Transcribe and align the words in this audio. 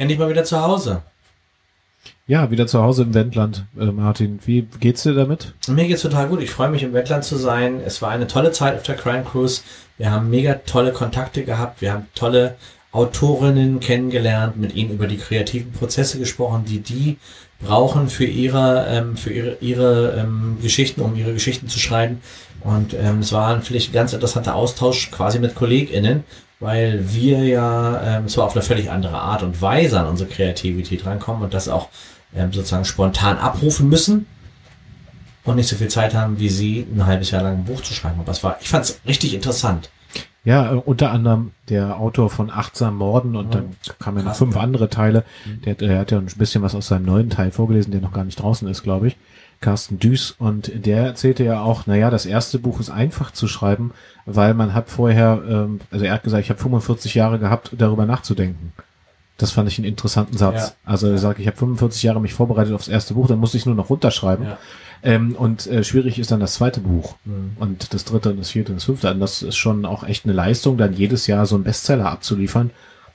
endlich 0.00 0.18
mal 0.18 0.30
wieder 0.30 0.44
zu 0.44 0.60
Hause. 0.60 1.02
Ja, 2.26 2.50
wieder 2.50 2.66
zu 2.66 2.80
Hause 2.80 3.02
im 3.02 3.12
Wendland, 3.12 3.64
äh, 3.78 3.86
Martin. 3.86 4.38
Wie 4.46 4.62
geht's 4.80 5.02
dir 5.02 5.14
damit? 5.14 5.52
Mir 5.68 5.86
geht's 5.86 6.02
total 6.02 6.28
gut. 6.28 6.40
Ich 6.40 6.50
freue 6.50 6.70
mich 6.70 6.82
im 6.82 6.94
Wendland 6.94 7.24
zu 7.24 7.36
sein. 7.36 7.80
Es 7.84 8.00
war 8.00 8.10
eine 8.10 8.26
tolle 8.26 8.52
Zeit 8.52 8.76
auf 8.76 8.82
der 8.82 8.96
Crime 8.96 9.24
Cruise. 9.24 9.62
Wir 9.98 10.10
haben 10.10 10.30
mega 10.30 10.54
tolle 10.54 10.92
Kontakte 10.92 11.44
gehabt. 11.44 11.82
Wir 11.82 11.92
haben 11.92 12.06
tolle 12.14 12.56
Autorinnen 12.92 13.80
kennengelernt, 13.80 14.56
mit 14.56 14.74
ihnen 14.74 14.92
über 14.92 15.06
die 15.06 15.18
kreativen 15.18 15.72
Prozesse 15.72 16.18
gesprochen, 16.18 16.64
die 16.66 16.80
die 16.80 17.18
brauchen 17.60 18.08
für 18.08 18.24
ihre, 18.24 18.86
ähm, 18.88 19.16
für 19.16 19.32
ihre, 19.32 19.56
ihre 19.60 20.12
ähm, 20.18 20.56
Geschichten, 20.62 21.02
um 21.02 21.14
ihre 21.14 21.34
Geschichten 21.34 21.68
zu 21.68 21.78
schreiben. 21.78 22.22
Und 22.62 22.94
ähm, 22.94 23.20
es 23.20 23.32
war 23.32 23.60
vielleicht 23.60 23.90
ein 23.90 23.94
ganz 23.94 24.12
interessanter 24.12 24.54
Austausch 24.54 25.10
quasi 25.10 25.38
mit 25.38 25.54
KollegInnen, 25.54 26.24
weil 26.60 27.12
wir 27.12 27.44
ja 27.44 28.18
ähm, 28.18 28.28
zwar 28.28 28.44
auf 28.44 28.52
eine 28.54 28.62
völlig 28.62 28.90
andere 28.90 29.18
Art 29.18 29.42
und 29.42 29.60
Weise 29.60 29.98
an 29.98 30.06
unsere 30.06 30.28
Kreativität 30.28 31.06
rankommen 31.06 31.42
und 31.42 31.54
das 31.54 31.68
auch 31.68 31.88
ähm, 32.36 32.52
sozusagen 32.52 32.84
spontan 32.84 33.38
abrufen 33.38 33.88
müssen 33.88 34.26
und 35.44 35.56
nicht 35.56 35.68
so 35.68 35.76
viel 35.76 35.88
Zeit 35.88 36.14
haben, 36.14 36.38
wie 36.38 36.50
sie 36.50 36.86
ein 36.94 37.06
halbes 37.06 37.30
Jahr 37.30 37.42
lang 37.42 37.54
ein 37.54 37.64
Buch 37.64 37.80
zu 37.80 37.94
schreiben. 37.94 38.20
Aber 38.20 38.30
es 38.30 38.44
war, 38.44 38.58
ich 38.60 38.68
fand 38.68 38.84
es 38.84 39.00
richtig 39.06 39.34
interessant. 39.34 39.90
Ja, 40.44 40.72
äh, 40.72 40.76
unter 40.76 41.10
anderem 41.10 41.52
der 41.68 41.98
Autor 41.98 42.30
von 42.30 42.50
Achtsam 42.50 42.96
Morden 42.96 43.36
und 43.36 43.54
dann 43.54 43.76
kamen 43.98 44.18
ja 44.18 44.24
noch 44.24 44.36
fünf 44.36 44.56
andere 44.56 44.88
Teile. 44.88 45.24
Der, 45.64 45.74
der 45.74 45.98
hat 45.98 46.10
ja 46.10 46.18
ein 46.18 46.26
bisschen 46.26 46.62
was 46.62 46.74
aus 46.74 46.88
seinem 46.88 47.04
neuen 47.04 47.30
Teil 47.30 47.50
vorgelesen, 47.50 47.90
der 47.92 48.00
noch 48.00 48.12
gar 48.12 48.24
nicht 48.24 48.40
draußen 48.40 48.68
ist, 48.68 48.82
glaube 48.82 49.08
ich. 49.08 49.16
Carsten 49.60 49.98
Düß 49.98 50.36
und 50.38 50.70
der 50.86 51.04
erzählte 51.04 51.44
ja 51.44 51.60
auch, 51.60 51.86
naja, 51.86 52.10
das 52.10 52.24
erste 52.24 52.58
Buch 52.58 52.80
ist 52.80 52.88
einfach 52.90 53.30
zu 53.30 53.46
schreiben, 53.46 53.92
weil 54.24 54.54
man 54.54 54.72
hat 54.72 54.88
vorher, 54.88 55.42
ähm, 55.48 55.80
also 55.90 56.04
er 56.04 56.14
hat 56.14 56.22
gesagt, 56.22 56.44
ich 56.44 56.50
habe 56.50 56.60
45 56.60 57.14
Jahre 57.14 57.38
gehabt, 57.38 57.72
darüber 57.76 58.06
nachzudenken. 58.06 58.72
Das 59.36 59.52
fand 59.52 59.68
ich 59.68 59.78
einen 59.78 59.86
interessanten 59.86 60.36
Satz. 60.36 60.68
Ja. 60.68 60.72
Also 60.84 61.08
er 61.08 61.18
sagt, 61.18 61.40
ich 61.40 61.46
habe 61.46 61.56
45 61.56 62.02
Jahre 62.02 62.20
mich 62.20 62.34
vorbereitet 62.34 62.74
aufs 62.74 62.88
erste 62.88 63.14
Buch, 63.14 63.26
dann 63.26 63.38
musste 63.38 63.56
ich 63.58 63.66
nur 63.66 63.74
noch 63.74 63.90
runterschreiben. 63.90 64.46
Ja. 64.46 64.58
Ähm, 65.02 65.34
und 65.34 65.66
äh, 65.66 65.82
schwierig 65.82 66.18
ist 66.18 66.30
dann 66.30 66.40
das 66.40 66.54
zweite 66.54 66.80
Buch 66.80 67.16
Mhm. 67.24 67.52
und 67.58 67.94
das 67.94 68.04
dritte 68.04 68.30
und 68.30 68.38
das 68.38 68.50
vierte 68.50 68.72
und 68.72 68.76
das 68.76 68.84
fünfte. 68.84 69.10
Und 69.10 69.20
das 69.20 69.42
ist 69.42 69.56
schon 69.56 69.84
auch 69.86 70.04
echt 70.04 70.24
eine 70.24 70.34
Leistung, 70.34 70.76
dann 70.76 70.92
jedes 70.92 71.26
Jahr 71.26 71.46
so 71.46 71.54
einen 71.54 71.64
Bestseller 71.64 72.10
abzuliefern. 72.10 72.70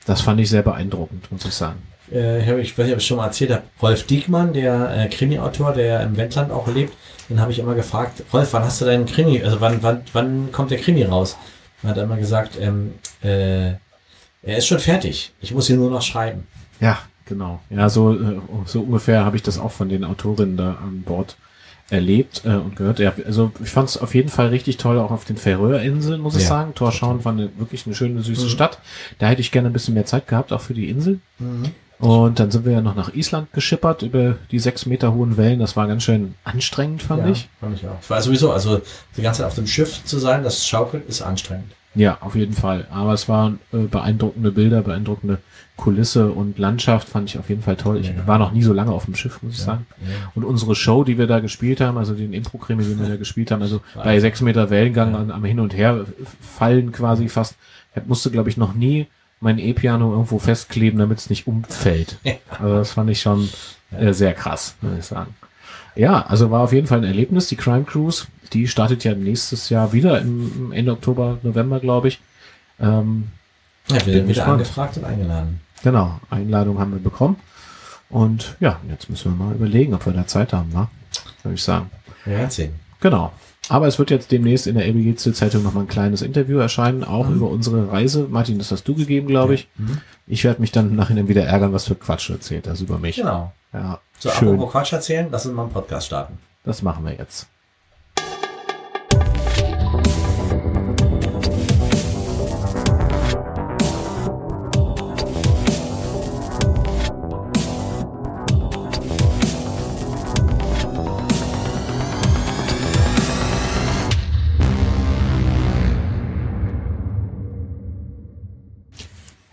Das 0.06 0.22
fand 0.22 0.40
ich 0.40 0.50
sehr 0.50 0.64
beeindruckend, 0.64 1.32
muss 1.32 1.46
ich 1.46 1.54
sagen. 1.54 1.78
Äh, 2.12 2.60
ich, 2.62 2.70
ich 2.72 2.78
weiß 2.78 2.86
nicht, 2.86 2.94
ob 2.94 3.00
ich 3.02 3.08
schon 3.08 3.18
mal 3.18 3.26
erzählt 3.26 3.52
habe, 3.52 3.64
Rolf 3.82 4.04
Diekmann, 4.06 4.54
der 4.54 4.96
äh, 4.98 5.08
Krimi-Autor, 5.10 5.74
der 5.74 6.02
im 6.04 6.18
Wendland 6.18 6.52
auch 6.52 6.68
lebt, 6.68 6.94
den 7.30 7.40
habe 7.40 7.52
ich 7.52 7.60
immer 7.60 7.76
gefragt, 7.76 8.24
Rolf, 8.34 8.54
wann 8.54 8.64
hast 8.64 8.82
du 8.82 8.86
deinen 8.86 9.06
Krimi, 9.06 9.42
also 9.44 9.60
wann, 9.62 9.82
wann, 9.82 10.02
wann 10.14 10.52
kommt 10.52 10.72
der 10.72 10.78
Krimi 10.80 11.04
raus? 11.04 11.38
Dann 11.82 11.92
hat 11.92 11.98
er 11.98 12.04
immer 12.04 12.18
gesagt, 12.18 12.58
ähm, 12.60 12.94
äh, 13.24 13.70
er 14.44 14.58
ist 14.58 14.68
schon 14.68 14.80
fertig, 14.80 15.34
ich 15.42 15.54
muss 15.54 15.70
ihn 15.70 15.78
nur 15.78 15.90
noch 15.90 16.02
schreiben. 16.04 16.46
Ja, 16.80 17.00
genau. 17.26 17.60
Ja, 17.70 17.90
so, 17.90 18.14
äh, 18.14 18.40
so 18.66 18.82
ungefähr 18.82 19.26
habe 19.26 19.36
ich 19.38 19.44
das 19.44 19.58
auch 19.58 19.72
von 19.72 19.90
den 19.90 20.04
Autorinnen 20.04 20.58
da 20.58 20.72
an 20.84 21.02
Bord 21.04 21.36
erlebt 21.90 22.42
äh, 22.46 22.50
und 22.50 22.76
gehört. 22.76 22.98
Ja, 23.00 23.14
also 23.26 23.52
ich 23.64 23.70
fand 23.70 23.90
es 23.90 23.98
auf 23.98 24.16
jeden 24.16 24.30
Fall 24.30 24.48
richtig 24.48 24.78
toll, 24.78 24.98
auch 25.00 25.12
auf 25.12 25.26
den 25.26 25.38
Färöerinseln, 25.38 26.20
muss 26.20 26.36
ich 26.36 26.42
Ja. 26.44 26.48
sagen. 26.50 26.74
Torschauen 26.74 27.24
war 27.26 27.32
eine, 27.32 27.50
wirklich 27.58 27.86
eine 27.86 27.94
schöne, 27.96 28.22
süße 28.24 28.50
Stadt. 28.50 28.80
Da 29.20 29.28
hätte 29.28 29.42
ich 29.42 29.52
gerne 29.52 29.70
ein 29.70 29.74
bisschen 29.74 29.94
mehr 29.94 30.06
Zeit 30.06 30.28
gehabt, 30.28 30.52
auch 30.52 30.62
für 30.62 30.74
die 30.74 30.90
Insel. 30.90 31.20
Und 32.00 32.40
dann 32.40 32.52
sind 32.52 32.66
wir 32.66 32.74
ja 32.74 32.82
noch 32.82 32.96
nach 32.96 33.14
Island 33.14 33.52
geschippert 33.54 34.02
über 34.02 34.36
die 34.52 34.60
sechs 34.60 34.86
Meter 34.86 35.14
hohen 35.14 35.38
Wellen. 35.38 35.60
Das 35.60 35.76
war 35.78 35.88
ganz 35.88 36.04
schön 36.04 36.36
anstrengend, 36.44 37.02
fand 37.04 37.24
ja, 37.24 37.30
ich. 37.32 37.48
Fand 37.60 37.78
ich 37.78 37.88
auch. 37.88 37.98
Ich 38.02 38.10
war 38.10 38.22
sowieso, 38.22 38.52
also 38.52 38.82
die 39.16 39.22
ganze 39.22 39.40
Zeit 39.40 39.48
auf 39.48 39.56
dem 39.56 39.68
Schiff 39.68 40.04
zu 40.04 40.18
sein, 40.20 40.44
das 40.44 40.68
schaukelt, 40.68 41.08
ist 41.08 41.22
anstrengend. 41.22 41.72
Ja, 41.98 42.18
auf 42.20 42.36
jeden 42.36 42.52
Fall. 42.52 42.86
Aber 42.92 43.14
es 43.14 43.30
waren 43.30 43.60
äh, 43.72 43.78
beeindruckende 43.78 44.52
Bilder, 44.52 44.82
beeindruckende 44.82 45.38
Kulisse 45.78 46.30
und 46.32 46.58
Landschaft 46.60 47.08
fand 47.08 47.30
ich 47.30 47.40
auf 47.40 47.48
jeden 47.48 47.62
Fall 47.62 47.78
toll. 47.78 47.98
Ich 48.02 48.08
Ja. 48.10 48.28
war 48.28 48.38
noch 48.38 48.52
nie 48.52 48.64
so 48.64 48.74
lange 48.74 48.92
auf 48.92 49.06
dem 49.06 49.16
Schiff, 49.16 49.42
muss 49.42 49.54
ich 49.54 49.62
sagen. 49.62 49.86
ja. 50.02 50.08
Und 50.36 50.44
unsere 50.44 50.76
Show, 50.76 51.06
die 51.06 51.18
wir 51.18 51.28
da 51.28 51.40
gespielt 51.40 51.80
haben, 51.80 51.98
also 51.98 52.14
den 52.14 52.34
Impro-Krimi, 52.34 52.84
den 52.84 53.00
wir 53.00 53.08
da 53.08 53.16
gespielt 53.16 53.50
haben, 53.52 53.62
also 53.62 53.80
bei 53.96 54.20
sechs 54.20 54.42
Meter 54.42 54.70
Wellengang 54.70 55.14
Ja. 55.14 55.20
an, 55.20 55.32
am 55.32 55.46
Hin 55.46 55.62
und 55.62 55.74
Her 55.74 56.04
fallen 56.42 56.92
quasi 56.92 57.30
fast. 57.30 57.56
Musste, 58.06 58.30
glaube 58.30 58.50
ich, 58.50 58.58
noch 58.58 58.74
nie 58.74 59.08
mein 59.40 59.60
E-Piano 59.60 60.12
irgendwo 60.12 60.40
festkleben, 60.40 61.00
damit 61.00 61.20
es 61.20 61.30
nicht 61.30 61.48
umfällt. 61.48 62.18
Also 62.50 62.76
das 62.76 62.92
fand 62.94 63.10
ich 63.10 63.22
schon 63.22 63.50
äh, 63.92 64.14
sehr 64.14 64.34
krass, 64.34 64.76
muss 64.82 64.98
ich 64.98 65.06
sagen. 65.06 65.36
Ja, 65.96 66.26
also 66.26 66.52
war 66.52 66.62
auf 66.62 66.74
jeden 66.74 66.88
Fall 66.88 67.00
ein 67.00 67.04
Erlebnis. 67.04 67.48
Die 67.48 67.56
Crime 67.56 67.84
Cruise, 67.84 68.26
die 68.54 68.68
startet 68.68 69.04
ja 69.04 69.14
nächstes 69.14 69.70
Jahr 69.70 69.94
wieder 69.94 70.20
im, 70.20 70.72
Ende 70.74 70.92
Oktober, 70.92 71.38
November, 71.44 71.80
glaube 71.80 72.10
ich. 72.10 72.20
Ähm, 72.80 73.30
Ja, 73.90 73.96
wir 73.98 74.04
Bin 74.06 74.14
sind 74.14 74.28
wieder 74.30 74.48
angefragt 74.48 74.98
und 74.98 75.06
eingeladen. 75.06 75.62
genau, 75.84 76.20
Einladung 76.30 76.80
haben 76.80 76.92
wir 76.92 77.00
bekommen. 77.00 77.38
Und 78.10 78.56
ja, 78.60 78.80
jetzt 78.90 79.10
müssen 79.10 79.38
wir 79.38 79.46
mal 79.46 79.56
überlegen, 79.56 79.94
ob 79.94 80.06
wir 80.06 80.14
da 80.14 80.28
Zeit 80.28 80.54
haben, 80.54 80.74
wa? 80.74 80.90
Würde 81.44 81.56
ich 81.56 81.64
sagen. 81.64 81.90
Werden 82.26 82.50
sehen. 82.50 82.74
Genau. 83.06 83.32
Aber 83.70 83.86
es 83.86 84.00
wird 84.00 84.10
jetzt 84.10 84.32
demnächst 84.32 84.66
in 84.66 84.74
der 84.76 84.86
LBG 84.88 85.16
Zeitung 85.16 85.62
noch 85.62 85.74
mal 85.76 85.82
ein 85.82 85.88
kleines 85.88 86.24
Interview 86.24 86.58
erscheinen, 86.58 87.04
auch 87.04 87.28
Mhm. 87.30 87.36
über 87.36 87.50
unsere 87.52 87.92
Reise. 87.92 88.26
Martin, 88.30 88.58
das 88.58 88.72
hast 88.72 88.88
du 88.88 88.96
gegeben, 88.96 89.28
glaube 89.28 89.54
ich. 89.54 89.68
Mhm. 89.78 90.00
Ich 90.26 90.44
werde 90.44 90.60
mich 90.60 90.72
dann 90.72 90.96
nachher 90.96 91.28
wieder 91.28 91.44
ärgern, 91.44 91.72
was 91.72 91.86
für 91.86 91.94
Quatsch 91.94 92.32
erzählt 92.32 92.68
hast 92.68 92.82
über 92.82 92.98
mich. 92.98 93.18
Genau. 93.18 93.54
Ja, 93.74 94.00
So, 94.18 94.30
schön. 94.32 94.48
apropos 94.56 94.72
Quatsch 94.72 94.94
erzählen, 94.94 95.28
lass 95.30 95.46
uns 95.46 95.54
mal 95.56 95.64
einen 95.64 95.72
Podcast 95.72 96.08
starten. 96.08 96.40
Das 96.64 96.82
machen 96.82 97.06
wir 97.06 97.14
jetzt. 97.14 97.48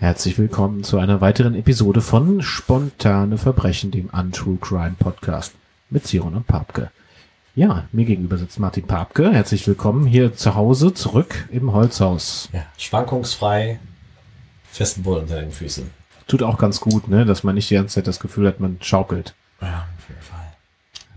Herzlich 0.02 0.36
willkommen 0.36 0.82
zu 0.82 0.98
einer 0.98 1.20
weiteren 1.20 1.54
Episode 1.54 2.00
von 2.00 2.42
Spontane 2.42 3.38
Verbrechen, 3.38 3.92
dem 3.92 4.08
Untrue 4.08 4.56
Crime 4.60 4.96
Podcast 4.98 5.54
mit 5.90 6.08
Siron 6.08 6.34
und 6.34 6.48
Papke. 6.48 6.90
Ja, 7.54 7.84
mir 7.92 8.04
gegenüber 8.04 8.36
sitzt 8.36 8.58
Martin 8.58 8.84
Papke. 8.84 9.30
Herzlich 9.30 9.64
willkommen 9.68 10.04
hier 10.04 10.34
zu 10.34 10.56
Hause 10.56 10.92
zurück 10.92 11.48
im 11.52 11.72
Holzhaus. 11.72 12.48
Ja. 12.52 12.64
Schwankungsfrei, 12.78 13.78
festen 14.72 15.04
Boden 15.04 15.20
unter 15.22 15.40
den 15.40 15.52
Füßen. 15.52 15.88
Tut 16.26 16.42
auch 16.42 16.58
ganz 16.58 16.80
gut, 16.80 17.06
ne, 17.06 17.24
dass 17.24 17.44
man 17.44 17.54
nicht 17.54 17.70
die 17.70 17.76
ganze 17.76 17.94
Zeit 17.94 18.08
das 18.08 18.18
Gefühl 18.18 18.48
hat, 18.48 18.58
man 18.58 18.78
schaukelt. 18.80 19.36
Ja, 19.60 19.86
auf 19.98 20.08
jeden 20.08 20.20
Fall. 20.20 20.52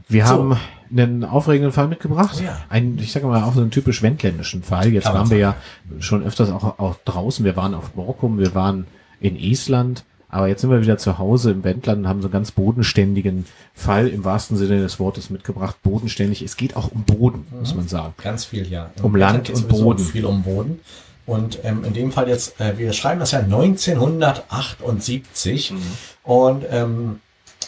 Wir 0.09 0.27
So. 0.27 0.31
haben 0.31 0.57
einen 0.91 1.23
aufregenden 1.23 1.71
Fall 1.71 1.87
mitgebracht. 1.87 2.37
Oh 2.39 2.43
ja. 2.43 2.57
Einen, 2.69 2.99
ich 2.99 3.11
sage 3.11 3.27
mal, 3.27 3.43
auch 3.43 3.53
so 3.53 3.61
einen 3.61 3.71
typisch 3.71 4.01
wendländischen 4.01 4.63
Fall. 4.63 4.89
Jetzt 4.89 5.05
Kann 5.05 5.13
waren 5.13 5.29
wir 5.29 5.37
ja 5.37 5.55
schon 5.99 6.23
öfters 6.23 6.51
auch, 6.51 6.79
auch 6.79 6.95
draußen. 7.05 7.45
Wir 7.45 7.55
waren 7.55 7.73
auf 7.73 7.91
Borkum, 7.91 8.39
wir 8.39 8.55
waren 8.55 8.87
in 9.19 9.35
Island. 9.35 10.03
Aber 10.27 10.47
jetzt 10.47 10.61
sind 10.61 10.69
wir 10.69 10.81
wieder 10.81 10.97
zu 10.97 11.17
Hause 11.17 11.51
im 11.51 11.63
Wendland 11.63 11.99
und 11.99 12.09
haben 12.09 12.21
so 12.21 12.27
einen 12.27 12.33
ganz 12.33 12.51
bodenständigen 12.51 13.45
Fall 13.73 14.09
im 14.09 14.25
wahrsten 14.25 14.57
Sinne 14.57 14.81
des 14.81 14.99
Wortes 14.99 15.29
mitgebracht. 15.29 15.77
Bodenständig. 15.81 16.41
Es 16.41 16.57
geht 16.57 16.75
auch 16.75 16.91
um 16.91 17.03
Boden, 17.03 17.47
muss 17.57 17.73
man 17.73 17.87
sagen. 17.87 18.13
Ganz 18.21 18.43
viel, 18.43 18.69
ja. 18.69 18.89
Im 18.97 19.05
Um 19.05 19.15
Land 19.15 19.49
und 19.49 19.69
Boden. 19.69 20.03
Viel 20.03 20.25
um 20.25 20.43
Boden. 20.43 20.81
Und 21.25 21.59
ähm, 21.63 21.85
in 21.85 21.93
dem 21.93 22.11
Fall 22.11 22.27
jetzt, 22.27 22.59
äh, 22.59 22.77
wir 22.77 22.91
schreiben 22.93 23.19
das 23.19 23.31
ja 23.31 23.39
1978. 23.39 25.71
Mhm. 25.71 25.77
Und 26.23 26.65
ähm, 26.69 27.21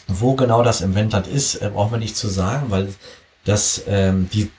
wo 0.07 0.35
genau 0.35 0.63
das 0.63 0.81
im 0.81 0.95
Wendland 0.95 1.27
ist, 1.27 1.55
äh, 1.55 1.69
brauchen 1.73 1.91
wir 1.91 1.97
nicht 1.97 2.15
zu 2.15 2.27
sagen, 2.27 2.67
weil 2.69 2.89
das 3.47 3.83
ähm, 3.87 4.29
die, 4.33 4.51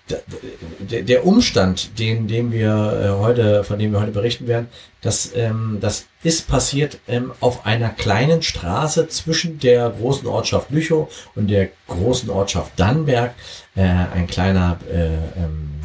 der, 0.80 1.26
Umstand, 1.26 1.98
den, 1.98 2.26
den 2.26 2.52
wir 2.52 2.70
äh, 3.18 3.22
heute, 3.22 3.62
von 3.62 3.78
dem 3.78 3.92
wir 3.92 4.00
heute 4.00 4.12
berichten 4.12 4.46
werden, 4.46 4.68
das, 5.02 5.32
ähm, 5.36 5.76
das 5.82 6.06
ist 6.22 6.48
passiert 6.48 6.98
ähm, 7.06 7.32
auf 7.40 7.66
einer 7.66 7.90
kleinen 7.90 8.40
Straße 8.40 9.08
zwischen 9.08 9.58
der 9.58 9.90
großen 9.90 10.26
Ortschaft 10.26 10.70
Lüchow 10.70 11.08
und 11.34 11.48
der 11.48 11.68
großen 11.86 12.30
Ortschaft 12.30 12.72
Dannenberg. 12.76 13.34
Äh, 13.76 13.82
ein 13.82 14.26
kleiner 14.26 14.78
äh, 14.90 15.08
ähm, 15.36 15.80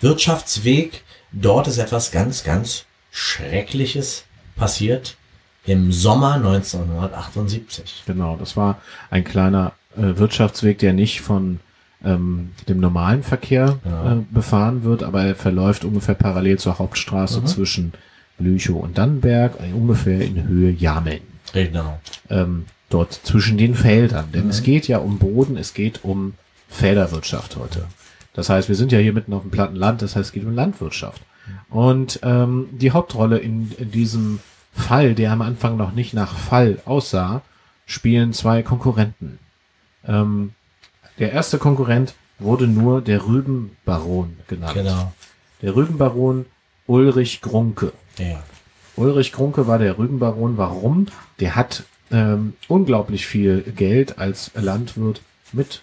Wirtschaftsweg. 0.00 1.02
Dort 1.32 1.66
ist 1.66 1.78
etwas 1.78 2.12
ganz, 2.12 2.44
ganz 2.44 2.84
Schreckliches 3.10 4.26
passiert 4.54 5.16
im 5.66 5.92
Sommer 5.92 6.34
1978. 6.34 8.04
Genau, 8.06 8.36
das 8.36 8.56
war 8.56 8.78
ein 9.10 9.24
kleiner 9.24 9.72
äh, 9.96 10.16
Wirtschaftsweg, 10.18 10.78
der 10.78 10.92
nicht 10.92 11.20
von 11.20 11.60
ähm, 12.04 12.50
dem 12.68 12.80
normalen 12.80 13.22
Verkehr 13.22 13.78
Ja. 13.84 14.12
äh, 14.12 14.16
befahren 14.30 14.84
wird, 14.84 15.02
aber 15.02 15.22
er 15.24 15.34
verläuft 15.34 15.84
ungefähr 15.84 16.14
parallel 16.14 16.58
zur 16.58 16.78
Hauptstraße 16.78 17.40
Mhm. 17.40 17.46
zwischen 17.46 17.92
Lüchow 18.38 18.82
und 18.82 18.98
Dannenberg, 18.98 19.54
äh, 19.60 19.72
ungefähr 19.72 20.20
in 20.20 20.46
Höhe 20.46 20.70
Jameln. 20.70 21.22
Genau. 21.52 21.98
Ähm, 22.28 22.66
dort 22.90 23.12
zwischen 23.12 23.56
den 23.56 23.74
Feldern. 23.74 24.26
Denn 24.32 24.44
Mhm. 24.44 24.50
es 24.50 24.62
geht 24.62 24.86
ja 24.88 24.98
um 24.98 25.18
Boden, 25.18 25.56
es 25.56 25.72
geht 25.72 26.00
um 26.04 26.34
Felderwirtschaft 26.68 27.56
heute. 27.56 27.86
Das 28.34 28.48
heißt, 28.50 28.68
wir 28.68 28.74
sind 28.76 28.90
ja 28.92 28.98
hier 28.98 29.12
mitten 29.12 29.32
auf 29.32 29.42
dem 29.42 29.50
platten 29.52 29.76
Land, 29.76 30.02
das 30.02 30.16
heißt, 30.16 30.26
es 30.26 30.32
geht 30.32 30.44
um 30.44 30.54
Landwirtschaft. 30.54 31.22
Und 31.70 32.18
ähm, 32.22 32.66
die 32.72 32.90
Hauptrolle 32.90 33.38
in, 33.38 33.70
in 33.78 33.90
diesem 33.92 34.40
Fall, 34.74 35.14
der 35.14 35.32
am 35.32 35.42
Anfang 35.42 35.76
noch 35.76 35.92
nicht 35.92 36.14
nach 36.14 36.34
Fall 36.34 36.80
aussah, 36.84 37.42
spielen 37.86 38.32
zwei 38.32 38.62
Konkurrenten. 38.62 39.38
Ähm, 40.06 40.52
der 41.18 41.32
erste 41.32 41.58
Konkurrent 41.58 42.14
wurde 42.38 42.66
nur 42.66 43.00
der 43.00 43.26
Rübenbaron 43.26 44.36
genannt. 44.48 44.74
Genau. 44.74 45.12
Der 45.62 45.76
Rübenbaron 45.76 46.46
Ulrich 46.86 47.40
Grunke. 47.40 47.92
Ja. 48.18 48.42
Ulrich 48.96 49.32
Grunke 49.32 49.66
war 49.66 49.78
der 49.78 49.98
Rübenbaron. 49.98 50.56
Warum? 50.56 51.06
Der 51.40 51.56
hat 51.56 51.84
ähm, 52.10 52.54
unglaublich 52.68 53.26
viel 53.26 53.62
Geld 53.62 54.18
als 54.18 54.50
Landwirt 54.54 55.22
mit 55.52 55.82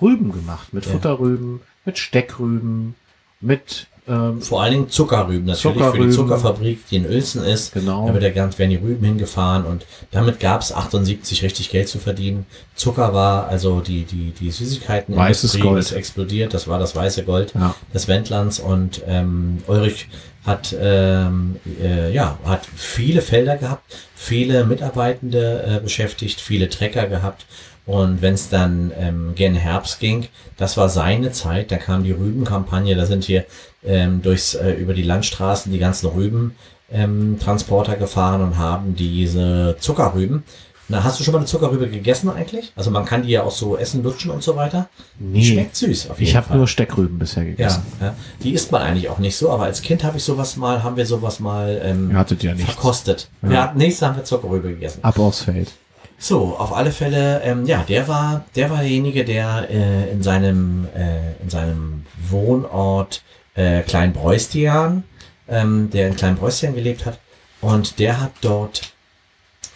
Rüben 0.00 0.32
gemacht. 0.32 0.72
Mit 0.72 0.86
Ja. 0.86 0.92
Futterrüben, 0.92 1.60
mit 1.84 1.98
Steckrüben, 1.98 2.94
mit 3.40 3.88
ähm, 4.08 4.40
Vor 4.42 4.62
allen 4.62 4.72
Dingen 4.72 4.88
Zuckerrüben, 4.88 5.44
natürlich 5.46 5.62
für 5.62 5.72
Zuckerrüben. 5.84 6.08
die 6.10 6.14
Zuckerfabrik, 6.16 6.86
die 6.90 6.96
in 6.96 7.06
Uelzen 7.06 7.44
ist. 7.44 7.72
Genau. 7.74 8.06
Da 8.06 8.12
wird 8.14 8.22
der 8.22 8.30
ganz, 8.32 8.58
werden 8.58 8.70
die 8.70 8.76
Rüben 8.76 9.04
hingefahren 9.04 9.64
und 9.64 9.86
damit 10.10 10.40
gab 10.40 10.60
es 10.62 10.72
78 10.72 11.42
richtig 11.42 11.70
Geld 11.70 11.88
zu 11.88 11.98
verdienen. 11.98 12.46
Zucker 12.74 13.12
war 13.14 13.48
also 13.48 13.80
die, 13.80 14.04
die, 14.04 14.32
die 14.32 14.50
Süßigkeiten 14.50 15.14
Weißes 15.16 15.58
Gold. 15.60 15.80
ist 15.80 15.92
explodiert, 15.92 16.54
das 16.54 16.66
war 16.68 16.78
das 16.78 16.94
weiße 16.96 17.24
Gold 17.24 17.52
Ja. 17.54 17.74
des 17.92 18.08
Wendlands 18.08 18.58
und 18.58 19.02
ähm, 19.06 19.58
Ulrich 19.66 20.08
hat 20.46 20.74
ähm, 20.80 21.56
äh, 21.82 22.10
ja 22.12 22.38
hat 22.44 22.62
viele 22.74 23.20
Felder 23.20 23.56
gehabt, 23.58 23.82
viele 24.14 24.64
Mitarbeitende 24.64 25.76
äh, 25.78 25.80
beschäftigt, 25.82 26.40
viele 26.40 26.68
Trecker 26.70 27.06
gehabt 27.06 27.44
und 27.88 28.22
wenn 28.22 28.34
es 28.34 28.48
dann 28.50 28.92
ähm, 28.96 29.32
gen 29.34 29.54
Herbst 29.56 29.98
ging, 29.98 30.26
das 30.58 30.76
war 30.76 30.88
seine 30.88 31.32
Zeit, 31.32 31.72
da 31.72 31.78
kam 31.78 32.04
die 32.04 32.12
Rübenkampagne, 32.12 32.94
da 32.94 33.06
sind 33.06 33.24
hier 33.24 33.44
ähm, 33.84 34.22
durchs 34.22 34.54
äh, 34.54 34.72
über 34.74 34.94
die 34.94 35.02
Landstraßen 35.02 35.72
die 35.72 35.78
ganzen 35.78 36.06
Rüben 36.08 36.54
ähm, 36.92 37.38
Transporter 37.42 37.96
gefahren 37.96 38.42
und 38.42 38.58
haben 38.58 38.94
diese 38.94 39.76
Zuckerrüben. 39.80 40.42
Na, 40.90 41.04
hast 41.04 41.20
du 41.20 41.24
schon 41.24 41.32
mal 41.32 41.38
eine 41.40 41.46
Zuckerrübe 41.46 41.88
gegessen 41.88 42.30
eigentlich? 42.30 42.72
Also 42.74 42.90
man 42.90 43.04
kann 43.04 43.22
die 43.22 43.28
ja 43.28 43.42
auch 43.42 43.50
so 43.50 43.76
essen, 43.76 44.02
lutschen 44.02 44.30
und 44.30 44.42
so 44.42 44.56
weiter. 44.56 44.88
Nee. 45.18 45.44
Schmeckt 45.44 45.76
süß 45.76 46.08
auf 46.10 46.18
jeden 46.18 46.30
Ich 46.30 46.36
habe 46.36 46.56
nur 46.56 46.66
Steckrüben 46.66 47.18
bisher 47.18 47.42
Ja, 47.42 47.50
gegessen. 47.50 47.82
ja, 48.00 48.14
die 48.42 48.52
isst 48.54 48.72
man 48.72 48.80
eigentlich 48.80 49.10
auch 49.10 49.18
nicht 49.18 49.36
so, 49.36 49.50
aber 49.50 49.64
als 49.64 49.82
Kind 49.82 50.02
habe 50.04 50.16
ich 50.16 50.24
sowas 50.24 50.56
mal, 50.56 50.82
haben 50.82 50.96
wir 50.96 51.04
sowas 51.04 51.40
mal 51.40 51.78
ähm, 51.84 52.10
Ihr 52.10 52.16
hattet 52.16 52.42
ja 52.42 52.54
nichts. 52.54 52.70
verkostet. 52.72 53.28
Ja. 53.42 53.50
Wir 53.50 53.62
hatten 53.62 53.78
nichts, 53.78 54.00
haben 54.00 54.16
wir 54.16 54.24
Zuckerrübe 54.24 54.68
gegessen. 54.70 55.00
Ab 55.04 55.18
aufs 55.18 55.42
Feld. 55.42 55.72
So, 56.20 56.56
auf 56.58 56.72
alle 56.72 56.90
Fälle, 56.90 57.42
ähm, 57.44 57.64
ja, 57.64 57.84
der 57.88 58.08
war, 58.08 58.44
der 58.56 58.70
war 58.70 58.78
derjenige, 58.78 59.24
der 59.24 59.68
äh, 59.70 60.10
in 60.10 60.22
seinem, 60.22 60.88
äh, 60.96 61.40
in 61.40 61.48
seinem 61.48 62.06
Wohnort 62.28 63.22
äh, 63.54 63.82
Kleinbräustian, 63.82 65.04
ähm, 65.48 65.90
der 65.90 66.08
in 66.08 66.16
Kleinbräustian 66.16 66.74
gelebt 66.74 67.06
hat, 67.06 67.20
und 67.60 68.00
der 68.00 68.20
hat 68.20 68.32
dort, 68.40 68.92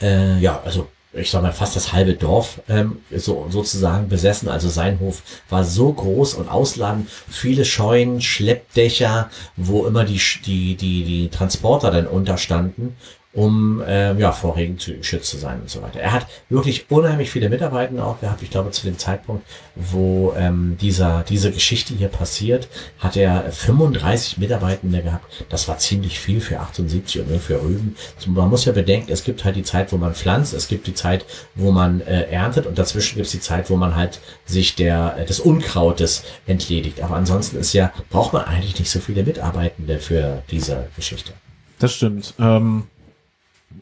äh, 0.01 0.39
ja, 0.39 0.61
also 0.65 0.89
ich 1.13 1.31
sag 1.31 1.43
mal 1.43 1.53
fast 1.53 1.77
das 1.77 1.93
halbe 1.93 2.15
Dorf 2.15 2.61
ähm, 2.69 2.99
so 3.15 3.47
sozusagen 3.51 4.09
besessen. 4.09 4.49
Also 4.49 4.69
sein 4.69 4.99
Hof 4.99 5.23
war 5.51 5.63
so 5.63 5.93
groß 5.93 6.35
und 6.35 6.49
ausladend, 6.49 7.09
viele 7.29 7.65
Scheunen, 7.65 8.21
Schleppdächer, 8.23 9.31
wo 9.57 9.85
immer 9.87 10.05
die 10.05 10.21
die 10.45 10.75
die 10.75 11.05
die 11.05 11.29
Transporter 11.29 11.91
dann 11.91 12.07
unterstanden, 12.07 12.97
um 13.35 13.83
ähm, 13.87 14.19
ja 14.19 14.31
vor 14.33 14.57
Regen 14.57 14.79
zu 14.79 14.95
geschützt 14.95 15.31
zu 15.31 15.39
sein 15.39 15.61
und 15.61 15.71
so 15.71 15.81
weiter. 15.81 16.01
Er 16.01 16.13
hat 16.13 16.27
wirklich 16.51 16.91
unheimlich 16.91 17.31
viele 17.31 17.49
Mitarbeiter 17.49 18.05
auch 18.05 18.21
gehabt. 18.21 18.43
Ich 18.43 18.51
glaube 18.51 18.71
zu 18.73 18.85
dem 18.85 18.99
Zeitpunkt, 18.99 19.47
wo 19.75 20.35
ähm, 20.37 20.77
dieser 20.81 21.25
diese 21.29 21.51
Geschichte 21.51 21.95
hier 21.95 22.09
passiert, 22.09 22.69
hat 22.99 23.17
er 23.17 23.51
35 23.51 24.39
Mitarbeitende 24.39 25.03
gehabt. 25.03 25.45
Das 25.49 25.67
war 25.69 25.79
ziemlich 25.79 26.21
viel 26.21 26.41
für 26.41 26.61
78 26.61 27.23
und 27.23 27.31
nur 27.31 27.41
für 27.41 27.63
Rüben. 27.63 27.97
Man 28.27 28.51
muss 28.51 28.67
ja 28.67 28.73
bedenken, 28.73 29.11
es 29.11 29.25
gibt 29.25 29.45
halt 29.45 29.57
die 29.57 29.63
Zeit, 29.63 29.93
wo 29.93 29.97
man 29.97 30.15
pflanzt, 30.15 30.53
es 30.53 30.69
gibt 30.69 30.87
die 30.87 30.95
Zeit, 30.95 31.25
wo 31.55 31.73
man 31.73 32.03
äh, 32.03 32.25
erntet 32.25 32.67
und 32.67 32.79
dazwischen 32.79 33.17
gibt 33.17 33.27
es 33.27 33.33
die 33.33 33.41
Zeit, 33.41 33.71
wo 33.71 33.77
man 33.77 33.97
halt 33.97 34.21
sich 34.45 34.75
der 34.75 35.17
äh, 35.19 35.25
des 35.25 35.41
Unkrautes 35.41 36.25
entledigt. 36.47 37.01
Aber 37.01 37.17
ansonsten 37.17 37.57
ist 37.57 37.73
ja 37.73 37.93
braucht 38.11 38.35
man 38.35 38.45
eigentlich 38.45 38.79
nicht 38.79 38.91
so 38.91 39.01
viele 39.01 39.23
Mitarbeitende 39.23 39.99
für 39.99 40.43
diese 40.51 40.89
Geschichte. 40.97 41.33
Das 41.79 41.95
stimmt. 41.95 42.35
Ähm, 42.39 42.85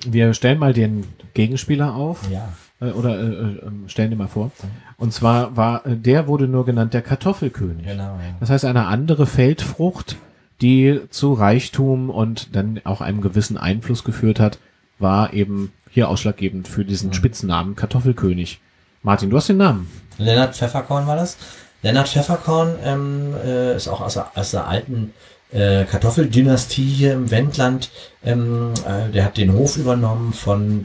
wir 0.06 0.34
stellen 0.34 0.58
mal 0.58 0.72
den 0.72 1.04
Gegenspieler 1.34 1.94
auf. 1.94 2.28
Ja. 2.30 2.48
Äh, 2.80 2.92
oder 2.92 3.18
äh, 3.18 3.24
äh, 3.24 3.66
ähm, 3.66 3.84
stellen 3.88 4.10
den 4.10 4.18
mal 4.18 4.28
vor. 4.28 4.50
Und 4.96 5.12
zwar 5.12 5.56
war, 5.56 5.86
äh, 5.86 5.96
der 5.96 6.26
wurde 6.26 6.48
nur 6.48 6.64
genannt 6.64 6.94
der 6.94 7.02
Kartoffelkönig. 7.02 7.86
Genau. 7.86 8.02
Ja. 8.02 8.20
Das 8.40 8.50
heißt, 8.50 8.64
eine 8.64 8.86
andere 8.86 9.26
Feldfrucht, 9.26 10.16
die 10.60 11.00
zu 11.10 11.32
Reichtum 11.32 12.10
und 12.10 12.54
dann 12.54 12.80
auch 12.84 13.00
einem 13.00 13.20
gewissen 13.20 13.56
Einfluss 13.56 14.04
geführt 14.04 14.40
hat, 14.40 14.58
war 14.98 15.32
eben 15.32 15.72
hier 15.90 16.08
ausschlaggebend 16.08 16.68
für 16.68 16.84
diesen 16.84 17.12
Spitznamen 17.12 17.76
Kartoffelkönig. 17.76 18.60
Martin, 19.02 19.30
du 19.30 19.36
hast 19.36 19.48
den 19.48 19.56
Namen. 19.56 19.90
Lennart 20.18 20.54
Pfefferkorn 20.54 21.06
war 21.06 21.16
das. 21.16 21.38
Lennart 21.82 22.08
Pfefferkorn 22.08 22.74
ähm, 22.84 23.34
äh, 23.42 23.74
ist 23.74 23.88
auch 23.88 24.02
aus 24.02 24.14
der, 24.14 24.30
aus 24.34 24.50
der 24.50 24.68
alten 24.68 25.14
äh, 25.52 25.84
Kartoffeldynastie 25.84 26.84
hier 26.84 27.12
im 27.12 27.30
Wendland. 27.30 27.90
Ähm, 28.24 28.72
äh, 28.86 29.10
der 29.10 29.24
hat 29.24 29.36
den 29.36 29.52
Hof 29.52 29.76
übernommen 29.76 30.32
von, 30.32 30.84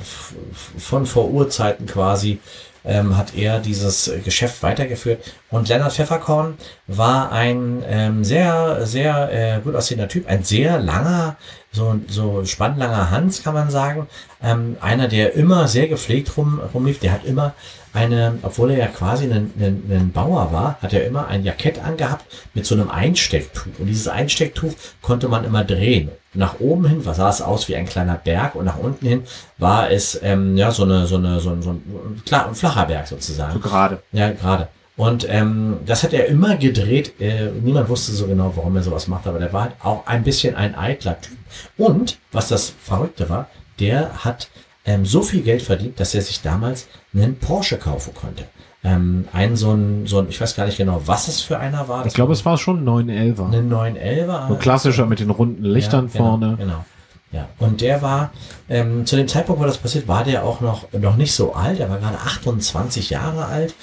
von 0.78 1.06
vor 1.06 1.30
Urzeiten 1.30 1.86
quasi. 1.86 2.40
Ähm, 2.88 3.18
hat 3.18 3.36
er 3.36 3.60
dieses 3.60 4.12
Geschäft 4.24 4.62
weitergeführt. 4.62 5.24
Und 5.50 5.70
Lennart 5.70 5.94
Pfefferkorn 5.94 6.54
war 6.86 7.32
ein 7.32 7.84
ähm, 7.88 8.24
sehr, 8.24 8.86
sehr 8.86 9.32
äh, 9.32 9.60
gut 9.62 9.76
aussehender 9.76 10.08
Typ, 10.08 10.28
ein 10.28 10.44
sehr 10.44 10.80
langer, 10.80 11.36
so, 11.72 12.00
so 12.08 12.46
spannlanger 12.46 13.10
Hans, 13.10 13.42
kann 13.42 13.56
man 13.56 13.72
sagen. 13.72 14.08
Ähm, 14.44 14.78
einer, 14.82 15.08
der 15.08 15.34
immer 15.34 15.68
sehr 15.68 15.88
gepflegt 15.88 16.38
rum, 16.38 16.62
rumlief, 16.76 17.00
der 17.00 17.12
hat 17.12 17.26
immer 17.26 17.56
eine, 17.96 18.38
obwohl 18.42 18.72
er 18.72 18.78
ja 18.78 18.88
quasi 18.88 19.26
ein, 19.26 19.52
ein, 19.58 19.84
ein 19.90 20.12
Bauer 20.12 20.52
war, 20.52 20.78
hat 20.82 20.94
er 20.94 21.06
immer 21.06 21.28
ein 21.28 21.44
Jackett 21.44 21.84
angehabt 21.84 22.26
mit 22.54 22.66
so 22.66 22.76
einem 22.76 22.90
Einstecktuch. 22.90 23.66
Und 23.80 23.88
dieses 23.88 24.08
Einstecktuch 24.08 24.74
konnte 25.02 25.28
man 25.28 25.46
immer 25.46 25.64
drehen. 25.64 26.10
Nach 26.34 26.60
oben 26.60 26.86
hin 26.88 27.02
sah 27.02 27.30
es 27.30 27.42
aus 27.42 27.68
wie 27.70 27.76
ein 27.76 27.86
kleiner 27.86 28.16
Berg 28.16 28.56
und 28.56 28.66
nach 28.66 28.78
unten 28.78 29.08
hin 29.08 29.24
war 29.58 29.90
es 29.90 30.20
ähm, 30.22 30.58
ja 30.58 30.72
so 30.72 30.84
eine 30.84 31.08
so 31.08 31.16
eine 31.16 31.40
so 31.40 31.52
ein, 31.52 31.62
so 31.62 31.72
ein, 31.72 32.22
klar, 32.26 32.48
ein 32.48 32.56
flacher 32.56 32.86
Berg 32.86 33.08
sozusagen. 33.08 33.62
gerade. 33.62 34.02
Ja, 34.12 34.32
gerade. 34.32 34.68
Und 34.98 35.28
ähm, 35.30 35.78
das 35.86 36.04
hat 36.04 36.14
er 36.14 36.28
immer 36.28 36.56
gedreht. 36.56 37.20
Äh, 37.20 37.52
niemand 37.62 37.90
wusste 37.90 38.12
so 38.14 38.28
genau, 38.28 38.54
warum 38.56 38.76
er 38.76 38.84
sowas 38.84 39.08
macht, 39.08 39.28
aber 39.28 39.40
der 39.40 39.52
war 39.52 39.64
halt 39.64 39.74
auch 39.82 40.08
ein 40.08 40.24
bisschen 40.24 40.56
ein 40.56 40.76
eitler 40.76 41.20
Typ. 41.20 41.38
Und 41.78 42.18
was 42.32 42.48
das 42.48 42.74
Verrückte 42.82 43.30
war, 43.30 43.50
der 43.80 44.24
hat 44.24 44.50
ähm, 44.86 45.06
so 45.06 45.22
viel 45.22 45.42
Geld 45.42 45.62
verdient, 45.62 46.00
dass 46.00 46.14
er 46.14 46.22
sich 46.22 46.42
damals 46.42 46.88
einen 47.14 47.38
Porsche 47.38 47.78
kaufen 47.78 48.14
konnte. 48.14 48.46
Ähm, 48.84 49.28
ein 49.34 49.56
so 49.56 49.72
ein, 49.74 50.06
so 50.06 50.20
ein, 50.20 50.30
ich 50.30 50.40
weiß 50.40 50.56
gar 50.56 50.66
nicht 50.66 50.78
genau, 50.78 51.02
was 51.06 51.28
es 51.28 51.42
für 51.42 51.58
einer 51.58 51.88
war. 51.88 52.06
Ich 52.06 52.14
glaube, 52.14 52.34
es 52.34 52.46
war 52.46 52.58
schon 52.58 52.86
911er. 52.86 53.52
einen 53.52 53.74
911er. 53.74 54.48
So 54.50 54.56
klassischer 54.56 55.08
mit 55.08 55.20
den 55.20 55.32
runden 55.32 55.64
Lichtern 55.64 56.06
ja, 56.06 56.12
genau, 56.14 56.26
vorne. 56.26 56.56
Genau. 56.58 56.86
Ja, 57.32 57.50
und 57.60 57.82
der 57.82 58.02
war, 58.02 58.32
ähm, 58.70 59.06
zu 59.06 59.18
dem 59.18 59.28
Zeitpunkt, 59.28 59.60
wo 59.62 59.66
das 59.66 59.78
passiert, 59.78 60.08
war 60.08 60.24
der 60.24 60.46
auch 60.46 60.62
noch, 60.62 60.86
noch 60.94 61.18
nicht 61.18 61.34
so 61.34 61.54
alt. 61.54 61.80
Er 61.80 61.90
war 61.90 61.98
gerade 61.98 62.18
28 62.18 63.10
Jahre 63.10 63.46
alt. 63.46 63.74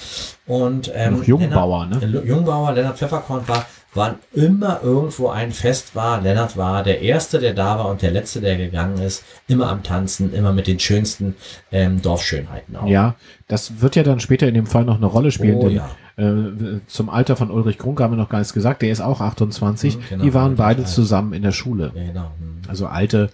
Und, 0.47 0.91
ähm, 0.95 1.23
Jungbauer, 1.23 1.87
Lennart, 1.87 2.03
ne? 2.03 2.23
Jungbauer, 2.25 2.73
Lennart 2.73 2.97
Pfefferkorn 2.97 3.47
war, 3.49 3.67
wann 3.95 4.17
immer 4.33 4.81
irgendwo 4.83 5.29
ein 5.29 5.53
Fest 5.53 5.95
war. 5.95 6.21
Lennart 6.21 6.57
war 6.57 6.83
der 6.83 7.03
Erste, 7.03 7.39
der 7.39 7.53
da 7.55 7.79
war 7.79 7.89
und 7.89 8.01
der 8.03 8.11
Letzte, 8.11 8.41
der 8.41 8.57
gegangen 8.57 8.99
ist. 8.99 9.23
Immer 9.49 9.69
am 9.69 9.83
Tanzen, 9.83 10.33
immer 10.33 10.53
mit 10.53 10.67
den 10.67 10.79
schönsten 10.79 11.37
ähm, 11.71 12.01
Dorfschönheiten 12.01 12.77
auch. 12.77 12.87
Ja, 12.87 13.17
das 13.49 13.81
wird 13.83 13.97
ja 13.97 14.03
dann 14.03 14.21
später 14.21 14.49
in 14.49 14.55
dem 14.55 14.67
Fall 14.67 14.85
noch 14.85 14.97
eine 14.97 15.07
Rolle 15.07 15.31
spielen, 15.31 15.57
Oh, 15.57 15.69
denn 15.69 15.77
ja. 15.77 15.91
äh, 16.17 16.81
zum 16.87 17.11
Alter 17.11 17.37
von 17.37 17.51
Ulrich 17.51 17.77
Grunke 17.79 18.03
haben 18.03 18.13
wir 18.13 18.17
noch 18.17 18.31
gar 18.31 18.39
nichts 18.39 18.55
gesagt, 18.55 18.81
der 18.83 18.91
ist 18.91 19.01
auch 19.03 19.21
28. 19.21 19.97
Mhm, 19.97 20.03
genau, 20.09 20.25
die 20.25 20.35
waren 20.35 20.57
beide 20.57 20.83
alt. 20.83 20.89
zusammen 20.89 21.35
in 21.35 21.43
der 21.43 21.53
Schule. 21.53 21.93
Ja, 21.95 22.05
genau. 22.05 22.31
Hm. 22.39 22.63
Also 22.69 22.87
alte 22.87 23.31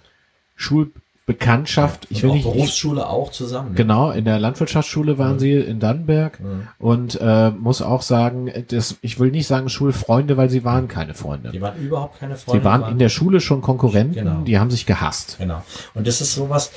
Schulbekanntschaft. 1.29 2.07
Ich 2.09 2.23
Und 2.23 2.29
will 2.29 2.35
nicht, 2.37 2.45
ich, 2.45 2.51
Berufsschule 2.53 3.07
auch 3.07 3.31
zusammen. 3.31 3.69
ne? 3.69 3.75
genau, 3.75 4.11
in 4.11 4.25
der 4.25 4.39
Landwirtschaftsschule 4.39 5.17
waren 5.17 5.35
Mhm. 5.35 5.39
sie 5.39 5.51
in 5.53 5.79
Dannenberg 5.79 6.39
Mhm. 6.39 6.67
und 6.79 7.19
äh, 7.21 7.51
muss 7.51 7.81
auch 7.81 8.01
sagen, 8.01 8.51
das, 8.69 8.95
ich 9.01 9.19
will 9.19 9.31
nicht 9.31 9.47
sagen 9.47 9.69
Schulfreunde, 9.69 10.37
weil 10.37 10.49
sie 10.49 10.63
waren 10.63 10.87
keine 10.87 11.13
Freunde. 11.13 11.51
Die 11.51 11.61
waren 11.61 11.77
überhaupt 11.79 12.19
keine 12.19 12.35
Freunde. 12.35 12.61
Sie 12.61 12.65
waren 12.65 12.91
in 12.91 12.99
der 12.99 13.09
Schule 13.09 13.41
schon 13.41 13.61
Konkurrenten, 13.61 14.13
Genau. 14.15 14.41
die 14.41 14.59
haben 14.59 14.71
sich 14.71 14.85
gehasst. 14.85 15.37
Genau. 15.39 15.61
Und 15.93 16.07
das 16.07 16.21
ist 16.21 16.33
sowas, 16.35 16.71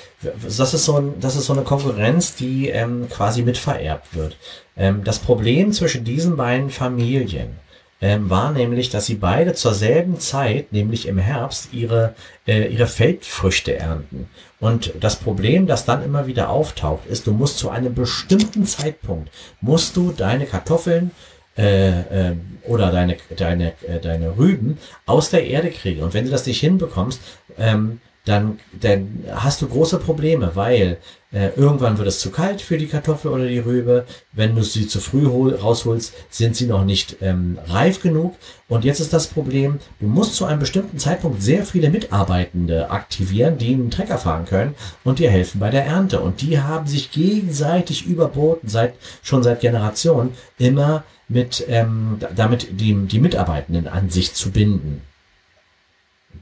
das 0.45 0.75
ist 0.75 0.85
so, 0.85 0.97
ein, 0.97 1.15
das 1.21 1.37
ist 1.37 1.47
so 1.47 1.53
eine 1.53 1.63
Konkurrenz, 1.63 2.35
die 2.35 2.69
ähm, 2.69 3.09
quasi 3.09 3.43
mitvererbt 3.43 4.15
wird. 4.15 4.37
Ähm, 4.77 5.03
das 5.05 5.19
Problem 5.19 5.73
zwischen 5.73 6.05
diesen 6.05 6.37
beiden 6.37 6.71
Familien 6.71 7.57
ähm, 8.03 8.29
war 8.29 8.51
nämlich, 8.51 8.91
dass 8.91 9.07
sie 9.07 9.15
beide 9.15 9.55
zur 9.55 9.73
selben 9.73 10.19
Zeit, 10.19 10.73
nämlich 10.73 11.07
im 11.07 11.19
Herbst, 11.19 11.73
ihre, 11.73 12.15
äh, 12.47 12.67
ihre 12.67 12.89
Feldfrüchte 12.89 13.77
ernten. 13.77 14.29
Und 14.59 14.93
das 14.99 15.17
Problem, 15.17 15.69
das 15.69 15.85
dann 15.85 16.05
immer 16.05 16.27
wieder 16.27 16.51
auftaucht, 16.51 17.07
ist, 17.07 17.29
du 17.29 17.33
musst 17.33 17.59
zu 17.59 17.71
einem 17.71 17.95
bestimmten 17.95 18.67
Zeitpunkt, 18.67 19.31
musst 19.61 19.97
du 19.97 20.11
deine 20.11 20.47
Kartoffeln 20.47 21.13
äh, 21.57 22.01
ähm, 22.11 22.59
oder 22.67 22.91
deine, 22.91 23.17
deine, 23.37 23.73
äh, 23.87 24.01
deine 24.01 24.37
Rüben 24.37 24.79
aus 25.07 25.31
der 25.31 25.47
Erde 25.47 25.71
kriegen. 25.71 26.03
Und 26.03 26.13
wenn 26.13 26.25
du 26.25 26.31
das 26.31 26.45
nicht 26.45 26.61
hinbekommst, 26.61 27.21
ähm, 27.57 28.01
dann, 28.25 28.61
dann 28.81 29.25
hast 29.35 29.63
du 29.63 29.69
große 29.69 29.99
Probleme, 29.99 30.53
weil 30.55 30.99
äh, 31.33 31.49
irgendwann 31.57 31.99
wird 31.99 32.07
es 32.07 32.21
zu 32.21 32.31
kalt 32.31 32.61
für 32.61 32.79
die 32.79 32.87
Kartoffel 32.87 33.33
oder 33.33 33.49
die 33.49 33.59
Rübe. 33.59 34.05
Wenn 34.33 34.55
du 34.55 34.63
sie 34.63 34.87
zu 34.87 35.01
früh 35.01 35.27
hol, 35.27 35.55
rausholst, 35.55 36.13
sind 36.31 36.55
sie 36.55 36.67
noch 36.67 36.85
nicht 36.85 37.17
ähm, 37.21 37.59
reif 37.67 38.01
genug. 38.01 38.37
Und 38.69 38.85
jetzt 38.85 39.01
ist 39.01 39.13
das 39.13 39.27
Problem, 39.27 39.81
du 39.99 40.07
musst 40.07 40.37
zu 40.37 40.45
einem 40.45 40.61
bestimmten 40.61 40.99
Zeitpunkt 40.99 41.43
sehr 41.43 41.65
viele 41.65 41.91
Mitarbeitende 41.91 42.91
aktivieren, 42.91 43.59
die 43.59 43.75
einen 43.75 43.91
Trecker 43.91 44.19
fahren 44.19 44.45
können 44.45 44.75
und 45.03 45.19
dir 45.19 45.31
helfen 45.31 45.59
bei 45.59 45.71
der 45.71 45.87
Ernte. 45.87 46.21
Und 46.21 46.43
die 46.43 46.61
haben 46.61 46.87
sich 46.87 47.11
gegenseitig 47.11 48.07
überboten, 48.07 48.69
seit, 48.69 48.95
schon 49.23 49.43
seit 49.43 49.61
Generationen, 49.61 50.35
immer 50.59 51.03
mit, 51.29 51.65
ähm, 51.69 52.19
damit 52.37 52.81
die, 52.81 52.95
die 53.07 53.19
Mitarbeitenden 53.19 53.89
an 53.89 54.11
sich 54.11 54.35
zu 54.35 54.53
binden. 54.53 55.01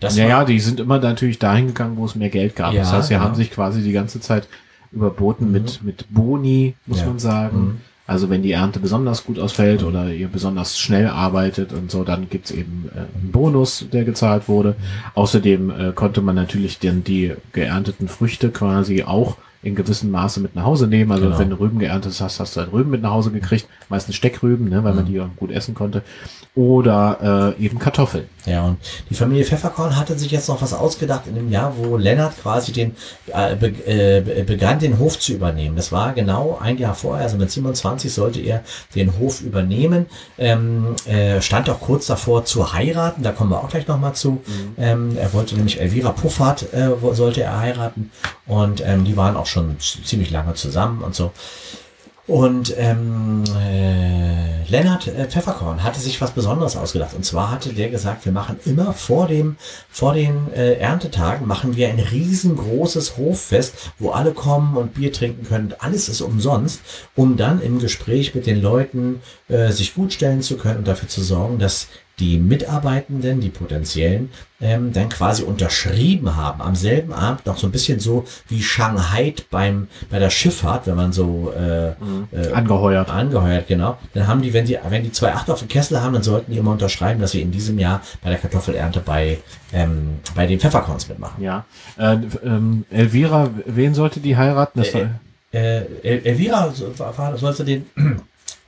Das 0.01 0.17
ja, 0.17 0.27
ja, 0.27 0.45
die 0.45 0.59
sind 0.59 0.81
immer 0.81 0.99
natürlich 0.99 1.39
dahin 1.39 1.69
gegangen, 1.69 1.97
wo 1.97 2.07
es 2.07 2.15
mehr 2.15 2.31
Geld 2.31 2.57
gab. 2.57 2.73
Ja, 2.73 2.81
das 2.81 2.93
heißt, 2.93 3.09
sie 3.09 3.15
genau. 3.15 3.27
haben 3.27 3.35
sich 3.35 3.51
quasi 3.51 3.83
die 3.83 3.93
ganze 3.93 4.21
Zeit 4.21 4.49
überboten 4.93 5.47
mhm. 5.47 5.53
mit, 5.53 5.83
mit 5.83 6.07
Boni, 6.11 6.75
muss 6.87 7.01
ja. 7.01 7.07
man 7.07 7.19
sagen. 7.19 7.61
Mhm. 7.61 7.81
Also 8.07 8.29
wenn 8.29 8.43
die 8.43 8.51
Ernte 8.51 8.81
besonders 8.81 9.25
gut 9.25 9.39
ausfällt 9.39 9.83
mhm. 9.83 9.89
oder 9.89 10.13
ihr 10.13 10.27
besonders 10.27 10.79
schnell 10.79 11.07
arbeitet 11.07 11.73
und 11.73 11.91
so, 11.91 12.03
dann 12.03 12.29
gibt's 12.29 12.51
eben 12.51 12.91
äh, 12.93 12.99
einen 12.99 13.31
Bonus, 13.31 13.87
der 13.93 14.05
gezahlt 14.05 14.49
wurde. 14.49 14.71
Mhm. 14.71 14.75
Außerdem 15.15 15.71
äh, 15.71 15.93
konnte 15.93 16.23
man 16.23 16.35
natürlich 16.35 16.79
dann 16.81 17.05
die 17.05 17.35
geernteten 17.53 18.09
Früchte 18.09 18.51
quasi 18.51 19.05
auch 19.05 19.37
in 19.63 19.75
gewissem 19.75 20.11
Maße 20.11 20.41
mit 20.41 20.55
nach 20.55 20.65
Hause 20.65 20.87
nehmen. 20.87 21.13
Also 21.13 21.27
genau. 21.27 21.39
wenn 21.39 21.51
du 21.51 21.61
Rüben 21.61 21.79
geerntet 21.79 22.19
hast, 22.21 22.41
hast 22.41 22.57
du 22.57 22.61
halt 22.61 22.73
Rüben 22.73 22.91
mit 22.91 23.03
nach 23.03 23.11
Hause 23.11 23.31
gekriegt, 23.31 23.67
meistens 23.89 24.15
Steckrüben, 24.17 24.69
ne, 24.69 24.83
weil 24.85 24.93
mhm. 24.93 24.97
man 24.97 25.07
die 25.07 25.23
gut 25.37 25.51
essen 25.51 25.75
konnte. 25.75 26.03
Oder 26.55 27.55
äh, 27.59 27.65
eben 27.65 27.79
Kartoffeln. 27.79 28.25
Ja, 28.47 28.65
und 28.65 28.79
die 29.09 29.15
Familie 29.15 29.45
Pfefferkorn 29.45 29.97
hatte 29.97 30.19
sich 30.19 30.31
jetzt 30.33 30.49
noch 30.49 30.63
was 30.63 30.73
ausgedacht 30.73 31.27
in 31.27 31.35
dem 31.35 31.51
Jahr, 31.51 31.75
wo 31.77 31.97
Lennart 31.97 32.41
quasi 32.41 32.73
den 32.73 32.97
äh, 33.29 33.55
be, 33.55 33.69
äh, 33.87 34.43
begann, 34.43 34.79
den 34.79 34.99
Hof 34.99 35.19
zu 35.19 35.33
übernehmen. 35.33 35.77
Das 35.77 35.93
war 35.93 36.13
genau 36.13 36.59
ein 36.61 36.79
Jahr 36.79 36.95
vorher, 36.95 37.25
also 37.25 37.37
mit 37.37 37.51
27 37.51 38.13
sollte 38.13 38.41
er 38.41 38.65
den 38.95 39.19
Hof 39.19 39.43
übernehmen. 39.43 40.07
Ähm, 40.39 40.97
äh, 41.07 41.41
stand 41.41 41.69
auch 41.69 41.81
kurz 41.81 42.07
davor 42.07 42.45
zu 42.45 42.73
heiraten, 42.73 43.23
da 43.23 43.33
kommen 43.33 43.51
wir 43.51 43.63
auch 43.63 43.69
gleich 43.69 43.87
nochmal 43.87 44.15
zu. 44.15 44.33
Mhm. 44.33 44.75
Ähm, 44.79 45.17
er 45.19 45.33
wollte 45.35 45.55
nämlich 45.55 45.81
Elvira 45.81 46.13
Puffart, 46.13 46.73
äh, 46.73 46.89
sollte 47.13 47.43
er 47.43 47.61
heiraten. 47.61 48.11
Und 48.47 48.83
ähm, 48.85 49.05
die 49.05 49.17
waren 49.17 49.37
auch 49.37 49.47
schon 49.51 49.77
ziemlich 49.79 50.31
lange 50.31 50.55
zusammen 50.55 51.03
und 51.03 51.15
so. 51.15 51.33
Und 52.31 52.73
ähm, 52.79 53.43
äh, 53.61 54.63
Lennart 54.71 55.09
äh, 55.09 55.27
Pfefferkorn 55.27 55.83
hatte 55.83 55.99
sich 55.99 56.21
was 56.21 56.31
Besonderes 56.31 56.77
ausgedacht. 56.77 57.13
Und 57.15 57.25
zwar 57.25 57.51
hatte 57.51 57.73
der 57.73 57.89
gesagt, 57.89 58.25
wir 58.25 58.31
machen 58.31 58.61
immer 58.67 58.93
vor 58.93 59.27
dem, 59.27 59.57
vor 59.91 60.15
den 60.15 60.53
äh, 60.53 60.75
Erntetagen 60.75 61.49
machen 61.49 61.75
wir 61.75 61.89
ein 61.89 61.99
riesengroßes 61.99 63.17
Hoffest, 63.17 63.75
wo 63.99 64.11
alle 64.11 64.31
kommen 64.31 64.77
und 64.77 64.95
Bier 64.95 65.13
trinken 65.13 65.45
können. 65.45 65.75
Alles 65.81 66.09
ist 66.09 66.21
umsonst, 66.21 66.83
um 67.17 67.37
dann 67.37 67.61
im 67.61 67.81
Gespräch 67.81 68.33
mit 68.33 68.47
den 68.47 68.63
Leuten 68.63 69.23
äh, 69.49 69.73
sich 69.73 69.97
gut 69.97 70.13
stellen 70.13 70.41
zu 70.41 70.57
können 70.57 70.79
und 70.79 70.87
dafür 70.87 71.09
zu 71.09 71.23
sorgen, 71.23 71.59
dass 71.59 71.89
die 72.21 72.39
Mitarbeitenden, 72.39 73.41
die 73.41 73.49
potenziellen, 73.49 74.31
ähm, 74.61 74.93
dann 74.93 75.09
quasi 75.09 75.43
unterschrieben 75.43 76.37
haben. 76.37 76.61
Am 76.61 76.77
selben 76.77 77.13
Abend 77.13 77.47
noch 77.47 77.57
so 77.57 77.67
ein 77.67 77.73
bisschen 77.73 77.99
so 77.99 78.25
wie 78.49 78.63
Shanghai 78.63 79.35
beim, 79.51 79.89
bei 80.11 80.19
der 80.19 80.31
Schifffahrt, 80.31 80.87
wenn 80.87 80.97
man 80.97 81.13
so 81.13 81.53
äh, 81.57 81.91
mhm. 81.91 82.29
äh, 82.31 82.53
angeheuert. 82.53 83.09
Angeheuert, 83.09 83.67
genau. 83.67 83.97
Dann 84.13 84.27
haben 84.27 84.43
die, 84.43 84.53
wenn 84.53 84.67
die, 84.67 84.79
wenn 84.89 85.03
die 85.03 85.13
zwei 85.13 85.33
Acht 85.33 85.51
auf 85.51 85.61
dem 85.61 85.69
Kessel 85.69 86.01
haben, 86.01 86.13
dann 86.13 86.23
sollten 86.23 86.53
die 86.53 86.59
immer 86.59 86.73
unterschreiben, 86.73 87.21
dass 87.21 87.31
sie 87.31 87.41
in 87.41 87.51
diesem 87.51 87.79
Jahr 87.79 88.03
bei 88.23 88.29
der 88.29 88.39
Kartoffelernte 88.39 89.01
bei, 89.01 89.39
ähm, 89.73 90.21
bei 90.35 90.47
den 90.47 90.61
Pfefferkorns 90.61 91.09
mitmachen. 91.09 91.43
Ja. 91.43 91.65
Äh, 91.97 92.19
ähm, 92.45 92.85
Elvira, 92.91 93.51
wen 93.65 93.95
sollte 93.95 94.21
die 94.21 94.37
heiraten? 94.37 94.79
Das 94.81 94.95
äh, 94.95 95.09
äh, 95.53 96.19
Elvira 96.25 96.73
sollte 97.37 97.65
den 97.65 97.87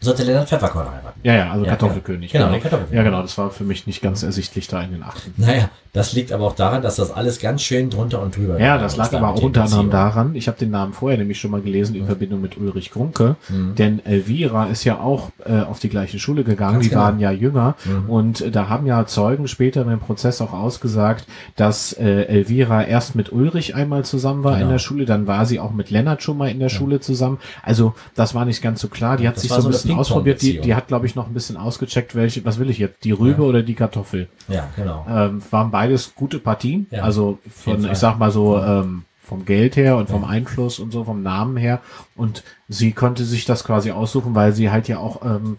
sollte 0.05 0.25
Leonard 0.25 0.49
Pfefferkorn 0.49 0.91
heiraten. 0.91 1.21
Ja, 1.23 1.35
ja, 1.35 1.51
also 1.51 1.65
ja, 1.65 1.71
Kartoffelkönig. 1.71 2.33
Genau, 2.33 2.47
genau. 2.47 2.59
Kartoffelkönig. 2.59 2.97
Ja, 2.97 3.03
genau, 3.03 3.23
das 3.23 3.39
war 3.39 3.51
für 3.51 3.65
mich 3.65 3.87
nicht 3.87 4.03
ganz 4.03 4.23
ersichtlich 4.23 4.69
da 4.69 4.83
in 4.83 4.93
den 4.93 5.03
Achten. 5.03 5.33
Naja, 5.37 5.71
das 5.93 6.15
liegt 6.15 6.33
aber 6.33 6.47
auch 6.47 6.55
daran, 6.55 6.81
dass 6.81 6.97
das 6.97 7.11
alles 7.11 7.39
ganz 7.39 7.63
schön 7.63 7.91
drunter 7.91 8.23
und 8.23 8.35
drüber 8.35 8.59
Ja, 8.59 8.79
das 8.79 8.97
lag 8.97 9.13
aber 9.13 9.29
auch 9.29 9.43
unter 9.43 9.65
anderem 9.65 9.91
daran, 9.91 10.35
ich 10.35 10.49
habe 10.49 10.59
den 10.59 10.71
Namen 10.71 10.95
vorher 10.95 11.19
nämlich 11.19 11.39
schon 11.39 11.51
mal 11.51 11.61
gelesen 11.61 11.95
in 11.95 12.07
Verbindung 12.07 12.41
mit 12.41 12.57
Ulrich 12.57 12.91
Grunke, 12.91 13.37
mhm. 13.51 13.75
denn 13.75 14.05
Elvira 14.07 14.67
ist 14.67 14.85
ja 14.85 14.99
auch 15.01 15.31
äh, 15.45 15.61
auf 15.61 15.81
die 15.81 15.91
gleiche 15.91 16.19
Schule 16.19 16.45
gegangen, 16.45 16.75
ganz 16.75 16.85
die 16.85 16.91
genau. 16.91 17.03
waren 17.03 17.21
ja 17.21 17.31
jünger 17.31 17.75
mhm. 17.85 18.09
und 18.09 18.41
äh, 18.41 18.51
da 18.51 18.71
haben 18.71 18.87
ja 18.87 19.05
Zeugen 19.07 19.49
später 19.49 19.83
im 19.83 20.01
Prozess 20.01 20.41
auch 20.41 20.55
ausgesagt, 20.55 21.27
dass 21.57 21.93
äh, 21.93 22.23
Elvira 22.23 22.85
erst 22.85 23.15
mit 23.15 23.31
Ulrich 23.31 23.75
einmal 23.75 24.05
zusammen 24.07 24.45
war 24.45 24.55
genau. 24.55 24.65
in 24.65 24.71
der 24.71 24.79
Schule, 24.79 25.05
dann 25.05 25.27
war 25.27 25.45
sie 25.45 25.61
auch 25.61 25.73
mit 25.73 25.91
Lennart 25.91 26.23
schon 26.23 26.39
mal 26.39 26.49
in 26.51 26.59
der 26.59 26.69
ja. 26.69 26.75
Schule 26.75 27.01
zusammen. 27.01 27.39
Also 27.63 27.95
das 28.15 28.35
war 28.35 28.47
nicht 28.47 28.63
ganz 28.63 28.81
so 28.81 28.89
klar, 28.89 29.19
die 29.19 29.29
hat 29.29 29.37
das 29.37 29.43
sich 29.43 29.53
so 29.53 29.63
ein 29.63 29.71
bisschen 29.71 29.92
ausprobiert, 29.99 30.43
die, 30.43 30.61
die 30.61 30.75
hat 30.75 30.89
glaube 30.89 31.07
ich 31.07 31.15
noch 31.15 31.27
ein 31.27 31.35
bisschen 31.35 31.57
ausgecheckt, 31.57 32.15
welche, 32.15 32.45
was 32.45 32.59
will 32.59 32.71
ich 32.71 32.79
jetzt, 32.79 33.05
die 33.05 33.13
Rübe 33.13 33.43
ja. 33.43 33.49
oder 33.49 33.63
die 33.63 33.75
Kartoffel. 33.75 34.29
Ja, 34.49 34.69
genau. 34.77 35.07
Ähm, 35.09 35.43
waren 35.51 35.71
beides 35.71 36.15
gute 36.15 36.39
Partien. 36.39 36.87
Ja, 36.91 37.03
also 37.03 37.39
von, 37.51 37.91
ich 37.91 37.99
sag 37.99 38.19
mal 38.19 38.31
so, 38.31 38.59
ähm, 38.59 39.05
vom 39.23 39.45
Geld 39.45 39.77
her 39.77 39.97
und 39.97 40.11
vom 40.11 40.25
Einfluss 40.25 40.79
und 40.79 40.93
so, 40.93 41.05
vom 41.05 41.23
Namen 41.23 41.57
her. 41.57 41.81
Und 42.17 42.43
sie 42.69 42.93
konnte 42.93 43.25
sich 43.25 43.45
das 43.45 43.65
quasi 43.65 43.91
aussuchen, 43.91 44.35
weil 44.35 44.53
sie 44.53 44.71
halt 44.71 44.89
ja 44.89 44.99
auch, 44.99 45.25
ähm, 45.25 45.57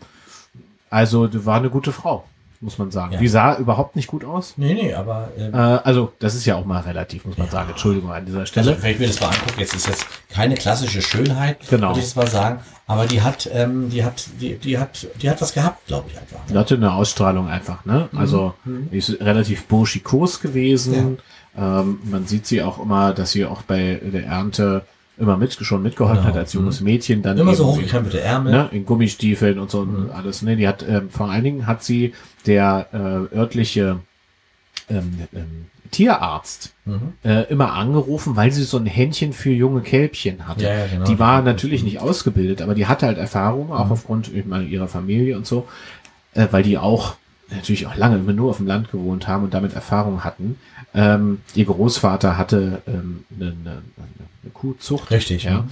also 0.89 1.27
war 1.45 1.57
eine 1.57 1.69
gute 1.69 1.91
Frau 1.91 2.25
muss 2.63 2.77
man 2.77 2.91
sagen. 2.91 3.13
Ja. 3.13 3.19
Die 3.19 3.27
sah 3.27 3.57
überhaupt 3.57 3.95
nicht 3.95 4.07
gut 4.07 4.23
aus. 4.23 4.53
Nee, 4.57 4.73
nee, 4.73 4.93
aber. 4.93 5.29
Ähm, 5.37 5.53
äh, 5.53 5.57
also, 5.57 6.13
das 6.19 6.33
ist 6.33 6.45
ja 6.45 6.55
auch 6.55 6.65
mal 6.65 6.79
relativ, 6.81 7.25
muss 7.25 7.37
man 7.37 7.47
ja. 7.47 7.51
sagen. 7.51 7.69
Entschuldigung 7.69 8.11
an 8.11 8.25
dieser 8.25 8.45
Stelle. 8.45 8.71
Also, 8.71 8.83
wenn 8.83 8.91
ich 8.91 8.99
mir 8.99 9.07
das 9.07 9.19
mal 9.19 9.27
angucke, 9.27 9.59
jetzt 9.59 9.75
ist 9.75 9.87
jetzt 9.87 10.07
keine 10.29 10.55
klassische 10.55 11.01
Schönheit, 11.01 11.59
genau. 11.69 11.89
würde 11.89 11.99
ich 11.99 12.05
jetzt 12.05 12.15
mal 12.15 12.27
sagen. 12.27 12.59
Aber 12.87 13.05
die 13.05 13.21
hat, 13.21 13.49
ähm, 13.53 13.89
die 13.89 14.03
hat, 14.03 14.25
die, 14.39 14.55
die 14.55 14.77
hat, 14.77 15.07
die 15.21 15.29
hat 15.29 15.41
was 15.41 15.53
gehabt, 15.53 15.87
glaube 15.87 16.09
ich 16.09 16.17
einfach. 16.17 16.39
Die 16.49 16.57
hatte 16.57 16.75
eine 16.75 16.93
Ausstrahlung 16.93 17.47
einfach, 17.47 17.85
ne? 17.85 18.09
Mhm. 18.11 18.17
Also, 18.17 18.53
mhm. 18.65 18.89
die 18.91 18.97
ist 18.97 19.19
relativ 19.21 19.65
burschikos 19.65 20.39
gewesen. 20.39 21.17
Ja. 21.55 21.81
Ähm, 21.81 21.99
man 22.03 22.25
sieht 22.25 22.47
sie 22.47 22.63
auch 22.63 22.81
immer, 22.81 23.13
dass 23.13 23.31
sie 23.31 23.45
auch 23.45 23.61
bei 23.61 24.01
der 24.01 24.25
Ernte 24.25 24.85
immer 25.17 25.37
mit, 25.37 25.53
schon 25.53 25.83
mitgeholfen 25.83 26.23
genau. 26.23 26.33
hat 26.33 26.39
als 26.39 26.53
junges 26.53 26.79
mhm. 26.79 26.85
Mädchen. 26.85 27.21
Dann 27.21 27.37
immer 27.37 27.55
so 27.55 27.67
hochgekrempelte 27.67 28.21
Ärmel. 28.21 28.51
Ne, 28.51 28.69
in 28.71 28.85
Gummistiefeln 28.85 29.59
und 29.59 29.69
so 29.69 29.85
mhm. 29.85 29.95
und 29.95 30.11
alles. 30.11 30.41
Ne, 30.41 30.55
die 30.55 30.67
hat, 30.67 30.83
ähm, 30.87 31.09
vor 31.09 31.29
allen 31.29 31.43
Dingen 31.43 31.67
hat 31.67 31.83
sie 31.83 32.13
der 32.45 32.87
äh, 32.91 33.35
örtliche 33.35 33.99
ähm, 34.89 35.13
ähm, 35.33 35.65
Tierarzt 35.91 36.73
mhm. 36.85 37.13
äh, 37.23 37.43
immer 37.43 37.73
angerufen, 37.73 38.35
weil 38.35 38.51
sie 38.51 38.63
so 38.63 38.77
ein 38.77 38.85
Händchen 38.85 39.31
für 39.31 39.51
junge 39.51 39.81
Kälbchen 39.81 40.47
hatte. 40.47 40.63
Ja, 40.63 40.73
ja, 40.73 40.87
genau, 40.87 41.05
die 41.05 41.19
war 41.19 41.41
natürlich 41.41 41.83
nicht 41.83 41.99
ausgebildet, 41.99 42.61
aber 42.61 42.73
die 42.73 42.87
hatte 42.87 43.05
halt 43.05 43.17
Erfahrung, 43.17 43.71
auch 43.71 43.85
mhm. 43.85 43.91
aufgrund 43.91 44.47
meine, 44.47 44.65
ihrer 44.65 44.87
Familie 44.87 45.37
und 45.37 45.45
so, 45.45 45.67
äh, 46.33 46.47
weil 46.51 46.63
die 46.63 46.77
auch 46.77 47.15
natürlich 47.55 47.87
auch 47.87 47.95
lange 47.95 48.17
immer 48.17 48.33
nur 48.33 48.49
auf 48.49 48.57
dem 48.57 48.67
Land 48.67 48.91
gewohnt 48.91 49.27
haben 49.27 49.43
und 49.43 49.53
damit 49.53 49.73
Erfahrung 49.73 50.23
hatten. 50.23 50.57
Ähm, 50.93 51.41
ihr 51.55 51.65
Großvater 51.65 52.37
hatte 52.37 52.81
ähm, 52.87 53.25
eine, 53.35 53.47
eine, 53.47 53.71
eine 53.71 54.51
Kuhzucht. 54.53 55.11
Richtig, 55.11 55.43
ja. 55.43 55.65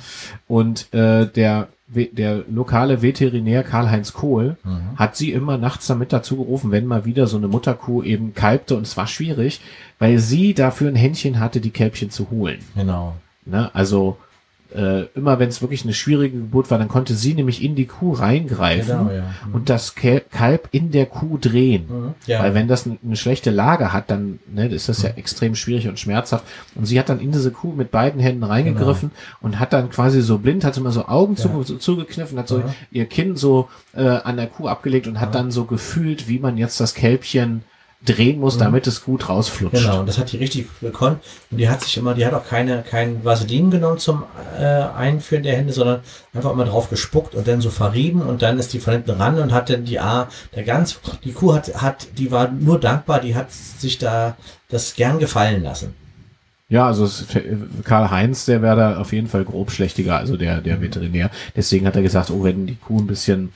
Und 0.48 0.94
äh, 0.94 1.28
der 1.28 1.68
der 1.94 2.46
lokale 2.50 3.02
Veterinär 3.02 3.64
Karl-Heinz 3.64 4.14
Kohl 4.14 4.56
mhm. 4.64 4.98
hat 4.98 5.18
sie 5.18 5.32
immer 5.32 5.58
nachts 5.58 5.88
damit 5.88 6.14
dazu 6.14 6.38
gerufen, 6.38 6.72
wenn 6.72 6.86
mal 6.86 7.04
wieder 7.04 7.28
so 7.28 7.36
eine 7.36 7.50
Mutterkuh 7.50 8.02
eben 8.04 8.34
kalbte 8.34 8.78
und 8.78 8.84
es 8.84 8.96
war 8.96 9.08
schwierig, 9.08 9.60
weil 10.00 10.18
sie 10.18 10.54
dafür 10.54 10.88
ein 10.88 10.96
Händchen 10.96 11.40
hatte, 11.40 11.60
die 11.60 11.72
Kälbchen 11.72 12.10
zu 12.10 12.30
holen. 12.30 12.60
Genau. 12.76 13.18
Ne? 13.46 13.70
Also 13.74 14.18
äh, 14.76 15.04
immer 15.16 15.40
wenn 15.40 15.50
es 15.50 15.62
wirklich 15.62 15.84
eine 15.84 15.94
schwierige 15.94 16.38
Geburt 16.38 16.72
war, 16.72 16.78
dann 16.78 16.88
konnte 16.88 17.14
sie 17.14 17.34
nämlich 17.34 17.64
in 17.64 17.76
die 17.76 17.86
Kuh 17.86 18.14
reingreifen 18.14 18.98
genau, 19.00 19.12
ja. 19.12 19.24
mhm. 19.46 19.56
und 19.56 19.70
das 19.70 19.96
Kalb 19.96 20.70
in 20.72 20.92
der 20.92 21.06
Kuh 21.06 21.38
drehen. 21.38 21.86
Mhm, 21.88 22.14
ja. 22.26 22.42
Weil 22.42 22.54
wenn 22.54 22.68
das 22.68 22.86
eine 22.88 23.16
schlechte 23.16 23.52
Lage 23.52 23.94
hat, 23.94 24.10
dann 24.10 24.40
ne, 24.52 24.68
ist 24.68 24.90
das 24.90 25.00
mhm. 25.00 25.10
ja 25.10 25.16
extrem 25.16 25.56
schwierig 25.56 25.88
und 25.88 26.00
schmerzhaft. 26.00 26.46
Und 26.76 26.86
sie 26.86 27.00
hat 27.00 27.10
dann 27.10 27.20
in 27.20 27.32
diese 27.32 27.52
Kuh 27.52 27.74
mit 27.74 27.92
beiden 27.92 28.20
Händen 28.22 28.44
reingegriffen 28.44 29.10
genau. 29.10 29.38
und 29.42 29.60
hat 29.60 29.74
dann 29.74 29.90
quasi 29.90 30.22
so 30.22 30.38
blind, 30.38 30.64
hat 30.64 30.78
immer 30.78 30.92
so 30.92 31.08
Augen 31.08 31.36
ja. 31.36 31.42
zu, 31.42 31.64
so 31.64 31.78
zugekniffen, 31.78 32.38
hat 32.38 32.48
so 32.48 32.60
mhm. 32.60 32.64
ihr 32.92 33.06
Kinn 33.06 33.36
so 33.36 33.70
äh, 33.94 34.02
an 34.02 34.38
der 34.38 34.48
Kuh 34.48 34.68
abgelegt 34.68 35.08
und 35.08 35.20
hat 35.20 35.36
dann 35.36 35.52
so 35.52 35.66
gefühlt, 35.66 36.28
wie 36.28 36.40
man 36.40 36.58
jetzt 36.58 36.80
das 36.80 36.94
Kälbchen 36.94 37.64
drehen 38.06 38.40
muss, 38.40 38.56
mhm. 38.56 38.62
damit 38.62 38.88
es 38.88 39.04
gut 39.04 39.30
rausflutscht. 39.30 39.84
Genau, 39.84 40.00
und 40.00 40.10
das 40.10 40.18
hat 40.18 40.32
die 40.32 40.38
richtig 40.38 40.68
gekonnt. 40.82 41.20
Und 41.52 41.58
die 41.58 41.70
hat 41.70 41.82
sich 41.82 41.98
immer, 41.98 42.14
die 42.14 42.26
hat 42.26 42.34
auch 42.34 42.46
keine, 42.46 42.82
kein 42.82 43.24
Vaseline 43.24 43.70
genommen 43.70 44.00
zum 44.00 44.24
äh, 44.60 44.64
Einführen 44.64 45.44
der 45.44 45.56
Hände, 45.56 45.72
sondern 45.74 46.02
einfach 46.34 46.52
immer 46.52 46.66
drauf 46.66 46.90
gespuckt 46.90 47.36
und 47.36 47.48
dann 47.48 47.62
so 47.62 47.70
verrieben 47.70 48.22
und 48.22 48.42
dann 48.42 48.58
ist 48.58 48.74
die 48.74 48.80
von 48.80 48.94
hinten 48.94 49.12
ran 49.12 49.38
und 49.38 49.54
hat 49.54 49.70
dann 49.70 49.86
die 49.86 50.00
A, 50.00 50.28
der 50.56 50.64
ganz, 50.64 51.00
die 51.24 51.34
Kuh 51.34 51.54
hat, 51.54 51.82
hat, 51.82 52.08
die 52.18 52.32
war 52.32 52.50
nur 52.50 52.80
dankbar, 52.80 53.20
die 53.20 53.36
hat 53.36 53.52
sich 53.52 53.98
da 53.98 54.36
das 54.70 54.96
gern 54.96 55.20
gefallen 55.20 55.62
lassen. 55.62 55.94
Ja, 56.70 56.88
also 56.88 57.08
Karl-Heinz, 57.84 58.46
der 58.46 58.62
wäre 58.62 58.78
da 58.78 58.98
auf 58.98 59.12
jeden 59.12 59.28
Fall 59.28 59.44
grob 59.44 59.72
schlechtiger, 59.72 60.18
also 60.18 60.38
der, 60.38 60.62
der 60.62 60.78
mhm. 60.78 60.82
Veterinär. 60.84 61.30
Deswegen 61.54 61.86
hat 61.86 61.98
er 61.98 62.02
gesagt, 62.02 62.32
oh, 62.32 62.46
wenn 62.46 62.66
die 62.66 62.78
Kuh 62.78 63.00
ein 63.00 63.08
bisschen 63.08 63.52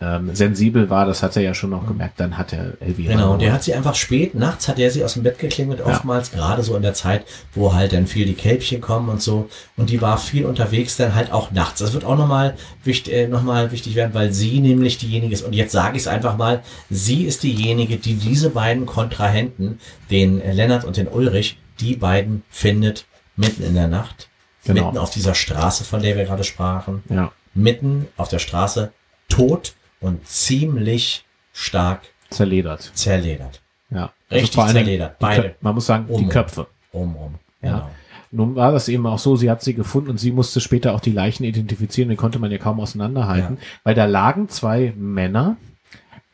ähm, 0.00 0.32
sensibel 0.32 0.90
war, 0.90 1.06
das 1.06 1.24
hat 1.24 1.34
er 1.34 1.42
ja 1.42 1.54
schon 1.54 1.70
noch 1.70 1.84
gemerkt, 1.84 2.20
dann 2.20 2.38
hat 2.38 2.52
er 2.52 2.74
Elvira. 2.80 3.14
Genau, 3.14 3.32
und 3.32 3.42
der 3.42 3.52
hat 3.52 3.64
sie 3.64 3.74
einfach 3.74 3.96
spät, 3.96 4.32
nachts 4.34 4.68
hat 4.68 4.78
er 4.78 4.92
sie 4.92 5.02
aus 5.02 5.14
dem 5.14 5.24
Bett 5.24 5.40
geklingelt, 5.40 5.80
oftmals, 5.80 6.30
ja. 6.30 6.38
gerade 6.38 6.62
so 6.62 6.76
in 6.76 6.82
der 6.82 6.94
Zeit, 6.94 7.24
wo 7.52 7.74
halt 7.74 7.92
dann 7.92 8.06
viel 8.06 8.24
die 8.24 8.34
Kälbchen 8.34 8.80
kommen 8.80 9.08
und 9.08 9.20
so. 9.20 9.48
Und 9.76 9.90
die 9.90 10.00
war 10.00 10.16
viel 10.18 10.46
unterwegs, 10.46 10.96
dann 10.96 11.16
halt 11.16 11.32
auch 11.32 11.50
nachts. 11.50 11.80
Das 11.80 11.94
wird 11.94 12.04
auch 12.04 12.16
nochmal 12.16 12.54
wichtig, 12.84 13.12
äh, 13.12 13.26
noch 13.26 13.44
wichtig 13.72 13.96
werden, 13.96 14.14
weil 14.14 14.32
sie 14.32 14.60
nämlich 14.60 14.98
diejenige 14.98 15.34
ist, 15.34 15.42
und 15.42 15.52
jetzt 15.52 15.72
sage 15.72 15.96
ich 15.96 16.02
es 16.02 16.08
einfach 16.08 16.36
mal, 16.36 16.62
sie 16.90 17.24
ist 17.24 17.42
diejenige, 17.42 17.96
die 17.96 18.14
diese 18.14 18.50
beiden 18.50 18.86
Kontrahenten, 18.86 19.80
den 20.12 20.38
Lennart 20.38 20.84
und 20.84 20.96
den 20.96 21.08
Ulrich, 21.08 21.58
die 21.80 21.96
beiden 21.96 22.44
findet 22.50 23.06
mitten 23.34 23.64
in 23.64 23.74
der 23.74 23.88
Nacht. 23.88 24.28
Genau. 24.64 24.86
Mitten 24.86 24.98
auf 24.98 25.10
dieser 25.10 25.34
Straße, 25.34 25.82
von 25.82 26.02
der 26.02 26.16
wir 26.16 26.24
gerade 26.24 26.44
sprachen. 26.44 27.02
Ja. 27.08 27.32
Mitten 27.54 28.06
auf 28.16 28.28
der 28.28 28.38
Straße, 28.38 28.92
tot 29.28 29.74
und 30.00 30.26
ziemlich 30.26 31.24
stark 31.52 32.02
zerledert. 32.30 32.90
Zerledert. 32.94 33.60
Ja. 33.90 34.12
Also 34.28 34.42
Richtig 34.42 34.58
also 34.58 34.72
zerledert. 34.72 35.18
Beide. 35.18 35.54
Man 35.60 35.74
muss 35.74 35.86
sagen, 35.86 36.06
um, 36.08 36.22
die 36.22 36.28
Köpfe. 36.28 36.66
Um, 36.92 37.16
um. 37.16 37.34
Genau. 37.60 37.76
Ja. 37.78 37.90
Nun 38.30 38.56
war 38.56 38.72
das 38.72 38.88
eben 38.88 39.06
auch 39.06 39.18
so, 39.18 39.36
sie 39.36 39.50
hat 39.50 39.62
sie 39.62 39.74
gefunden 39.74 40.10
und 40.10 40.18
sie 40.18 40.32
musste 40.32 40.60
später 40.60 40.94
auch 40.94 41.00
die 41.00 41.12
Leichen 41.12 41.44
identifizieren, 41.44 42.10
die 42.10 42.16
konnte 42.16 42.38
man 42.38 42.50
ja 42.50 42.58
kaum 42.58 42.78
auseinanderhalten, 42.78 43.56
ja. 43.56 43.62
weil 43.84 43.94
da 43.94 44.04
lagen 44.04 44.50
zwei 44.50 44.92
Männer 44.96 45.56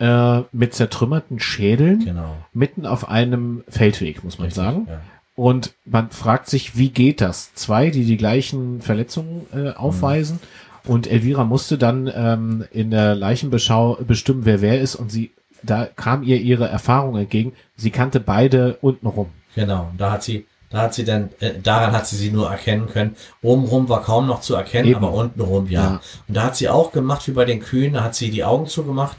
äh, 0.00 0.40
mit 0.50 0.74
zertrümmerten 0.74 1.38
Schädeln 1.38 2.04
genau. 2.04 2.36
mitten 2.52 2.84
auf 2.84 3.08
einem 3.08 3.62
Feldweg, 3.68 4.24
muss 4.24 4.38
man 4.38 4.46
Richtig, 4.46 4.64
sagen. 4.64 4.86
Ja. 4.90 5.00
Und 5.36 5.74
man 5.84 6.10
fragt 6.10 6.48
sich, 6.48 6.76
wie 6.76 6.90
geht 6.90 7.20
das? 7.20 7.54
Zwei, 7.54 7.90
die 7.90 8.04
die 8.04 8.16
gleichen 8.16 8.80
Verletzungen 8.80 9.46
äh, 9.54 9.70
aufweisen 9.70 10.36
mhm. 10.36 10.73
Und 10.86 11.06
Elvira 11.06 11.44
musste 11.44 11.78
dann 11.78 12.10
ähm, 12.14 12.64
in 12.70 12.90
der 12.90 13.14
Leichenbeschau 13.14 13.98
bestimmen, 14.06 14.44
wer 14.44 14.60
wer 14.60 14.80
ist. 14.80 14.96
Und 14.96 15.10
sie, 15.10 15.32
da 15.62 15.86
kam 15.86 16.22
ihr 16.22 16.40
ihre 16.40 16.68
Erfahrung 16.68 17.16
entgegen. 17.16 17.52
Sie 17.76 17.90
kannte 17.90 18.20
beide 18.20 18.76
untenrum. 18.82 19.28
Genau, 19.54 19.90
da 19.96 20.12
hat 20.12 20.22
sie, 20.22 20.46
da 20.68 20.82
hat 20.82 20.94
sie 20.94 21.04
dann, 21.04 21.30
äh, 21.40 21.52
daran 21.62 21.92
hat 21.92 22.06
sie 22.06 22.16
sie 22.16 22.30
nur 22.30 22.50
erkennen 22.50 22.86
können. 22.86 23.16
Obenrum 23.40 23.88
war 23.88 24.02
kaum 24.02 24.26
noch 24.26 24.40
zu 24.40 24.54
erkennen, 24.54 24.88
Eben. 24.88 24.96
aber 24.96 25.12
untenrum 25.12 25.68
ja. 25.70 25.82
ja. 25.82 26.00
Und 26.28 26.36
da 26.36 26.42
hat 26.44 26.56
sie 26.56 26.68
auch 26.68 26.92
gemacht 26.92 27.26
wie 27.28 27.32
bei 27.32 27.44
den 27.44 27.60
Kühen, 27.60 27.94
da 27.94 28.04
hat 28.04 28.14
sie 28.14 28.30
die 28.30 28.44
Augen 28.44 28.66
zugemacht 28.66 29.16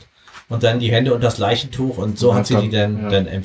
und 0.49 0.63
dann 0.63 0.79
die 0.79 0.91
Hände 0.91 1.13
und 1.13 1.23
das 1.23 1.37
Leichentuch 1.37 1.97
und 1.97 2.19
so 2.19 2.29
ja, 2.29 2.35
hat 2.35 2.47
sie 2.47 2.57
die 2.57 2.69
dann, 2.69 3.03
ja. 3.03 3.09
dann 3.09 3.27
äh, 3.27 3.41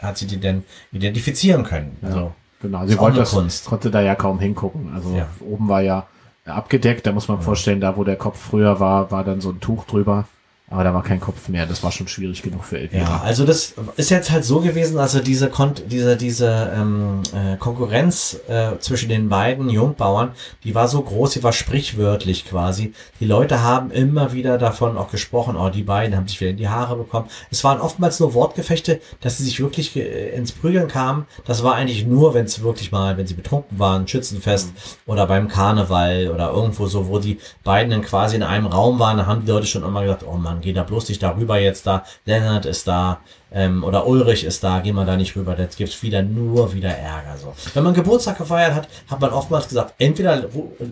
hat 0.00 0.18
sie 0.18 0.26
die 0.26 0.38
dann 0.38 0.64
identifizieren 0.92 1.64
können. 1.64 1.96
Also, 2.02 2.32
genau, 2.62 2.86
sie 2.86 2.98
wollte 2.98 3.20
das, 3.20 3.32
Kunst. 3.32 3.64
konnte 3.64 3.90
da 3.90 4.00
ja 4.00 4.14
kaum 4.14 4.38
hingucken. 4.38 4.92
Also 4.94 5.20
oben 5.40 5.68
war 5.68 5.80
ja 5.80 6.06
abgedeckt. 6.54 7.06
Da 7.06 7.12
muss 7.12 7.28
man 7.28 7.40
vorstellen, 7.40 7.80
da 7.80 7.96
wo 7.96 8.04
der 8.04 8.16
Kopf 8.16 8.38
früher 8.38 8.80
war, 8.80 9.10
war 9.10 9.24
dann 9.24 9.40
so 9.40 9.50
ein 9.50 9.60
Tuch 9.60 9.84
drüber. 9.84 10.26
Aber 10.72 10.84
da 10.84 10.94
war 10.94 11.02
kein 11.02 11.18
Kopf 11.18 11.48
mehr. 11.48 11.66
Das 11.66 11.82
war 11.82 11.90
schon 11.90 12.06
schwierig 12.06 12.42
genug 12.42 12.64
für 12.64 12.78
Elvira. 12.78 13.02
Ja, 13.02 13.20
also 13.24 13.44
das 13.44 13.74
ist 13.96 14.10
jetzt 14.10 14.30
halt 14.30 14.44
so 14.44 14.60
gewesen, 14.60 15.00
also 15.00 15.18
diese 15.18 15.48
Kon 15.48 15.74
diese 15.90 16.16
diese 16.16 16.72
ähm, 16.72 17.22
äh, 17.34 17.56
Konkurrenz 17.56 18.38
äh, 18.48 18.78
zwischen 18.78 19.08
den 19.08 19.28
beiden 19.28 19.68
Jungbauern, 19.68 20.30
die 20.62 20.76
war 20.76 20.86
so 20.86 21.02
groß, 21.02 21.32
die 21.32 21.42
war 21.42 21.52
sprichwörtlich 21.52 22.44
quasi. 22.44 22.94
Die 23.18 23.24
Leute 23.26 23.64
haben 23.64 23.90
immer 23.90 24.32
wieder 24.32 24.58
davon 24.58 24.96
auch 24.96 25.10
gesprochen, 25.10 25.56
oh, 25.56 25.70
die 25.70 25.82
beiden 25.82 26.16
haben 26.16 26.28
sich 26.28 26.40
wieder 26.40 26.52
in 26.52 26.56
die 26.56 26.68
Haare 26.68 26.96
bekommen. 26.96 27.26
Es 27.50 27.64
waren 27.64 27.80
oftmals 27.80 28.20
nur 28.20 28.34
Wortgefechte, 28.34 29.00
dass 29.20 29.38
sie 29.38 29.44
sich 29.44 29.60
wirklich 29.60 29.96
äh, 29.96 30.36
ins 30.36 30.52
Prügeln 30.52 30.86
kamen. 30.86 31.26
Das 31.46 31.64
war 31.64 31.74
eigentlich 31.74 32.06
nur, 32.06 32.32
wenn 32.34 32.44
es 32.44 32.62
wirklich 32.62 32.92
mal, 32.92 33.16
wenn 33.16 33.26
sie 33.26 33.34
betrunken 33.34 33.80
waren, 33.80 34.06
Schützenfest 34.06 34.68
mhm. 34.68 35.12
oder 35.12 35.26
beim 35.26 35.48
Karneval 35.48 36.30
oder 36.32 36.52
irgendwo 36.52 36.86
so, 36.86 37.08
wo 37.08 37.18
die 37.18 37.40
beiden 37.64 37.90
dann 37.90 38.02
quasi 38.02 38.36
in 38.36 38.44
einem 38.44 38.66
Raum 38.66 39.00
waren, 39.00 39.16
da 39.16 39.26
haben 39.26 39.44
die 39.44 39.50
Leute 39.50 39.66
schon 39.66 39.82
immer 39.82 40.02
gesagt, 40.02 40.24
oh 40.24 40.36
Mann, 40.36 40.59
geh 40.60 40.72
da 40.72 40.82
bloß 40.82 41.08
nicht 41.08 41.22
darüber 41.22 41.58
jetzt 41.58 41.86
da, 41.86 42.04
Lennart 42.24 42.66
ist 42.66 42.86
da, 42.88 43.20
ähm, 43.52 43.82
oder 43.84 44.06
Ulrich 44.06 44.44
ist 44.44 44.62
da, 44.62 44.80
geh 44.80 44.92
mal 44.92 45.06
da 45.06 45.16
nicht 45.16 45.36
rüber, 45.36 45.58
jetzt 45.58 45.76
gibt's 45.76 46.02
wieder 46.02 46.22
nur 46.22 46.72
wieder 46.72 46.90
Ärger. 46.90 47.36
So. 47.36 47.54
Wenn 47.74 47.84
man 47.84 47.94
Geburtstag 47.94 48.38
gefeiert 48.38 48.74
hat, 48.74 48.88
hat 49.08 49.20
man 49.20 49.30
oftmals 49.30 49.68
gesagt, 49.68 49.94
entweder 49.98 50.44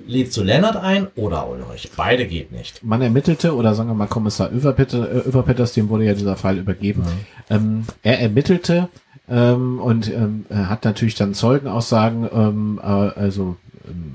lädst 0.07 0.37
du 0.37 0.43
Lennart 0.43 0.77
ein 0.77 1.09
oder 1.17 1.49
Ulrich. 1.49 1.91
Beide 1.97 2.27
geht 2.27 2.53
nicht. 2.53 2.83
Man 2.85 3.03
ermittelte, 3.03 3.55
oder 3.55 3.75
sagen 3.75 3.91
wir 3.91 3.95
mal 3.95 4.07
Kommissar 4.07 4.51
Överpetters, 4.53 5.73
dem 5.73 5.89
wurde 5.89 6.05
ja 6.05 6.15
dieser 6.15 6.37
Fall 6.37 6.59
übergeben, 6.59 7.03
mhm. 7.03 7.17
ähm, 7.51 7.87
er 8.03 8.21
ermittelte 8.21 8.89
ähm, 9.31 9.81
und 9.81 10.09
ähm, 10.09 10.47
hat 10.51 10.85
natürlich 10.85 11.15
dann 11.15 11.35
Zeugenaussagen, 11.35 12.29
ähm, 12.33 12.81
äh, 12.83 12.87
also 12.87 13.57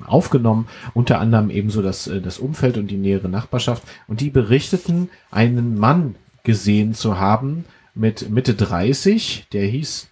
aufgenommen, 0.05 0.67
unter 0.93 1.19
anderem 1.19 1.49
ebenso 1.49 1.81
das, 1.81 2.07
äh, 2.07 2.21
das 2.21 2.39
Umfeld 2.39 2.77
und 2.77 2.87
die 2.87 2.97
nähere 2.97 3.29
Nachbarschaft. 3.29 3.83
Und 4.07 4.21
die 4.21 4.29
berichteten, 4.29 5.09
einen 5.31 5.77
Mann 5.77 6.15
gesehen 6.43 6.93
zu 6.93 7.19
haben 7.19 7.65
mit 7.95 8.29
Mitte 8.29 8.53
30, 8.53 9.47
der 9.53 9.65
hieß 9.65 10.07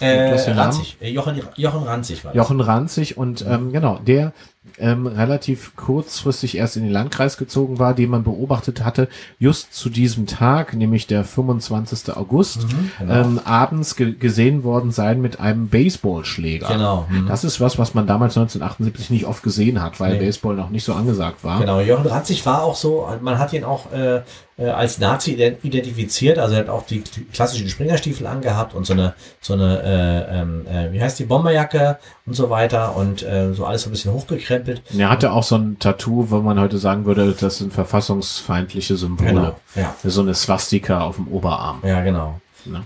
äh, 0.00 0.50
Ranzig. 0.50 0.96
Äh, 1.00 1.10
Jochen, 1.10 1.40
Jochen 1.56 1.82
Ranzig 1.84 2.24
war 2.24 2.32
das. 2.32 2.36
Jochen 2.36 2.60
Ranzig 2.60 3.16
und 3.16 3.44
ähm, 3.48 3.72
genau, 3.72 3.98
der 3.98 4.32
ähm, 4.78 5.06
relativ 5.06 5.74
kurzfristig 5.76 6.56
erst 6.56 6.76
in 6.76 6.84
den 6.84 6.92
Landkreis 6.92 7.36
gezogen 7.36 7.78
war, 7.78 7.94
den 7.94 8.10
man 8.10 8.24
beobachtet 8.24 8.84
hatte, 8.84 9.08
just 9.38 9.74
zu 9.74 9.88
diesem 9.88 10.26
Tag, 10.26 10.74
nämlich 10.74 11.06
der 11.06 11.24
25. 11.24 12.16
August, 12.16 12.64
mhm, 12.64 12.90
genau. 12.98 13.14
ähm, 13.14 13.40
abends 13.44 13.96
ge 13.96 14.12
gesehen 14.12 14.64
worden 14.64 14.92
sein 14.92 15.20
mit 15.20 15.40
einem 15.40 15.68
Baseballschläger. 15.68 16.68
Genau. 16.68 17.06
Mhm. 17.08 17.26
Das 17.26 17.44
ist 17.44 17.60
was, 17.60 17.78
was 17.78 17.94
man 17.94 18.06
damals 18.06 18.36
1978 18.36 19.10
nicht 19.10 19.26
oft 19.26 19.42
gesehen 19.42 19.82
hat, 19.82 20.00
weil 20.00 20.14
nee. 20.14 20.24
Baseball 20.24 20.56
noch 20.56 20.70
nicht 20.70 20.84
so 20.84 20.94
angesagt 20.94 21.44
war. 21.44 21.60
Genau, 21.60 21.80
Jochen 21.80 22.06
Ranzig 22.06 22.44
war 22.46 22.62
auch 22.62 22.76
so, 22.76 23.08
man 23.20 23.38
hat 23.38 23.52
ihn 23.52 23.64
auch 23.64 23.92
äh, 23.92 24.22
äh, 24.58 24.68
als 24.68 24.98
Nazi 24.98 25.32
identifiziert, 25.34 26.38
also 26.38 26.54
er 26.54 26.60
hat 26.60 26.68
auch 26.68 26.86
die 26.86 27.02
klassischen 27.32 27.68
Springerstiefel 27.68 28.26
angehabt 28.26 28.74
und 28.74 28.86
so 28.86 28.94
eine, 28.94 29.14
so 29.40 29.52
eine, 29.52 29.82
äh, 29.82 30.40
ähm, 30.40 30.66
äh, 30.66 30.92
wie 30.92 31.02
heißt 31.02 31.18
die, 31.18 31.24
Bomberjacke 31.24 31.98
und 32.24 32.34
so 32.34 32.48
weiter 32.48 32.96
und 32.96 33.22
äh, 33.22 33.52
so 33.52 33.66
alles 33.66 33.82
so 33.82 33.90
ein 33.90 33.92
bisschen 33.92 34.12
hochgekrempelt. 34.12 34.82
Er 34.96 35.10
hatte 35.10 35.32
auch 35.32 35.42
so 35.42 35.56
ein 35.56 35.78
Tattoo, 35.78 36.30
wo 36.30 36.38
man 36.38 36.58
heute 36.58 36.78
sagen 36.78 37.04
würde, 37.04 37.34
das 37.38 37.58
sind 37.58 37.72
verfassungsfeindliche 37.72 38.96
Symbole. 38.96 39.30
Genau, 39.30 39.60
ja. 39.74 39.94
So 40.02 40.22
eine 40.22 40.34
Swastika 40.34 41.02
auf 41.02 41.16
dem 41.16 41.28
Oberarm. 41.28 41.82
Ja, 41.84 42.02
genau. 42.02 42.40
Ja. 42.64 42.82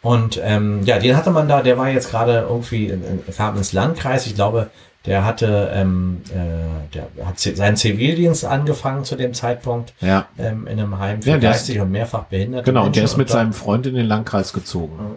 Und 0.00 0.40
ähm, 0.42 0.82
ja, 0.84 0.98
den 0.98 1.16
hatte 1.16 1.30
man 1.30 1.46
da, 1.46 1.62
der 1.62 1.76
war 1.76 1.88
jetzt 1.88 2.10
gerade 2.10 2.46
irgendwie, 2.48 2.92
kam 3.36 3.56
ins 3.56 3.72
Landkreis, 3.72 4.26
ich 4.26 4.34
glaube, 4.34 4.70
der 5.06 5.24
hatte, 5.24 5.70
ähm, 5.74 6.22
äh, 6.30 6.94
der 6.94 7.26
hat 7.26 7.38
seinen 7.38 7.76
Zivildienst 7.76 8.44
angefangen 8.44 9.04
zu 9.04 9.16
dem 9.16 9.34
Zeitpunkt 9.34 9.94
ja. 10.00 10.26
ähm, 10.38 10.66
in 10.66 10.78
einem 10.78 10.98
Heim 10.98 11.22
für 11.22 11.30
ja, 11.30 11.36
geistig 11.38 11.80
und 11.80 11.90
mehrfach 11.90 12.24
behinderte 12.24 12.64
Genau, 12.64 12.86
und 12.86 12.96
der 12.96 13.04
ist 13.04 13.16
mit 13.16 13.28
seinem 13.28 13.52
Freund 13.52 13.86
in 13.86 13.94
den 13.94 14.06
Landkreis 14.06 14.52
gezogen. 14.52 14.96
Mhm. 14.96 15.16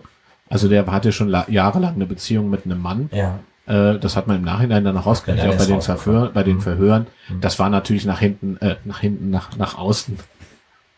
Also 0.50 0.68
der 0.68 0.86
hatte 0.88 1.12
schon 1.12 1.36
jahrelang 1.48 1.96
eine 1.96 2.06
Beziehung 2.06 2.50
mit 2.50 2.66
einem 2.66 2.82
Mann. 2.82 3.10
Ja. 3.12 3.40
Äh, 3.68 4.00
das 4.00 4.16
hat 4.16 4.28
man 4.28 4.38
im 4.38 4.44
Nachhinein 4.44 4.84
dann 4.84 4.96
noch 4.96 5.06
rausgekriegt, 5.06 5.48
auch 5.48 5.58
bei 5.58 5.66
den, 5.66 5.82
Verhör, 5.82 6.32
bei 6.34 6.44
den 6.44 6.58
mhm. 6.58 6.62
Verhören. 6.62 7.08
Mhm. 7.30 7.42
Das 7.42 7.60
war 7.60 7.70
natürlich 7.70 8.06
nach 8.06 8.20
hinten, 8.20 8.58
äh, 8.58 8.76
nach 8.86 9.00
hinten, 9.00 9.30
nach, 9.30 9.56
nach 9.58 9.78
außen 9.78 10.18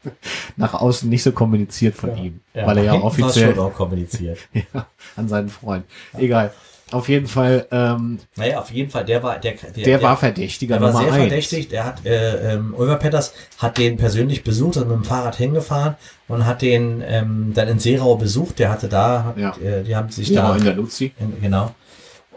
nach 0.57 0.73
außen 0.73 1.09
nicht 1.09 1.23
so 1.23 1.31
kommuniziert 1.31 1.95
von 1.95 2.11
ja, 2.11 2.23
ihm, 2.23 2.39
ja, 2.53 2.67
weil 2.67 2.77
er 2.77 2.83
ja 2.83 2.93
offiziell 2.93 3.57
auch 3.59 3.73
kommuniziert 3.73 4.39
ja, 4.53 4.85
an 5.15 5.27
seinen 5.27 5.49
Freund. 5.49 5.85
Egal. 6.17 6.53
Auf 6.91 7.09
jeden 7.09 7.27
Fall. 7.27 7.67
Ähm, 7.71 8.19
naja, 8.35 8.59
auf 8.59 8.71
jeden 8.71 8.89
Fall, 8.89 9.03
der 9.03 9.21
war 9.21 9.39
der 9.39 9.55
der, 9.75 9.83
der 9.83 10.01
war 10.01 10.15
Verdächtiger. 10.15 10.79
Der 10.79 10.93
war 10.93 10.93
sehr 10.93 11.11
eins. 11.11 11.17
verdächtig. 11.17 11.67
Der 11.67 11.85
hat 11.85 12.05
äh, 12.05 12.53
ähm, 12.53 12.73
Oliver 12.77 12.95
Petters 12.95 13.33
hat 13.57 13.77
den 13.77 13.97
persönlich 13.97 14.43
besucht, 14.43 14.77
also 14.77 14.87
mit 14.87 14.95
dem 14.95 15.03
Fahrrad 15.03 15.35
hingefahren 15.35 15.95
und 16.29 16.45
hat 16.45 16.61
den 16.61 17.03
ähm, 17.05 17.51
dann 17.53 17.67
in 17.67 17.79
Seerau 17.79 18.15
besucht. 18.15 18.59
Der 18.59 18.69
hatte 18.69 18.87
da, 18.87 19.25
hat, 19.25 19.37
ja. 19.37 19.55
äh, 19.57 19.83
die 19.83 19.95
haben 19.95 20.09
sich 20.09 20.29
ja, 20.29 20.41
da 20.43 20.55
in 20.55 20.63
der 20.63 20.75
Luzi. 20.75 21.11
In, 21.19 21.41
genau. 21.41 21.75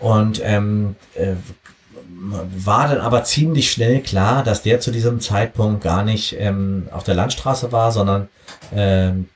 Und 0.01 0.41
ähm, 0.45 0.97
äh, 1.15 1.35
war 2.21 2.89
dann 2.89 3.01
aber 3.01 3.25
ziemlich 3.25 3.71
schnell 3.71 4.01
klar, 4.01 4.43
dass 4.43 4.63
der 4.63 4.81
zu 4.81 4.91
diesem 4.91 5.21
Zeitpunkt 5.21 5.83
gar 5.83 6.03
nicht 6.03 6.37
ähm, 6.39 6.89
auf 6.91 7.05
der 7.05 7.15
Landstraße 7.15 7.71
war, 7.73 7.93
sondern 7.93 8.29
ähm, 8.75 9.29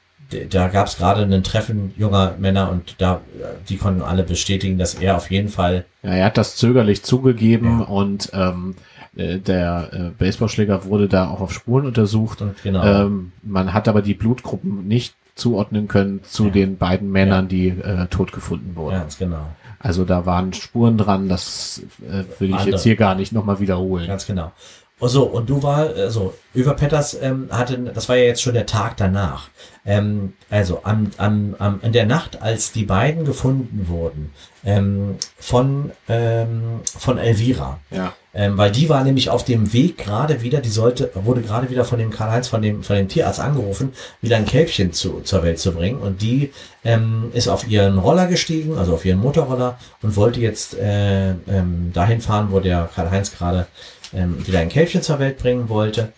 da 0.50 0.68
gab 0.68 0.86
es 0.86 0.96
gerade 0.96 1.22
ein 1.22 1.42
Treffen 1.42 1.92
junger 1.96 2.34
Männer 2.38 2.70
und 2.70 2.96
da 2.98 3.20
die 3.68 3.76
konnten 3.76 4.02
alle 4.02 4.22
bestätigen, 4.22 4.78
dass 4.78 4.94
er 4.94 5.16
auf 5.16 5.30
jeden 5.30 5.48
Fall. 5.48 5.84
Ja, 6.02 6.10
er 6.10 6.24
hat 6.26 6.38
das 6.38 6.56
zögerlich 6.56 7.02
zugegeben 7.02 7.80
ja. 7.80 7.86
und 7.86 8.30
ähm, 8.32 8.74
äh, 9.16 9.38
der 9.38 9.90
äh, 9.92 9.98
Baseballschläger 10.18 10.84
wurde 10.86 11.08
da 11.08 11.28
auch 11.28 11.40
auf 11.40 11.52
Spuren 11.52 11.86
untersucht. 11.86 12.42
Und 12.42 12.62
genau. 12.62 12.84
Ähm, 12.84 13.32
man 13.42 13.72
hat 13.72 13.88
aber 13.88 14.02
die 14.02 14.14
Blutgruppen 14.14 14.86
nicht 14.88 15.14
zuordnen 15.34 15.88
können 15.88 16.22
zu 16.24 16.46
ja. 16.46 16.50
den 16.50 16.78
beiden 16.78 17.10
Männern, 17.10 17.44
ja. 17.44 17.48
die 17.48 17.68
äh, 17.68 18.06
tot 18.06 18.32
gefunden 18.32 18.76
wurden. 18.76 18.96
Ganz 18.96 19.18
genau. 19.18 19.46
Also 19.78 20.04
da 20.04 20.24
waren 20.24 20.52
Spuren 20.52 20.96
dran, 20.96 21.28
das 21.28 21.82
äh, 22.00 22.24
will 22.40 22.48
ich 22.48 22.54
Andere. 22.54 22.70
jetzt 22.70 22.84
hier 22.84 22.96
gar 22.96 23.14
nicht 23.14 23.32
nochmal 23.32 23.60
wiederholen. 23.60 24.06
Ganz 24.06 24.26
genau. 24.26 24.52
So, 25.00 25.24
und 25.24 25.50
du 25.50 25.62
war, 25.62 25.88
also, 25.96 26.34
Över 26.54 26.74
Petters 26.74 27.18
ähm, 27.20 27.48
hatte, 27.50 27.78
das 27.78 28.08
war 28.08 28.16
ja 28.16 28.24
jetzt 28.24 28.42
schon 28.42 28.54
der 28.54 28.66
Tag 28.66 28.96
danach. 28.96 29.48
Ähm, 29.84 30.34
also 30.50 30.80
am, 30.84 31.10
am, 31.16 31.56
am, 31.58 31.80
in 31.82 31.92
der 31.92 32.06
Nacht, 32.06 32.40
als 32.40 32.70
die 32.72 32.84
beiden 32.84 33.24
gefunden 33.24 33.88
wurden, 33.88 34.32
ähm, 34.64 35.16
von, 35.36 35.90
ähm, 36.08 36.80
von 36.84 37.18
Elvira. 37.18 37.80
Ja. 37.90 38.14
Ähm, 38.36 38.56
weil 38.56 38.72
die 38.72 38.88
war 38.88 39.04
nämlich 39.04 39.30
auf 39.30 39.44
dem 39.44 39.72
Weg 39.72 39.98
gerade 39.98 40.42
wieder, 40.42 40.60
die 40.60 40.68
sollte, 40.68 41.10
wurde 41.14 41.42
gerade 41.42 41.70
wieder 41.70 41.84
von 41.84 41.98
dem 41.98 42.10
Karl-Heinz, 42.10 42.48
von 42.48 42.62
dem, 42.62 42.82
von 42.82 42.96
dem 42.96 43.08
Tierarzt 43.08 43.40
angerufen, 43.40 43.92
wieder 44.22 44.36
ein 44.36 44.46
Kälbchen 44.46 44.92
zu, 44.92 45.20
zur 45.20 45.42
Welt 45.42 45.58
zu 45.58 45.72
bringen. 45.72 45.98
Und 45.98 46.22
die 46.22 46.52
ähm, 46.84 47.30
ist 47.32 47.48
auf 47.48 47.68
ihren 47.68 47.98
Roller 47.98 48.26
gestiegen, 48.26 48.76
also 48.76 48.94
auf 48.94 49.04
ihren 49.04 49.20
Motorroller 49.20 49.78
und 50.02 50.16
wollte 50.16 50.40
jetzt 50.40 50.74
äh, 50.78 51.30
ähm, 51.30 51.90
dahin 51.92 52.20
fahren, 52.20 52.48
wo 52.50 52.60
der 52.60 52.88
Karl-Heinz 52.94 53.32
gerade 53.36 53.66
ähm, 54.14 54.46
wieder 54.46 54.60
ein 54.60 54.68
Kälbchen 54.68 55.02
zur 55.02 55.18
Welt 55.18 55.38
bringen 55.38 55.68
wollte 55.68 56.12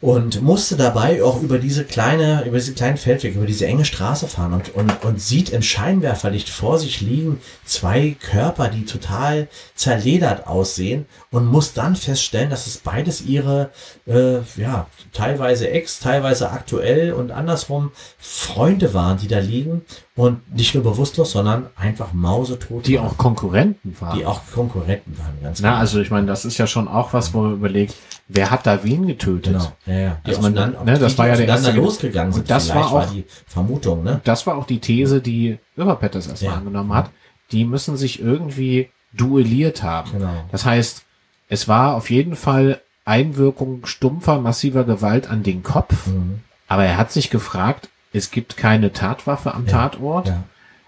und 0.00 0.42
musste 0.42 0.76
dabei 0.76 1.22
auch 1.22 1.40
über 1.40 1.58
diese 1.58 1.84
kleine, 1.84 2.44
über 2.44 2.58
diese 2.58 2.74
kleinen 2.74 2.98
Feldweg, 2.98 3.34
über 3.34 3.46
diese 3.46 3.66
enge 3.66 3.86
Straße 3.86 4.28
fahren 4.28 4.52
und, 4.52 4.74
und, 4.74 5.04
und 5.04 5.20
sieht 5.22 5.48
im 5.48 5.62
Scheinwerferlicht 5.62 6.50
vor 6.50 6.78
sich 6.78 7.00
liegen 7.00 7.40
zwei 7.64 8.14
Körper, 8.20 8.68
die 8.68 8.84
total 8.84 9.48
zerledert 9.74 10.46
aussehen 10.46 11.06
und 11.30 11.46
muss 11.46 11.72
dann 11.72 11.96
feststellen, 11.96 12.50
dass 12.50 12.66
es 12.66 12.76
beides 12.76 13.22
ihre, 13.22 13.70
äh, 14.06 14.40
ja, 14.60 14.86
teilweise 15.12 15.70
ex, 15.70 15.98
teilweise 15.98 16.50
aktuell 16.50 17.14
und 17.14 17.30
andersrum 17.30 17.90
Freunde 18.18 18.92
waren, 18.92 19.16
die 19.16 19.28
da 19.28 19.38
liegen 19.38 19.82
und 20.16 20.54
nicht 20.56 20.74
nur 20.74 20.82
bewusstlos, 20.82 21.32
sondern 21.32 21.66
einfach 21.76 22.14
mausetot. 22.14 22.86
Die 22.86 22.96
waren. 22.96 23.06
auch 23.06 23.18
Konkurrenten 23.18 23.94
waren. 24.00 24.18
Die 24.18 24.24
auch 24.24 24.40
Konkurrenten 24.52 25.16
waren, 25.18 25.34
ganz 25.42 25.60
Na, 25.60 25.68
genau. 25.68 25.80
also 25.80 26.00
ich 26.00 26.10
meine, 26.10 26.26
das 26.26 26.46
ist 26.46 26.56
ja 26.56 26.66
schon 26.66 26.88
auch 26.88 27.12
was, 27.12 27.34
wo 27.34 27.42
man 27.42 27.52
überlegt, 27.52 27.94
wer 28.26 28.50
hat 28.50 28.66
da 28.66 28.82
wen 28.82 29.06
getötet? 29.06 29.52
Genau. 29.52 29.72
Ja, 29.84 29.98
ja. 29.98 30.20
Also 30.24 30.40
man 30.40 30.54
dann, 30.54 30.74
ne, 30.84 30.98
das 30.98 31.18
war 31.18 31.28
ja 31.28 31.36
der 31.36 31.46
erste 31.46 31.72
losgegangen 31.72 32.32
sind. 32.32 32.42
Und 32.42 32.50
das 32.50 32.74
war 32.74 32.86
auch 32.86 32.92
war 32.94 33.06
die 33.06 33.24
Vermutung, 33.46 34.02
ne? 34.02 34.22
Das 34.24 34.46
war 34.46 34.56
auch 34.56 34.66
die 34.66 34.80
These, 34.80 35.20
die 35.20 35.58
Överpetters 35.76 36.26
erstmal 36.26 36.52
ja. 36.52 36.58
angenommen 36.58 36.94
hat. 36.94 37.10
Die 37.52 37.64
müssen 37.64 37.98
sich 37.98 38.20
irgendwie 38.20 38.88
duelliert 39.12 39.82
haben. 39.82 40.12
Genau. 40.12 40.44
Das 40.50 40.64
heißt, 40.64 41.04
es 41.48 41.68
war 41.68 41.94
auf 41.94 42.10
jeden 42.10 42.36
Fall 42.36 42.80
Einwirkung 43.04 43.84
stumpfer, 43.84 44.40
massiver 44.40 44.84
Gewalt 44.84 45.28
an 45.28 45.42
den 45.42 45.62
Kopf. 45.62 46.06
Mhm. 46.06 46.40
Aber 46.68 46.84
er 46.84 46.96
hat 46.96 47.12
sich 47.12 47.30
gefragt, 47.30 47.90
es 48.16 48.30
gibt 48.30 48.56
keine 48.56 48.92
Tatwaffe 48.92 49.54
am 49.54 49.66
ja. 49.66 49.72
Tatort. 49.72 50.28
Ja. 50.28 50.44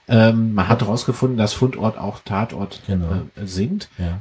Ähm, 0.09 0.55
man 0.55 0.69
hat 0.69 0.81
herausgefunden, 0.81 1.37
dass 1.37 1.53
Fundort 1.53 1.99
auch 1.99 2.21
Tatort 2.25 2.81
genau. 2.87 3.23
äh, 3.37 3.47
sind. 3.47 3.91
Ja. 3.99 4.21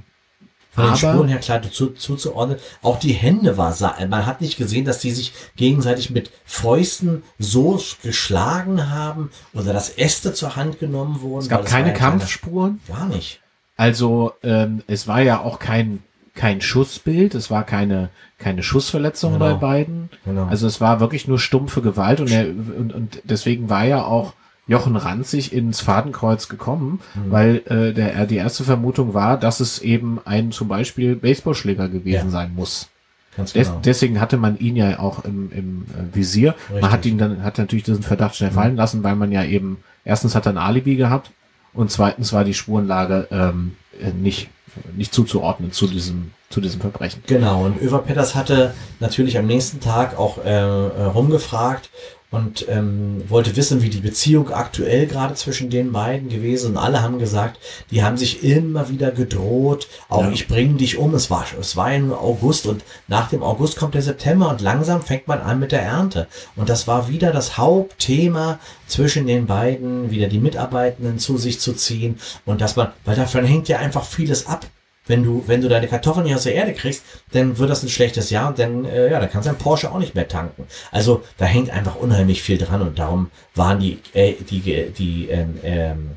Von 0.72 0.86
den 0.86 0.96
Spuren 0.96 1.28
her 1.28 1.40
klar 1.40 1.62
zu, 1.64 1.88
zuzuordnen. 1.88 2.60
Auch 2.84 3.00
die 3.00 3.14
Hände 3.14 3.58
war, 3.58 3.76
man 4.08 4.28
hat 4.28 4.42
nicht 4.42 4.58
gesehen, 4.58 4.86
dass 4.86 5.00
die 5.00 5.10
sich 5.10 5.34
gegenseitig 5.56 6.12
mit 6.12 6.30
Fäusten 6.46 7.24
so 7.40 7.82
geschlagen 8.04 8.92
haben 8.92 9.32
oder 9.54 9.74
dass 9.74 9.90
Äste 9.90 10.34
zur 10.34 10.56
Hand 10.56 10.78
genommen 10.80 11.22
wurden. 11.22 11.42
Es 11.42 11.50
gab 11.50 11.66
keine 11.66 11.94
Kampfspuren. 11.94 12.80
Gar 12.88 13.08
nicht. 13.08 13.42
Also 13.76 14.34
ähm, 14.44 14.84
es 14.86 15.08
war 15.08 15.22
ja 15.22 15.40
auch 15.40 15.58
kein 15.58 16.04
kein 16.38 16.62
Schussbild, 16.62 17.36
es 17.36 17.52
war 17.52 17.64
keine 17.66 18.10
keine 18.40 18.64
Schussverletzung 18.64 19.34
genau. 19.34 19.46
bei 19.46 19.54
beiden. 19.56 20.10
Genau. 20.26 20.46
Also 20.46 20.68
es 20.68 20.80
war 20.80 21.00
wirklich 21.00 21.28
nur 21.28 21.40
stumpfe 21.40 21.82
Gewalt 21.82 22.22
und, 22.22 22.32
er, 22.32 22.46
und, 22.48 22.94
und 22.94 23.22
deswegen 23.24 23.70
war 23.70 23.86
ja 23.86 24.04
auch 24.04 24.34
Jochen 24.68 24.96
Ranzig 24.96 25.54
ins 25.54 25.80
Fadenkreuz 25.80 26.50
gekommen, 26.50 27.00
mhm. 27.16 27.32
weil 27.32 27.62
äh, 27.68 27.94
der, 27.94 28.26
die 28.26 28.36
erste 28.36 28.64
Vermutung 28.64 29.14
war, 29.14 29.38
dass 29.38 29.60
es 29.60 29.80
eben 29.80 30.20
ein 30.26 30.52
zum 30.52 30.68
Beispiel 30.68 31.16
Baseballschläger 31.16 31.88
gewesen 31.88 32.26
ja. 32.26 32.30
sein 32.30 32.54
muss. 32.54 32.90
Ganz 33.36 33.54
genau. 33.54 33.66
Des, 33.66 33.82
deswegen 33.84 34.20
hatte 34.20 34.38
man 34.38 34.60
ihn 34.60 34.76
ja 34.76 35.00
auch 35.00 35.24
im, 35.24 35.52
im 35.52 35.86
äh, 35.94 36.16
Visier. 36.16 36.54
Richtig. 36.70 36.82
Man 36.82 36.92
hat 36.92 37.06
ihn 37.06 37.18
dann, 37.18 37.44
hat 37.44 37.58
natürlich 37.58 37.86
diesen 37.86 38.04
Verdacht 38.04 38.36
schnell 38.36 38.52
mhm. 38.52 38.56
fallen 38.56 38.76
lassen, 38.76 39.04
weil 39.04 39.16
man 39.16 39.32
ja 39.32 39.44
eben, 39.44 39.78
erstens 40.04 40.36
hat 40.36 40.46
er 40.46 40.54
ein 40.54 40.58
Alibi 40.58 40.96
gehabt 40.96 41.32
und 41.74 41.90
zweitens 41.90 42.34
war 42.34 42.44
die 42.44 42.54
Spurenlage 42.54 43.28
ähm, 43.32 43.78
äh, 44.02 44.12
nicht, 44.12 44.50
nicht 44.96 45.14
zuzuordnen 45.14 45.72
zu 45.72 45.88
diesem, 45.88 46.32
zu 46.50 46.62
diesem 46.62 46.82
Verbrechen. 46.82 47.24
Genau, 47.28 47.66
und 47.66 47.82
Över 47.82 48.00
Petters 48.00 48.36
hatte 48.36 48.74
natürlich 49.00 49.38
am 49.38 49.46
nächsten 49.46 49.80
Tag 49.80 50.18
auch 50.18 50.44
äh, 50.44 50.50
äh 50.50 51.04
rumgefragt 51.04 51.90
und 52.30 52.68
ähm, 52.68 53.24
wollte 53.30 53.56
wissen, 53.56 53.82
wie 53.82 53.90
die 53.90 54.02
Beziehung 54.02 54.52
aktuell 54.52 55.08
gerade 55.08 55.34
zwischen 55.36 55.70
den 55.70 55.94
beiden 55.94 56.28
gewesen. 56.28 56.72
Und 56.72 56.78
alle 56.78 57.02
haben 57.02 57.20
gesagt, 57.20 57.58
die 57.90 58.04
haben 58.04 58.18
sich 58.18 58.44
immer 58.44 58.90
wieder 58.90 59.12
gedroht. 59.12 59.88
Auch 60.10 60.26
ja. 60.26 60.32
ich 60.32 60.48
bringe 60.48 60.76
dich 60.76 60.98
um. 60.98 61.16
Es 61.16 61.32
war, 61.32 61.46
es 61.58 61.78
war 61.78 61.98
nur 61.98 62.22
August 62.22 62.68
und 62.68 62.84
nach 63.08 63.30
dem 63.30 63.44
August 63.44 63.78
kommt 63.78 63.94
der 63.94 64.02
September 64.02 64.50
und 64.50 64.60
langsam 64.60 65.02
fängt 65.02 65.28
man 65.30 65.40
an 65.40 65.60
mit 65.60 65.72
der 65.72 65.84
Ernte. 65.84 66.28
Und 66.58 66.68
das 66.68 66.86
war 66.86 67.08
wieder 67.08 67.32
das 67.32 67.58
Hauptthema 67.58 68.60
zwischen 68.88 69.26
den 69.26 69.46
beiden, 69.46 70.12
wieder 70.12 70.28
die 70.28 70.40
Mitarbeitenden 70.40 71.20
zu 71.20 71.38
sich 71.38 71.62
zu 71.62 71.74
ziehen 71.74 72.20
und 72.46 72.60
dass 72.60 72.76
man, 72.76 72.90
weil 73.06 73.16
davon 73.16 73.46
hängt 73.46 73.70
ja 73.70 73.80
einfach 73.80 74.04
vieles 74.04 74.48
ab 74.48 74.66
wenn 75.08 75.24
du, 75.24 75.44
wenn 75.48 75.62
du 75.62 75.70
deine 75.70 75.88
Kartoffeln 75.88 76.26
nicht 76.26 76.36
aus 76.36 76.44
der 76.44 76.56
Erde 76.56 76.74
kriegst, 76.74 77.04
dann 77.32 77.58
wird 77.58 77.70
das 77.70 77.84
ein 77.84 77.90
schlechtes 77.90 78.30
Jahr 78.30 78.50
und 78.50 78.60
dann, 78.60 78.86
äh, 78.86 79.12
ja, 79.12 79.20
dann 79.20 79.30
kannst 79.30 79.48
du 79.48 79.52
ein 79.52 79.58
Porsche 79.58 79.92
auch 79.92 80.00
nicht 80.00 80.16
mehr 80.16 80.28
tanken. 80.28 80.68
Also 80.92 81.24
da 81.38 81.46
hängt 81.46 81.70
einfach 81.70 81.96
unheimlich 81.96 82.42
viel 82.42 82.58
dran 82.58 82.82
und 82.82 83.00
darum 83.00 83.32
waren 83.56 83.80
die, 83.80 84.00
äh, 84.14 84.34
die, 84.34 84.92
die, 84.92 85.30
ähm, 85.30 85.60
ähm, 85.64 86.10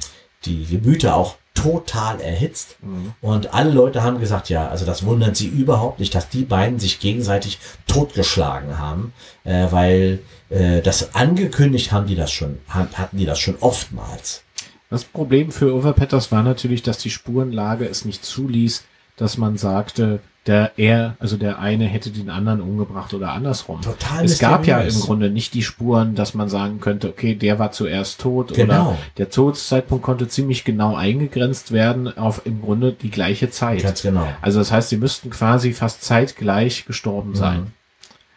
die 0.45 0.65
Gemüter 0.67 1.15
auch 1.15 1.37
total 1.55 2.21
erhitzt. 2.21 2.77
Mhm. 2.81 3.13
Und 3.21 3.53
alle 3.53 3.71
Leute 3.71 4.03
haben 4.03 4.21
gesagt, 4.21 4.49
ja, 4.49 4.69
also 4.69 4.87
das 4.87 5.05
wundert 5.05 5.37
sie 5.37 5.49
überhaupt 5.49 6.01
nicht, 6.01 6.15
dass 6.15 6.29
die 6.29 6.45
beiden 6.45 6.79
sich 6.79 7.01
gegenseitig 7.01 7.59
totgeschlagen 7.87 8.79
haben, 8.79 9.13
äh, 9.45 9.67
weil 9.71 10.21
äh, 10.49 10.81
das 10.81 11.15
angekündigt 11.15 11.93
haben 11.93 12.07
die 12.07 12.17
das 12.17 12.33
schon, 12.33 12.59
hatten 12.69 13.17
die 13.17 13.27
das 13.27 13.39
schon 13.39 13.57
oftmals. 13.61 14.43
Das 14.91 15.05
Problem 15.05 15.53
für 15.53 15.73
Overpetters 15.73 16.33
war 16.33 16.43
natürlich, 16.43 16.83
dass 16.83 16.99
die 16.99 17.11
Spurenlage 17.11 17.87
es 17.87 18.05
nicht 18.05 18.25
zuließ, 18.25 18.85
dass 19.17 19.39
man 19.39 19.57
sagte, 19.57 20.19
der 20.47 20.73
er, 20.79 21.17
also 21.21 21.37
der 21.37 21.59
eine 21.59 21.85
hätte 21.85 22.11
den 22.11 22.31
anderen 22.31 22.61
umgebracht 22.61 23.15
oder 23.15 23.33
andersrum. 23.33 23.83
Total 23.83 24.25
es 24.25 24.39
gab 24.39 24.67
ja 24.67 24.81
im 24.81 24.99
Grunde 24.99 25.31
nicht 25.31 25.55
die 25.55 25.63
Spuren, 25.63 26.15
dass 26.15 26.35
man 26.35 26.49
sagen 26.49 26.81
könnte, 26.81 27.09
okay, 27.09 27.35
der 27.35 27.59
war 27.59 27.73
zuerst 27.73 28.21
tot 28.21 28.55
genau. 28.55 28.89
oder 28.89 28.99
der 29.19 29.31
Todeszeitpunkt 29.31 30.03
konnte 30.03 30.29
ziemlich 30.29 30.65
genau 30.65 30.97
eingegrenzt 30.97 31.73
werden 31.73 32.17
auf 32.17 32.43
im 32.47 32.63
Grunde 32.63 32.93
die 32.93 33.11
gleiche 33.11 33.51
Zeit. 33.51 33.83
Ganz 33.83 34.03
genau. 34.03 34.27
Also 34.41 34.59
das 34.59 34.73
heißt, 34.73 34.89
sie 34.89 34.97
müssten 34.97 35.31
quasi 35.31 35.73
fast 35.73 36.03
zeitgleich 36.03 36.87
gestorben 36.87 37.35
sein. 37.35 37.73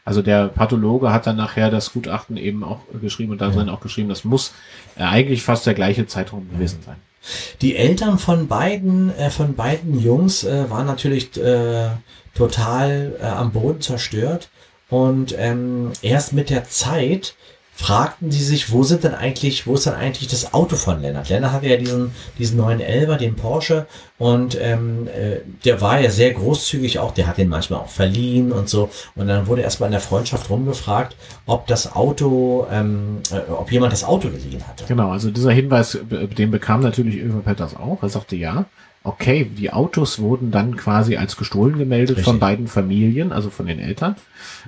Also 0.05 0.21
der 0.21 0.49
Pathologe 0.49 1.11
hat 1.13 1.27
dann 1.27 1.37
nachher 1.37 1.69
das 1.69 1.93
Gutachten 1.93 2.35
eben 2.35 2.63
auch 2.63 2.79
geschrieben 3.01 3.31
und 3.31 3.41
dann 3.41 3.67
ja. 3.67 3.73
auch 3.73 3.79
geschrieben, 3.79 4.09
das 4.09 4.23
muss 4.23 4.53
äh, 4.97 5.03
eigentlich 5.03 5.43
fast 5.43 5.65
der 5.65 5.73
gleiche 5.73 6.07
Zeitraum 6.07 6.49
gewesen 6.49 6.79
sein. 6.85 6.97
Die 7.61 7.77
Eltern 7.77 8.19
von 8.19 8.47
beiden, 8.47 9.15
äh, 9.17 9.29
von 9.29 9.55
beiden 9.55 9.99
Jungs 9.99 10.43
äh, 10.43 10.69
waren 10.69 10.87
natürlich 10.87 11.37
äh, 11.37 11.91
total 12.35 13.15
äh, 13.21 13.25
am 13.25 13.51
Boden 13.51 13.79
zerstört 13.79 14.49
und 14.89 15.33
ähm, 15.37 15.91
erst 16.01 16.33
mit 16.33 16.49
der 16.49 16.65
Zeit 16.65 17.35
fragten 17.75 18.29
die 18.29 18.41
sich, 18.41 18.71
wo 18.71 18.83
sind 18.83 19.03
denn 19.03 19.15
eigentlich, 19.15 19.65
wo 19.65 19.73
ist 19.73 19.87
denn 19.87 19.95
eigentlich 19.95 20.27
das 20.27 20.53
Auto 20.53 20.75
von 20.75 21.01
Lennart? 21.01 21.29
Lennart 21.29 21.53
hatte 21.53 21.67
ja 21.67 21.77
diesen, 21.77 22.11
diesen 22.37 22.57
neuen 22.57 22.79
Elber, 22.79 23.17
den 23.17 23.35
Porsche, 23.35 23.87
und 24.19 24.57
ähm, 24.61 25.07
äh, 25.07 25.39
der 25.65 25.81
war 25.81 25.99
ja 25.99 26.09
sehr 26.11 26.31
großzügig 26.33 26.99
auch, 26.99 27.11
der 27.11 27.27
hat 27.27 27.39
den 27.39 27.49
manchmal 27.49 27.79
auch 27.79 27.89
verliehen 27.89 28.51
und 28.51 28.69
so. 28.69 28.89
Und 29.15 29.27
dann 29.27 29.47
wurde 29.47 29.63
erstmal 29.63 29.87
in 29.87 29.91
der 29.91 30.01
Freundschaft 30.01 30.49
rumgefragt, 30.49 31.15
ob 31.45 31.67
das 31.67 31.95
Auto, 31.95 32.67
ähm, 32.71 33.21
äh, 33.31 33.51
ob 33.51 33.71
jemand 33.71 33.91
das 33.91 34.03
Auto 34.03 34.29
geliehen 34.29 34.65
hatte. 34.67 34.85
Genau, 34.87 35.09
also 35.09 35.31
dieser 35.31 35.51
Hinweis, 35.51 35.97
den 36.09 36.51
bekam 36.51 36.81
natürlich 36.81 37.17
Över 37.17 37.41
Petters 37.41 37.75
auch. 37.75 38.01
Er 38.03 38.09
sagte 38.09 38.35
ja. 38.35 38.65
Okay, 39.05 39.43
die 39.43 39.73
Autos 39.73 40.19
wurden 40.19 40.51
dann 40.51 40.77
quasi 40.77 41.17
als 41.17 41.35
gestohlen 41.35 41.77
gemeldet 41.77 42.11
Richtig. 42.11 42.23
von 42.23 42.39
beiden 42.39 42.67
Familien, 42.67 43.33
also 43.33 43.49
von 43.49 43.65
den 43.65 43.79
Eltern, 43.79 44.15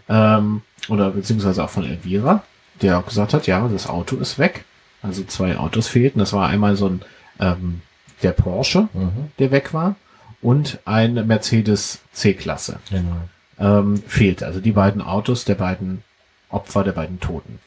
ähm, 0.10 0.62
oder 0.90 1.12
beziehungsweise 1.12 1.64
auch 1.64 1.70
von 1.70 1.86
Elvira 1.86 2.44
der 2.82 3.00
auch 3.00 3.06
gesagt 3.06 3.34
hat, 3.34 3.48
ja, 3.48 3.68
das 3.68 3.88
Auto 3.88 4.18
ist 4.18 4.40
weg. 4.40 4.66
Also 5.02 5.24
zwei 5.24 5.58
Autos 5.58 5.88
fehlten. 5.88 6.20
Das 6.20 6.34
war 6.34 6.48
einmal 6.48 6.76
so 6.76 6.88
ein 6.88 7.02
ähm, 7.40 7.82
der 8.24 8.32
Porsche, 8.32 8.88
mhm. 8.94 9.30
der 9.40 9.52
weg 9.52 9.74
war, 9.74 9.96
und 10.42 10.80
ein 10.86 11.28
Mercedes 11.28 12.00
C-Klasse. 12.14 12.80
Genau. 12.90 13.18
Ähm, 13.60 14.02
fehlte. 14.08 14.46
Also 14.46 14.60
die 14.60 14.72
beiden 14.72 15.02
Autos 15.02 15.46
der 15.46 15.56
beiden 15.56 16.04
Opfer, 16.50 16.84
der 16.84 16.92
beiden 16.92 17.20
Toten. 17.20 17.60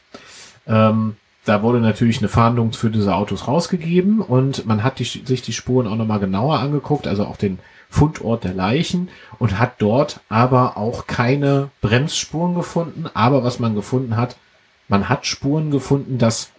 Ähm, 0.67 1.15
da 1.45 1.63
wurde 1.63 1.79
natürlich 1.79 2.19
eine 2.19 2.27
Fahndung 2.27 2.73
für 2.73 2.91
diese 2.91 3.15
Autos 3.15 3.47
rausgegeben 3.47 4.21
und 4.21 4.65
man 4.65 4.83
hat 4.83 4.99
die, 4.99 5.03
sich 5.03 5.41
die 5.41 5.53
Spuren 5.53 5.87
auch 5.87 5.95
nochmal 5.95 6.19
genauer 6.19 6.59
angeguckt, 6.59 7.07
also 7.07 7.25
auch 7.25 7.37
den 7.37 7.59
Fundort 7.89 8.43
der 8.43 8.53
Leichen 8.53 9.09
und 9.39 9.57
hat 9.57 9.73
dort 9.79 10.19
aber 10.29 10.77
auch 10.77 11.07
keine 11.07 11.69
Bremsspuren 11.81 12.53
gefunden. 12.53 13.07
Aber 13.13 13.43
was 13.43 13.59
man 13.59 13.73
gefunden 13.73 14.15
hat, 14.15 14.35
man 14.89 15.07
hat 15.07 15.25
Spuren 15.25 15.71
gefunden, 15.71 16.17
dass 16.17 16.49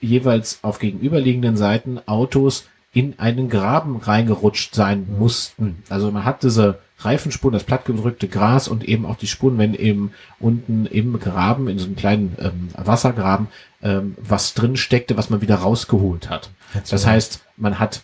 jeweils 0.00 0.60
auf 0.62 0.78
gegenüberliegenden 0.78 1.56
Seiten 1.56 2.00
Autos 2.06 2.68
in 2.92 3.18
einen 3.18 3.48
Graben 3.48 3.96
reingerutscht 3.96 4.74
sein 4.74 5.06
mussten. 5.18 5.82
Also 5.88 6.10
man 6.10 6.24
hat 6.24 6.42
diese 6.42 6.80
Reifenspuren, 6.98 7.52
das 7.52 7.64
plattgedrückte 7.64 8.28
Gras 8.28 8.68
und 8.68 8.84
eben 8.84 9.06
auch 9.06 9.16
die 9.16 9.26
Spuren, 9.26 9.58
wenn 9.58 9.74
eben 9.74 10.12
unten 10.38 10.86
im 10.86 11.18
Graben, 11.18 11.68
in 11.68 11.78
so 11.78 11.86
einem 11.86 11.96
kleinen 11.96 12.36
ähm, 12.40 12.68
Wassergraben, 12.76 13.48
ähm, 13.82 14.16
was 14.20 14.54
drin 14.54 14.76
steckte, 14.76 15.16
was 15.16 15.30
man 15.30 15.40
wieder 15.40 15.56
rausgeholt 15.56 16.28
hat. 16.28 16.50
Das 16.90 17.06
heißt, 17.06 17.42
man 17.56 17.78
hat 17.78 18.02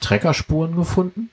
Treckerspuren 0.00 0.76
gefunden 0.76 1.30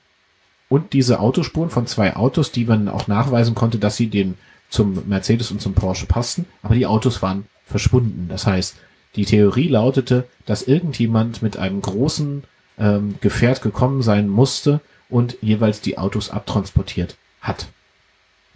und 0.68 0.92
diese 0.92 1.20
Autospuren 1.20 1.70
von 1.70 1.86
zwei 1.86 2.14
Autos, 2.16 2.52
die 2.52 2.64
man 2.64 2.88
auch 2.88 3.08
nachweisen 3.08 3.54
konnte, 3.54 3.78
dass 3.78 3.96
sie 3.96 4.06
den 4.06 4.36
zum 4.68 5.08
Mercedes 5.08 5.50
und 5.50 5.60
zum 5.60 5.74
Porsche 5.74 6.06
passten, 6.06 6.46
aber 6.62 6.76
die 6.76 6.86
Autos 6.86 7.22
waren 7.22 7.46
verschwunden. 7.70 8.26
Das 8.28 8.46
heißt, 8.46 8.76
die 9.16 9.24
Theorie 9.24 9.68
lautete, 9.68 10.26
dass 10.46 10.62
irgendjemand 10.62 11.42
mit 11.42 11.56
einem 11.56 11.80
großen 11.82 12.44
ähm, 12.78 13.16
Gefährt 13.20 13.62
gekommen 13.62 14.02
sein 14.02 14.28
musste 14.28 14.80
und 15.08 15.36
jeweils 15.40 15.80
die 15.80 15.98
Autos 15.98 16.30
abtransportiert 16.30 17.16
hat. 17.40 17.68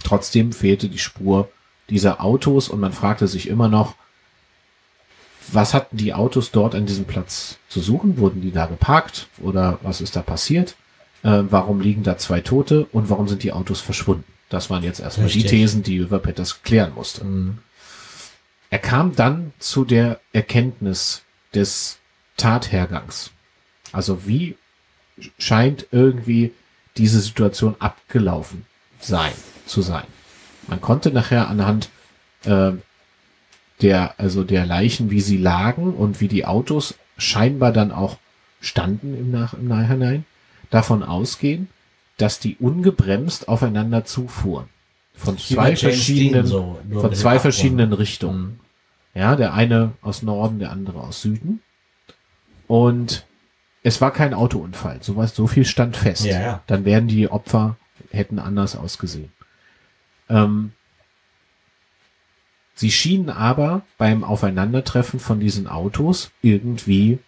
Trotzdem 0.02 0.52
fehlte 0.52 0.88
die 0.88 0.98
Spur 0.98 1.48
dieser 1.90 2.22
Autos 2.22 2.68
und 2.68 2.80
man 2.80 2.92
fragte 2.92 3.26
sich 3.26 3.48
immer 3.48 3.68
noch, 3.68 3.94
was 5.52 5.74
hatten 5.74 5.96
die 5.96 6.14
Autos 6.14 6.50
dort 6.52 6.74
an 6.74 6.86
diesem 6.86 7.04
Platz 7.04 7.58
zu 7.68 7.80
suchen? 7.80 8.16
Wurden 8.16 8.40
die 8.40 8.52
da 8.52 8.66
geparkt 8.66 9.28
oder 9.42 9.78
was 9.82 10.00
ist 10.00 10.16
da 10.16 10.22
passiert? 10.22 10.74
Äh, 11.22 11.42
warum 11.50 11.80
liegen 11.80 12.02
da 12.02 12.16
zwei 12.16 12.40
Tote 12.40 12.86
und 12.92 13.10
warum 13.10 13.28
sind 13.28 13.42
die 13.42 13.52
Autos 13.52 13.80
verschwunden? 13.80 14.24
Das 14.48 14.70
waren 14.70 14.82
jetzt 14.82 15.00
erstmal 15.00 15.26
Richtig. 15.26 15.42
die 15.42 15.48
Thesen, 15.48 15.82
die 15.82 15.96
Über 15.96 16.18
Peters 16.18 16.62
klären 16.62 16.92
musste. 16.94 17.24
Mhm. 17.24 17.58
Er 18.74 18.80
kam 18.80 19.14
dann 19.14 19.52
zu 19.60 19.84
der 19.84 20.18
Erkenntnis 20.32 21.22
des 21.54 21.98
Tathergangs. 22.36 23.30
Also 23.92 24.26
wie 24.26 24.56
scheint 25.38 25.86
irgendwie 25.92 26.50
diese 26.96 27.20
Situation 27.20 27.76
abgelaufen 27.78 28.66
sein, 28.98 29.30
zu 29.64 29.80
sein. 29.80 30.02
Man 30.66 30.80
konnte 30.80 31.12
nachher 31.12 31.46
anhand 31.46 31.88
äh, 32.46 32.72
der, 33.80 34.18
also 34.18 34.42
der 34.42 34.66
Leichen, 34.66 35.08
wie 35.12 35.20
sie 35.20 35.38
lagen 35.38 35.94
und 35.94 36.20
wie 36.20 36.26
die 36.26 36.44
Autos 36.44 36.96
scheinbar 37.16 37.70
dann 37.70 37.92
auch 37.92 38.18
standen 38.60 39.16
im, 39.16 39.30
Nach 39.30 39.54
im 39.54 39.68
Nachhinein, 39.68 40.24
davon 40.70 41.04
ausgehen, 41.04 41.68
dass 42.16 42.40
die 42.40 42.56
ungebremst 42.56 43.46
aufeinander 43.46 44.04
zufuhren. 44.04 44.66
Von 45.14 45.38
zwei 45.38 45.76
verschiedenen, 45.76 46.44
so, 46.44 46.80
von 46.90 47.14
zwei 47.14 47.38
verschiedenen 47.38 47.92
Richtungen. 47.92 48.58
Ja, 49.14 49.36
der 49.36 49.54
eine 49.54 49.92
aus 50.02 50.22
Norden, 50.22 50.58
der 50.58 50.70
andere 50.70 51.00
aus 51.00 51.22
Süden. 51.22 51.62
Und 52.66 53.24
es 53.82 54.00
war 54.00 54.12
kein 54.12 54.34
Autounfall. 54.34 54.98
So 55.02 55.16
was, 55.16 55.34
so 55.34 55.46
viel 55.46 55.64
stand 55.64 55.96
fest. 55.96 56.24
Ja, 56.24 56.40
ja. 56.40 56.62
Dann 56.66 56.84
wären 56.84 57.06
die 57.06 57.30
Opfer 57.30 57.76
hätten 58.10 58.38
anders 58.38 58.76
ausgesehen. 58.76 59.32
Ähm, 60.28 60.72
sie 62.74 62.90
schienen 62.90 63.30
aber 63.30 63.82
beim 63.98 64.24
Aufeinandertreffen 64.24 65.20
von 65.20 65.40
diesen 65.40 65.66
Autos 65.66 66.30
irgendwie 66.42 67.18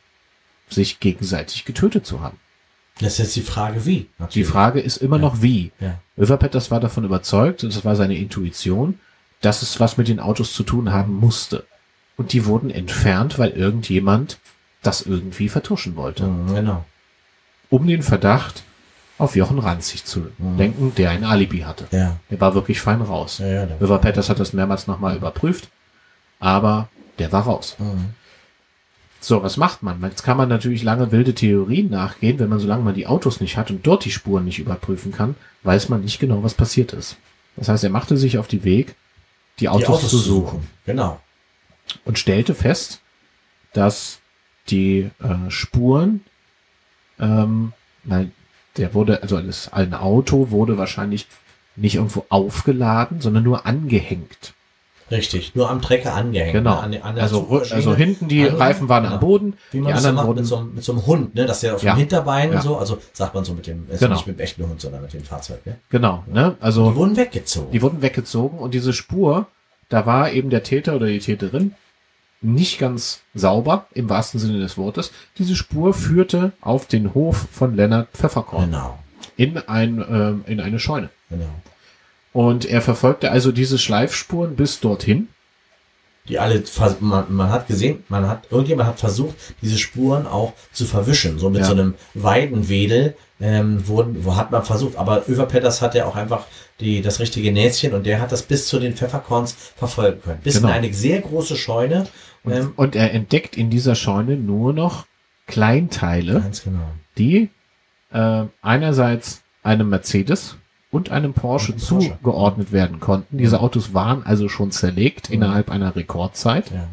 sich 0.68 1.00
gegenseitig 1.00 1.64
getötet 1.64 2.06
zu 2.06 2.20
haben. 2.20 2.38
Das 2.98 3.12
ist 3.14 3.18
jetzt 3.18 3.36
die 3.36 3.42
Frage, 3.42 3.84
wie. 3.84 4.08
Natürlich. 4.18 4.34
Die 4.34 4.50
Frage 4.50 4.80
ist 4.80 4.96
immer 4.96 5.16
ja. 5.16 5.22
noch 5.22 5.42
wie. 5.42 5.70
Ja. 5.80 6.00
Överpetters 6.16 6.70
war 6.70 6.80
davon 6.80 7.04
überzeugt, 7.04 7.62
und 7.62 7.74
das 7.74 7.84
war 7.84 7.94
seine 7.94 8.16
Intuition, 8.16 8.98
dass 9.42 9.60
es 9.60 9.78
was 9.80 9.98
mit 9.98 10.08
den 10.08 10.18
Autos 10.18 10.54
zu 10.54 10.62
tun 10.62 10.92
haben 10.92 11.14
musste. 11.14 11.66
Und 12.16 12.32
die 12.32 12.46
wurden 12.46 12.70
entfernt, 12.70 13.38
weil 13.38 13.50
irgendjemand 13.50 14.38
das 14.82 15.02
irgendwie 15.02 15.48
vertuschen 15.48 15.96
wollte. 15.96 16.24
Mhm, 16.24 16.54
genau. 16.54 16.84
Um 17.68 17.86
den 17.86 18.02
Verdacht 18.02 18.62
auf 19.18 19.36
Jochen 19.36 19.58
Ranzig 19.58 20.04
zu 20.04 20.26
mhm. 20.38 20.56
denken, 20.56 20.92
der 20.96 21.10
ein 21.10 21.24
Alibi 21.24 21.60
hatte. 21.60 21.86
Ja. 21.90 22.16
Der 22.30 22.40
war 22.40 22.54
wirklich 22.54 22.80
fein 22.80 23.00
raus. 23.00 23.38
Ja, 23.38 23.46
ja, 23.46 23.68
River 23.80 23.98
Peters 23.98 24.28
hat 24.28 24.40
das 24.40 24.52
mehrmals 24.52 24.86
nochmal 24.86 25.16
überprüft, 25.16 25.68
aber 26.38 26.88
der 27.18 27.32
war 27.32 27.44
raus. 27.44 27.76
Mhm. 27.78 28.14
So, 29.20 29.42
was 29.42 29.56
macht 29.56 29.82
man? 29.82 30.00
Jetzt 30.02 30.22
kann 30.22 30.36
man 30.36 30.48
natürlich 30.48 30.82
lange 30.82 31.10
wilde 31.10 31.34
Theorien 31.34 31.90
nachgehen, 31.90 32.38
wenn 32.38 32.50
man 32.50 32.60
solange 32.60 32.84
man 32.84 32.94
die 32.94 33.06
Autos 33.06 33.40
nicht 33.40 33.56
hat 33.56 33.70
und 33.70 33.86
dort 33.86 34.04
die 34.04 34.10
Spuren 34.10 34.44
nicht 34.44 34.58
überprüfen 34.58 35.10
kann, 35.10 35.34
weiß 35.62 35.88
man 35.88 36.02
nicht 36.02 36.20
genau, 36.20 36.42
was 36.42 36.54
passiert 36.54 36.92
ist. 36.92 37.16
Das 37.56 37.68
heißt, 37.68 37.82
er 37.84 37.90
machte 37.90 38.16
sich 38.16 38.38
auf 38.38 38.46
die 38.46 38.62
Weg, 38.62 38.94
die 39.58 39.68
Autos, 39.68 39.86
die 39.86 39.92
Autos 39.92 40.10
zu 40.10 40.18
suchen. 40.18 40.66
Genau. 40.84 41.18
Und 42.04 42.18
stellte 42.18 42.54
fest, 42.54 43.00
dass 43.72 44.20
die 44.68 45.10
äh, 45.20 45.50
Spuren, 45.50 46.24
ähm, 47.20 47.72
nein, 48.04 48.32
der 48.76 48.94
wurde, 48.94 49.22
also 49.22 49.40
das, 49.40 49.72
ein 49.72 49.94
Auto 49.94 50.50
wurde 50.50 50.78
wahrscheinlich 50.78 51.26
nicht 51.76 51.96
irgendwo 51.96 52.24
aufgeladen, 52.28 53.20
sondern 53.20 53.44
nur 53.44 53.66
angehängt. 53.66 54.54
Richtig, 55.10 55.54
nur 55.54 55.70
am 55.70 55.80
Trecker 55.80 56.14
angehängt. 56.14 56.52
Genau. 56.52 56.74
Ne? 56.86 57.02
An, 57.02 57.16
an 57.16 57.18
also, 57.20 57.46
also 57.70 57.94
hinten 57.94 58.26
die 58.26 58.42
Andere, 58.42 58.58
Reifen 58.58 58.88
waren 58.88 59.04
genau. 59.04 59.14
am 59.14 59.20
Boden. 59.20 59.54
Wie 59.70 59.78
man 59.78 59.94
die 59.94 60.02
das 60.02 60.12
macht 60.12 60.34
mit 60.34 60.46
so, 60.46 60.60
mit 60.62 60.82
so 60.82 60.92
einem 60.92 61.06
Hund, 61.06 61.34
ne? 61.36 61.46
dass 61.46 61.60
der 61.60 61.76
auf 61.76 61.82
ja. 61.84 61.94
dem 61.94 61.98
Hinterbein 61.98 62.52
ja. 62.52 62.60
so, 62.60 62.76
also 62.76 62.98
sagt 63.12 63.32
man 63.32 63.44
so 63.44 63.54
mit 63.54 63.68
dem, 63.68 63.88
ist 63.88 64.00
genau. 64.00 64.14
nicht 64.14 64.26
mit 64.26 64.38
dem 64.38 64.42
echten 64.42 64.68
Hund, 64.68 64.80
sondern 64.80 65.02
mit 65.02 65.12
dem 65.12 65.22
Fahrzeug. 65.22 65.64
Ne? 65.64 65.76
Genau, 65.90 66.24
ne? 66.26 66.56
Also 66.60 66.90
die 66.90 66.96
wurden 66.96 67.16
weggezogen. 67.16 67.70
Die 67.70 67.82
wurden 67.82 68.02
weggezogen 68.02 68.58
und 68.58 68.74
diese 68.74 68.92
Spur, 68.92 69.46
da 69.88 70.06
war 70.06 70.32
eben 70.32 70.50
der 70.50 70.62
Täter 70.62 70.96
oder 70.96 71.06
die 71.06 71.18
Täterin 71.18 71.74
nicht 72.42 72.78
ganz 72.78 73.22
sauber, 73.34 73.86
im 73.92 74.08
wahrsten 74.08 74.38
Sinne 74.38 74.58
des 74.58 74.76
Wortes. 74.76 75.12
Diese 75.38 75.56
Spur 75.56 75.94
führte 75.94 76.52
auf 76.60 76.86
den 76.86 77.14
Hof 77.14 77.48
von 77.50 77.74
Lennart 77.74 78.08
Pfefferkorn. 78.12 78.66
Genau. 78.66 78.98
In, 79.36 79.58
ein, 79.58 80.00
äh, 80.00 80.50
in 80.50 80.60
eine 80.60 80.78
Scheune. 80.78 81.10
Genau. 81.30 81.50
Und 82.32 82.66
er 82.66 82.82
verfolgte 82.82 83.30
also 83.30 83.52
diese 83.52 83.78
Schleifspuren 83.78 84.56
bis 84.56 84.80
dorthin. 84.80 85.28
Die 86.28 86.38
alle, 86.38 86.62
man, 87.00 87.24
man 87.28 87.50
hat 87.50 87.68
gesehen, 87.68 88.04
man 88.08 88.28
hat, 88.28 88.50
irgendjemand 88.50 88.88
hat 88.88 88.98
versucht, 88.98 89.36
diese 89.62 89.78
Spuren 89.78 90.26
auch 90.26 90.54
zu 90.72 90.84
verwischen. 90.84 91.38
So 91.38 91.50
mit 91.50 91.60
ja. 91.60 91.66
so 91.66 91.72
einem 91.72 91.94
Weidenwedel 92.14 93.16
ähm, 93.40 93.86
wurden, 93.86 94.24
wo 94.24 94.36
hat 94.36 94.50
man 94.50 94.64
versucht. 94.64 94.96
Aber 94.96 95.28
Överpetters 95.28 95.82
hat 95.82 95.94
ja 95.94 96.06
auch 96.06 96.16
einfach 96.16 96.46
die, 96.80 97.02
das 97.02 97.20
richtige 97.20 97.52
Näschen 97.52 97.94
und 97.94 98.06
der 98.06 98.20
hat 98.20 98.32
das 98.32 98.42
bis 98.42 98.66
zu 98.66 98.78
den 98.78 98.94
Pfefferkorns 98.94 99.54
verfolgen 99.76 100.20
können. 100.22 100.40
Bis 100.42 100.56
genau. 100.56 100.68
in 100.68 100.74
eine 100.74 100.92
sehr 100.92 101.20
große 101.20 101.56
Scheune. 101.56 102.06
Und, 102.42 102.52
ähm, 102.52 102.72
und 102.76 102.96
er 102.96 103.12
entdeckt 103.12 103.56
in 103.56 103.70
dieser 103.70 103.94
Scheune 103.94 104.36
nur 104.36 104.72
noch 104.72 105.06
Kleinteile, 105.46 106.50
genau. 106.64 106.90
die 107.18 107.50
äh, 108.12 108.44
einerseits 108.62 109.42
einem 109.62 109.88
Mercedes 109.88 110.56
und 110.90 111.10
einem 111.10 111.32
Porsche 111.32 111.72
und 111.72 111.78
zugeordnet 111.78 112.72
werden 112.72 113.00
konnten. 113.00 113.38
Diese 113.38 113.60
Autos 113.60 113.92
waren 113.92 114.24
also 114.24 114.48
schon 114.48 114.70
zerlegt 114.70 115.28
mhm. 115.28 115.36
innerhalb 115.36 115.70
einer 115.70 115.96
Rekordzeit. 115.96 116.70
Ja. 116.70 116.88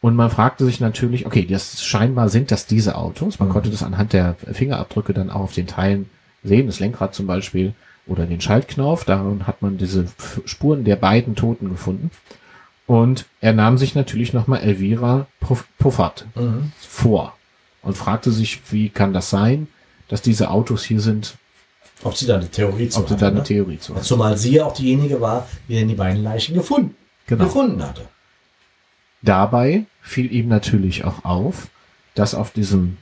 Und 0.00 0.14
man 0.14 0.30
fragte 0.30 0.64
sich 0.64 0.80
natürlich, 0.80 1.26
okay, 1.26 1.46
das 1.46 1.82
scheinbar 1.82 2.28
sind 2.28 2.50
das 2.50 2.66
diese 2.66 2.96
Autos. 2.96 3.38
Man 3.38 3.48
mhm. 3.48 3.52
konnte 3.52 3.70
das 3.70 3.82
anhand 3.82 4.12
der 4.12 4.34
Fingerabdrücke 4.34 5.12
dann 5.12 5.30
auch 5.30 5.40
auf 5.40 5.52
den 5.52 5.66
Teilen 5.66 6.08
sehen, 6.42 6.66
das 6.66 6.80
Lenkrad 6.80 7.14
zum 7.14 7.26
Beispiel 7.26 7.74
oder 8.06 8.26
den 8.26 8.40
Schaltknauf. 8.40 9.04
Darin 9.04 9.46
hat 9.46 9.62
man 9.62 9.78
diese 9.78 10.06
Spuren 10.44 10.84
der 10.84 10.96
beiden 10.96 11.34
Toten 11.34 11.68
gefunden. 11.68 12.10
Und 12.86 13.26
er 13.40 13.52
nahm 13.52 13.78
sich 13.78 13.94
natürlich 13.94 14.32
nochmal 14.32 14.60
Elvira 14.60 15.26
Puffert 15.78 16.26
mhm. 16.36 16.72
vor 16.78 17.36
und 17.82 17.96
fragte 17.96 18.30
sich, 18.30 18.60
wie 18.70 18.90
kann 18.90 19.12
das 19.12 19.28
sein, 19.28 19.66
dass 20.08 20.22
diese 20.22 20.50
Autos 20.50 20.84
hier 20.84 21.00
sind? 21.00 21.34
Ob 22.02 22.16
sie 22.16 22.26
da 22.26 22.36
eine 22.36 22.50
Theorie 22.50 22.88
zu 22.88 23.00
Ob 23.00 23.08
sie 23.08 23.16
da 23.16 23.28
eine 23.28 23.36
ne? 23.36 23.42
Theorie 23.42 23.78
zu 23.78 23.94
hat. 23.94 24.04
Zumal 24.04 24.36
sie 24.36 24.54
ja 24.54 24.66
auch 24.66 24.74
diejenige 24.74 25.20
war, 25.20 25.48
die 25.68 25.74
denn 25.74 25.88
die 25.88 25.94
beiden 25.94 26.22
Leichen 26.22 26.54
gefunden, 26.54 26.94
genau. 27.26 27.44
gefunden 27.44 27.82
hatte. 27.82 28.02
Dabei 29.22 29.86
fiel 30.02 30.30
ihm 30.32 30.48
natürlich 30.48 31.04
auch 31.04 31.24
auf, 31.24 31.68
dass 32.14 32.34
auf 32.34 32.50
diesem 32.50 32.98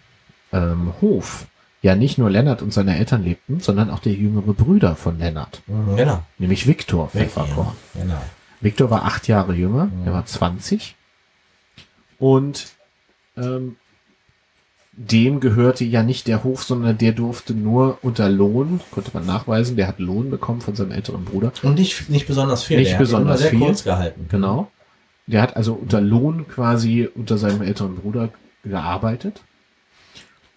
ähm, 0.53 0.93
Hof 1.01 1.47
ja 1.83 1.95
nicht 1.95 2.17
nur 2.17 2.31
Lennart 2.31 2.63
und 2.63 2.73
seine 2.73 2.97
Eltern 2.97 3.23
lebten, 3.23 3.61
sondern 3.61 3.91
auch 3.91 3.99
der 3.99 4.15
jüngere 4.15 4.55
Brüder 4.55 4.97
von 4.97 5.19
Lennart. 5.19 5.61
Mhm, 5.67 5.97
genau. 5.97 6.23
Nämlich 6.39 6.67
Viktor 6.67 7.09
Pfefferkorn. 7.09 7.77
Genau. 7.95 8.23
Viktor 8.61 8.91
war 8.91 9.05
acht 9.05 9.29
Jahre 9.29 9.55
jünger, 9.55 9.87
mhm. 9.87 10.07
er 10.07 10.13
war 10.15 10.25
20. 10.25 10.97
Und 12.19 12.69
ähm, 13.37 13.77
dem 14.97 15.41
gehörte 15.41 15.85
ja 15.85 16.03
nicht 16.03 16.29
der 16.29 16.45
Hof, 16.45 16.63
sondern 16.63 16.99
der 16.99 17.13
durfte 17.13 17.55
nur 17.55 17.99
unter 18.03 18.29
Lohn, 18.29 18.81
konnte 18.91 19.11
man 19.13 19.27
nachweisen, 19.27 19.77
der 19.77 19.89
hat 19.89 19.99
Lohn 19.99 20.31
bekommen 20.31 20.61
von 20.61 20.75
seinem 20.77 20.93
älteren 20.93 21.25
Bruder. 21.25 21.53
Und 21.63 21.75
nicht, 21.75 22.09
nicht 22.09 22.27
besonders 22.27 22.65
viel. 22.65 22.79
Nicht 22.79 22.93
der 22.93 22.99
besonders 22.99 23.43
hat 23.43 23.51
viel. 23.51 23.59
kurz 23.59 23.85
gehalten. 23.85 24.27
Genau. 24.29 24.71
Der 25.27 25.43
hat 25.43 25.57
also 25.57 25.75
unter 25.75 26.01
Lohn 26.01 26.47
quasi 26.49 27.09
unter 27.15 27.39
seinem 27.39 27.63
älteren 27.63 27.97
Bruder 27.97 28.29
gearbeitet. 28.63 29.43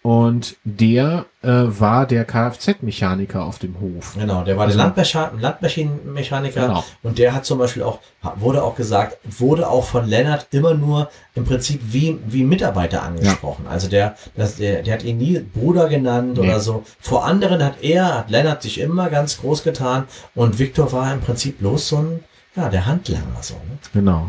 Und 0.07 0.55
der 0.63 1.25
äh, 1.41 1.49
war 1.49 2.05
der 2.05 2.23
Kfz-Mechaniker 2.23 3.43
auf 3.43 3.59
dem 3.59 3.77
Hof. 3.81 4.15
Genau, 4.17 4.41
der 4.45 4.55
war 4.55 4.63
Also- 4.67 4.77
der 4.77 4.85
Landmecha 4.85 5.31
Landmaschinenmechaniker 5.37 6.67
Genau. 6.67 6.83
und 7.03 7.17
der 7.17 7.33
hat 7.33 7.43
zum 7.45 7.59
Beispiel 7.59 7.83
auch, 7.83 7.99
wurde 8.37 8.63
auch 8.63 8.75
gesagt, 8.77 9.17
wurde 9.25 9.67
auch 9.69 9.83
von 9.83 10.07
Lennart 10.07 10.47
immer 10.51 10.75
nur 10.75 11.09
im 11.35 11.43
Prinzip 11.43 11.81
wie, 11.91 12.17
wie 12.25 12.45
Mitarbeiter 12.45 13.03
angesprochen. 13.03 13.65
Also 13.67 13.89
der, 13.89 14.15
das, 14.37 14.55
der, 14.55 14.81
der 14.81 14.93
hat 14.93 15.03
ihn 15.03 15.17
nie 15.17 15.39
Bruder 15.39 15.89
genannt 15.89 16.37
Nee. 16.37 16.47
oder 16.47 16.61
so. 16.61 16.83
Vor 17.01 17.25
anderen 17.25 17.61
hat 17.61 17.81
er, 17.83 18.19
hat 18.19 18.29
Lennart 18.29 18.61
sich 18.61 18.79
immer 18.79 19.09
ganz 19.09 19.39
groß 19.41 19.61
getan 19.63 20.05
und 20.35 20.57
Viktor 20.57 20.89
war 20.93 21.11
im 21.13 21.19
Prinzip 21.19 21.59
bloß 21.59 21.89
so 21.89 21.97
ein, 21.97 22.23
ja, 22.55 22.69
der 22.69 22.85
Handlanger 22.85 23.41
so. 23.41 23.55
Ne? 23.55 23.77
Genau. 23.93 24.27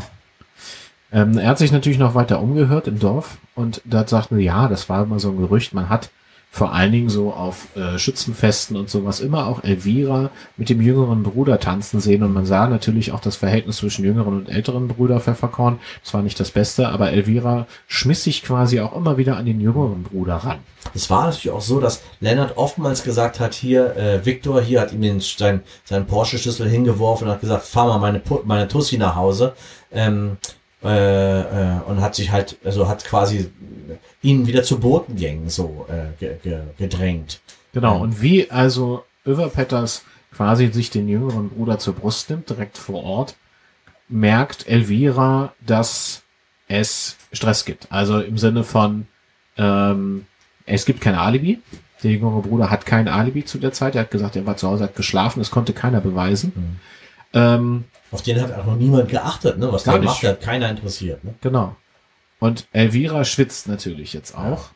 Ähm, 1.11 1.37
er 1.37 1.49
hat 1.49 1.57
sich 1.57 1.71
natürlich 1.71 1.99
noch 1.99 2.15
weiter 2.15 2.41
umgehört 2.41 2.87
im 2.87 2.99
Dorf 2.99 3.37
und 3.55 3.81
da 3.85 4.07
sagten 4.07 4.37
wir, 4.37 4.43
ja, 4.43 4.67
das 4.67 4.89
war 4.89 5.03
immer 5.03 5.19
so 5.19 5.29
ein 5.29 5.37
Gerücht, 5.37 5.73
man 5.73 5.89
hat 5.89 6.09
vor 6.51 6.73
allen 6.73 6.91
Dingen 6.91 7.09
so 7.09 7.31
auf 7.31 7.67
äh, 7.75 7.99
Schützenfesten 7.99 8.75
und 8.75 8.89
sowas 8.89 9.19
immer 9.19 9.45
auch 9.45 9.63
Elvira 9.63 10.31
mit 10.57 10.69
dem 10.69 10.81
jüngeren 10.81 11.21
Bruder 11.21 11.59
tanzen 11.59 11.99
sehen 11.99 12.23
und 12.23 12.33
man 12.33 12.45
sah 12.45 12.67
natürlich 12.67 13.11
auch 13.11 13.19
das 13.19 13.35
Verhältnis 13.35 13.77
zwischen 13.77 14.03
jüngeren 14.03 14.35
und 14.35 14.49
älteren 14.49 14.87
Bruder 14.87 15.19
Pfefferkorn. 15.19 15.79
Das 16.03 16.13
war 16.13 16.23
nicht 16.23 16.39
das 16.39 16.49
Beste, 16.49 16.89
aber 16.89 17.11
Elvira 17.11 17.67
schmiss 17.87 18.23
sich 18.23 18.43
quasi 18.43 18.79
auch 18.79 18.95
immer 18.95 19.17
wieder 19.17 19.37
an 19.37 19.45
den 19.45 19.61
jüngeren 19.61 20.01
Bruder 20.01 20.37
ran. 20.37 20.57
Es 20.95 21.09
war 21.11 21.25
natürlich 21.25 21.51
auch 21.51 21.61
so, 21.61 21.79
dass 21.79 22.01
Lennart 22.19 22.57
oftmals 22.57 23.03
gesagt 23.03 23.39
hat, 23.39 23.53
hier, 23.53 23.95
äh, 23.95 24.25
Viktor, 24.25 24.59
hier 24.59 24.81
hat 24.81 24.91
ihm 24.91 25.01
den, 25.01 25.19
sein, 25.19 25.61
seinen 25.83 26.07
Porsche-Schlüssel 26.07 26.67
hingeworfen 26.67 27.27
und 27.27 27.33
hat 27.33 27.41
gesagt, 27.41 27.65
fahr 27.65 27.87
mal 27.87 27.99
meine, 27.99 28.21
meine 28.45 28.67
Tussi 28.67 28.97
nach 28.97 29.15
Hause. 29.15 29.53
Ähm, 29.91 30.37
äh, 30.83 31.41
äh, 31.41 31.79
und 31.87 32.01
hat 32.01 32.15
sich 32.15 32.31
halt, 32.31 32.57
also 32.63 32.87
hat 32.87 33.03
quasi 33.05 33.49
ihn 34.21 34.47
wieder 34.47 34.63
zu 34.63 34.79
Botengängen 34.79 35.49
so 35.49 35.85
äh, 35.89 36.17
ge, 36.19 36.37
ge, 36.41 36.59
gedrängt. 36.77 37.41
Genau, 37.73 37.95
Ja. 37.95 38.01
und 38.01 38.21
wie 38.21 38.49
also 38.49 39.03
Överpetters 39.25 40.03
quasi 40.33 40.67
sich 40.67 40.89
den 40.89 41.07
jüngeren 41.07 41.49
Bruder 41.49 41.79
zur 41.79 41.95
Brust 41.95 42.29
nimmt, 42.29 42.49
direkt 42.49 42.77
vor 42.77 43.03
Ort, 43.03 43.35
merkt 44.07 44.67
Elvira, 44.67 45.53
dass 45.65 46.23
es 46.67 47.15
Stress 47.33 47.65
gibt. 47.65 47.87
Also 47.91 48.19
im 48.21 48.37
Sinne 48.37 48.63
von, 48.63 49.07
ähm, 49.57 50.25
es 50.65 50.85
gibt 50.85 51.01
kein 51.01 51.15
Alibi. 51.15 51.59
Der 52.03 52.11
jüngere 52.11 52.41
Bruder 52.41 52.69
hat 52.69 52.85
kein 52.85 53.07
Alibi 53.07 53.43
zu 53.43 53.57
der 53.57 53.73
Zeit. 53.73 53.95
Er 53.95 54.01
hat 54.01 54.11
gesagt, 54.11 54.35
er 54.35 54.45
war 54.45 54.55
zu 54.55 54.67
Hause, 54.67 54.85
hat 54.85 54.95
geschlafen. 54.95 55.39
Das 55.39 55.51
konnte 55.51 55.73
keiner 55.73 55.99
beweisen. 55.99 56.53
Mhm. 56.55 56.75
Ähm, 57.33 57.85
Auf 58.11 58.21
den 58.21 58.41
hat 58.41 58.51
auch 58.57 58.65
noch 58.65 58.75
niemand 58.75 59.09
geachtet, 59.09 59.57
ne? 59.57 59.71
Was 59.71 59.83
der 59.83 59.99
nicht. 59.99 60.05
macht, 60.05 60.23
hat 60.23 60.41
keiner 60.41 60.69
interessiert. 60.69 61.23
Ne? 61.23 61.35
Genau. 61.41 61.75
Und 62.39 62.67
Elvira 62.71 63.25
schwitzt 63.25 63.67
natürlich 63.67 64.13
jetzt 64.13 64.35
auch. 64.35 64.69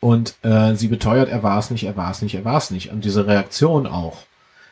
Und 0.00 0.36
äh, 0.42 0.74
sie 0.74 0.88
beteuert, 0.88 1.28
er 1.28 1.42
war 1.42 1.58
es 1.58 1.70
nicht, 1.70 1.84
er 1.84 1.96
war 1.96 2.10
es 2.10 2.22
nicht, 2.22 2.34
er 2.34 2.44
war 2.44 2.56
es 2.56 2.70
nicht. 2.70 2.90
Und 2.90 3.04
diese 3.04 3.26
Reaktion 3.26 3.86
auch, 3.86 4.18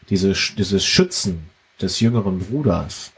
diese, 0.09 0.33
dieses 0.57 0.85
Schützen 0.85 1.49
des 1.81 2.01
jüngeren 2.01 2.39
Bruders, 2.39 3.13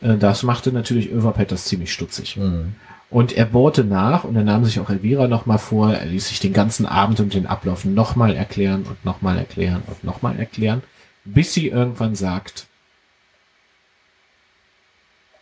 äh, 0.00 0.16
das 0.16 0.42
machte 0.42 0.72
natürlich 0.72 1.10
Överpetters 1.10 1.64
ziemlich 1.64 1.92
stutzig. 1.92 2.36
Mhm. 2.36 2.74
Und 3.10 3.32
er 3.32 3.46
bohrte 3.46 3.84
nach 3.84 4.24
und 4.24 4.36
er 4.36 4.44
nahm 4.44 4.66
sich 4.66 4.80
auch 4.80 4.90
Elvira 4.90 5.28
nochmal 5.28 5.58
vor. 5.58 5.94
Er 5.94 6.04
ließ 6.04 6.28
sich 6.28 6.40
den 6.40 6.52
ganzen 6.52 6.84
Abend 6.84 7.20
und 7.20 7.32
den 7.32 7.46
Ablauf 7.46 7.86
nochmal 7.86 8.34
erklären 8.34 8.82
und 8.82 9.02
nochmal 9.04 9.38
erklären 9.38 9.82
und 9.86 10.04
nochmal 10.04 10.38
erklären, 10.38 10.82
bis 11.24 11.54
sie 11.54 11.68
irgendwann 11.68 12.14
sagt, 12.14 12.66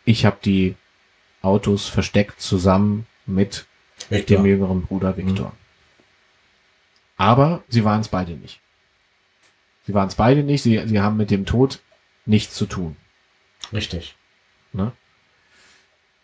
ich 0.04 0.24
habe 0.24 0.38
die 0.44 0.76
Autos 1.42 1.88
versteckt 1.88 2.40
zusammen 2.40 3.06
mit 3.26 3.66
Viktor. 4.08 4.38
dem 4.38 4.46
jüngeren 4.46 4.82
Bruder 4.82 5.16
Viktor. 5.16 5.52
Aber 7.16 7.64
sie 7.68 7.84
waren 7.84 8.00
es 8.00 8.08
beide 8.08 8.32
nicht. 8.32 8.60
Sie 9.86 9.94
waren 9.94 10.08
es 10.08 10.16
beide 10.16 10.42
nicht. 10.42 10.62
Sie, 10.62 10.82
sie 10.86 11.00
haben 11.00 11.16
mit 11.16 11.30
dem 11.30 11.46
Tod 11.46 11.80
nichts 12.24 12.54
zu 12.54 12.66
tun. 12.66 12.96
Richtig. 13.72 14.16
Ne? 14.72 14.92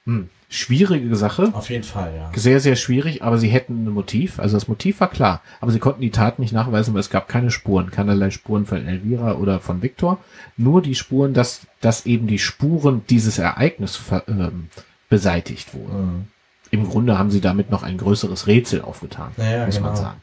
Hm. 0.04 0.30
Schwierige 0.54 1.16
Sache. 1.16 1.50
Auf 1.54 1.70
jeden 1.70 1.82
Fall, 1.82 2.12
ja. 2.14 2.30
Sehr, 2.38 2.60
sehr 2.60 2.76
schwierig, 2.76 3.22
aber 3.22 3.38
sie 3.38 3.48
hätten 3.48 3.86
ein 3.86 3.90
Motiv. 3.90 4.38
Also 4.38 4.56
das 4.56 4.68
Motiv 4.68 5.00
war 5.00 5.08
klar. 5.08 5.40
Aber 5.62 5.72
sie 5.72 5.78
konnten 5.78 6.02
die 6.02 6.10
Tat 6.10 6.38
nicht 6.38 6.52
nachweisen, 6.52 6.92
weil 6.92 7.00
es 7.00 7.08
gab 7.08 7.26
keine 7.26 7.50
Spuren. 7.50 7.90
Keinerlei 7.90 8.30
Spuren 8.30 8.66
von 8.66 8.86
Elvira 8.86 9.32
oder 9.36 9.60
von 9.60 9.80
Viktor. 9.80 10.18
Nur 10.58 10.82
die 10.82 10.94
Spuren, 10.94 11.32
dass, 11.32 11.62
dass 11.80 12.04
eben 12.04 12.26
die 12.26 12.38
Spuren 12.38 13.00
dieses 13.08 13.38
Ereignis 13.38 13.98
ähm, 14.28 14.68
beseitigt 15.08 15.72
wurden. 15.72 16.04
Mhm. 16.04 16.24
Im 16.70 16.86
Grunde 16.88 17.18
haben 17.18 17.30
sie 17.30 17.40
damit 17.40 17.70
noch 17.70 17.82
ein 17.82 17.96
größeres 17.96 18.46
Rätsel 18.46 18.82
aufgetan, 18.82 19.32
Ja, 19.38 19.64
muss 19.64 19.80
man 19.80 19.92
genau. 19.92 20.02
sagen. 20.02 20.22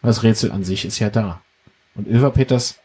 Aber 0.00 0.08
Das 0.08 0.24
Rätsel 0.24 0.50
an 0.50 0.64
sich 0.64 0.84
ist 0.84 0.98
ja 0.98 1.08
da. 1.08 1.40
Und 1.94 2.08
Ilva 2.08 2.30
Peters 2.30 2.80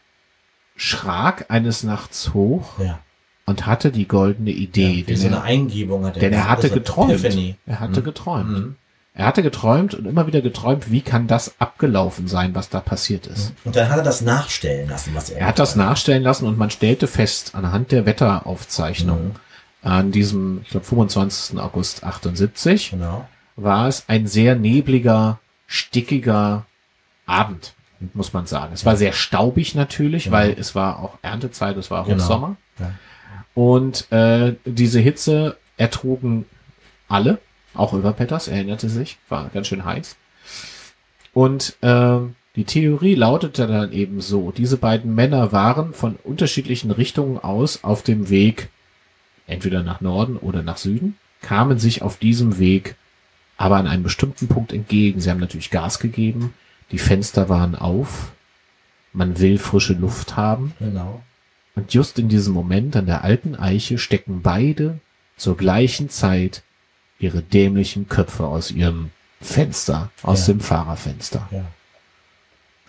schrak 0.76 1.46
eines 1.48 1.82
Nachts 1.82 2.34
hoch 2.34 2.78
Ja. 2.78 3.00
Und 3.48 3.66
hatte 3.66 3.90
die 3.90 4.06
goldene 4.06 4.50
Idee. 4.50 5.04
ja 5.06 5.16
so 5.16 5.26
eine 5.26 5.36
er, 5.36 5.42
Eingebung 5.42 6.04
hat 6.06 6.16
er. 6.16 6.20
denn 6.20 6.32
er 6.32 6.48
hatte 6.48 6.68
so 6.68 6.74
eine 6.74 6.80
geträumt. 6.82 7.56
Er 7.66 7.80
hatte 7.80 8.00
Mhm. 8.00 8.04
geträumt. 8.04 8.50
Mhm. 8.50 8.76
Er 9.14 9.26
hatte 9.26 9.42
geträumt 9.42 9.94
und 9.94 10.06
immer 10.06 10.28
wieder 10.28 10.40
geträumt, 10.42 10.92
wie 10.92 11.00
kann 11.00 11.26
das 11.26 11.54
abgelaufen 11.58 12.28
sein, 12.28 12.54
was 12.54 12.68
da 12.68 12.78
passiert 12.78 13.26
ist. 13.26 13.52
Und 13.64 13.74
dann 13.74 13.88
hat 13.88 13.96
er 13.98 14.04
das 14.04 14.20
nachstellen 14.20 14.88
lassen, 14.88 15.12
was 15.14 15.30
er 15.30 15.40
Er 15.40 15.46
hat 15.48 15.58
das 15.58 15.72
geträumt 15.72 15.88
nachstellen 15.88 16.22
lassen 16.22 16.46
und 16.46 16.56
man 16.56 16.70
stellte 16.70 17.08
fest, 17.08 17.56
anhand 17.56 17.90
der 17.90 18.06
Wetteraufzeichnung 18.06 19.32
an 19.82 20.12
diesem, 20.12 20.60
ich 20.62 20.68
glaube, 20.70 20.86
25. 20.86 21.58
August 21.58 22.04
78, 22.04 22.90
Genau. 22.90 23.26
war 23.56 23.88
es 23.88 24.04
ein 24.08 24.26
sehr 24.28 24.54
nebliger, 24.54 25.38
stickiger 25.66 26.66
Abend, 27.26 27.74
muss 28.14 28.32
man 28.32 28.46
sagen. 28.46 28.72
Es 28.72 28.86
war 28.86 28.96
sehr 28.96 29.12
staubig 29.12 29.74
natürlich, 29.74 30.26
Ja. 30.26 30.32
weil 30.32 30.56
es 30.58 30.74
war 30.76 31.00
auch 31.00 31.18
Erntezeit, 31.22 31.76
es 31.76 31.90
war 31.90 32.04
Genau. 32.04 32.22
Hochsommer. 32.22 32.56
Ja. 32.78 32.92
Und 33.54 34.10
äh, 34.12 34.54
diese 34.64 35.00
Hitze 35.00 35.56
ertrugen 35.76 36.44
alle, 37.08 37.38
auch 37.74 37.92
Überpetters, 37.92 38.48
erinnerte 38.48 38.88
sich, 38.88 39.18
war 39.28 39.50
ganz 39.52 39.66
schön 39.66 39.84
heiß. 39.84 40.16
Und 41.32 41.76
ähm, 41.82 42.34
die 42.56 42.64
Theorie 42.64 43.14
lautete 43.14 43.66
dann 43.66 43.92
eben 43.92 44.20
so, 44.20 44.50
diese 44.50 44.76
beiden 44.76 45.14
Männer 45.14 45.52
waren 45.52 45.94
von 45.94 46.16
unterschiedlichen 46.24 46.90
Richtungen 46.90 47.38
aus 47.38 47.84
auf 47.84 48.02
dem 48.02 48.30
Weg, 48.30 48.68
entweder 49.46 49.82
nach 49.82 50.00
Norden 50.00 50.36
oder 50.36 50.62
nach 50.62 50.76
Süden, 50.76 51.16
kamen 51.40 51.78
sich 51.78 52.02
auf 52.02 52.16
diesem 52.16 52.58
Weg 52.58 52.96
aber 53.58 53.76
an 53.76 53.88
einem 53.88 54.04
bestimmten 54.04 54.48
Punkt 54.48 54.72
entgegen. 54.72 55.20
Sie 55.20 55.28
haben 55.30 55.40
natürlich 55.40 55.70
Gas 55.70 55.98
gegeben, 55.98 56.54
die 56.92 56.98
Fenster 56.98 57.50
waren 57.50 57.74
auf, 57.74 58.32
man 59.12 59.38
will 59.38 59.58
frische 59.58 59.94
Luft 59.94 60.36
haben. 60.36 60.72
Genau. 60.78 61.22
Und 61.78 61.94
just 61.94 62.18
in 62.18 62.28
diesem 62.28 62.54
Moment 62.54 62.96
an 62.96 63.06
der 63.06 63.22
alten 63.24 63.54
Eiche 63.54 63.98
stecken 63.98 64.42
beide 64.42 64.98
zur 65.36 65.56
gleichen 65.56 66.10
Zeit 66.10 66.62
ihre 67.20 67.40
dämlichen 67.42 68.08
Köpfe 68.08 68.46
aus 68.46 68.70
ihrem 68.70 69.10
Fenster, 69.40 70.10
aus 70.22 70.46
Ja. 70.48 70.54
dem 70.54 70.60
Fahrerfenster. 70.60 71.48
Ja. 71.52 71.64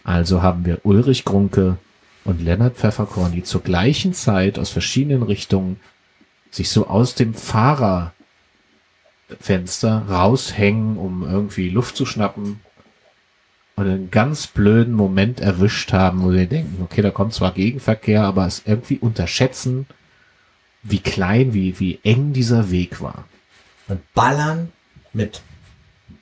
Also 0.04 0.42
haben 0.42 0.66
wir 0.66 0.80
Ulrich 0.84 1.24
Grunke 1.24 1.78
und 2.26 2.42
Lennart 2.42 2.78
Pfefferkorn, 2.78 3.32
die 3.32 3.44
zur 3.44 3.62
gleichen 3.62 4.14
Zeit 4.14 4.58
aus 4.58 4.72
verschiedenen 4.72 5.22
Richtungen 5.24 5.80
sich 6.50 6.70
so 6.72 6.88
aus 6.88 7.14
dem 7.14 7.36
Fahrerfenster 7.36 8.12
raushängen, 10.10 10.98
um 10.98 11.24
irgendwie 11.24 11.70
Luft 11.70 11.96
zu 11.96 12.08
schnappen 12.08 12.60
und 13.80 13.88
einen 13.88 14.12
ganz 14.12 14.48
blöden 14.48 14.94
Moment 14.94 15.40
erwischt 15.40 15.94
haben, 15.94 16.22
wo 16.24 16.32
sie 16.32 16.48
denken, 16.48 16.82
okay, 16.84 17.02
da 17.02 17.12
kommt 17.12 17.34
zwar 17.34 17.52
Gegenverkehr, 17.54 18.24
aber 18.24 18.46
es 18.46 18.64
irgendwie 18.66 18.98
unterschätzen, 18.98 19.86
wie 20.84 21.00
klein, 21.00 21.54
wie, 21.54 21.80
wie 21.80 22.00
eng 22.04 22.34
dieser 22.34 22.72
Weg 22.72 23.02
war. 23.02 23.26
Und 23.88 24.02
ballern 24.14 24.72
mit 25.14 25.42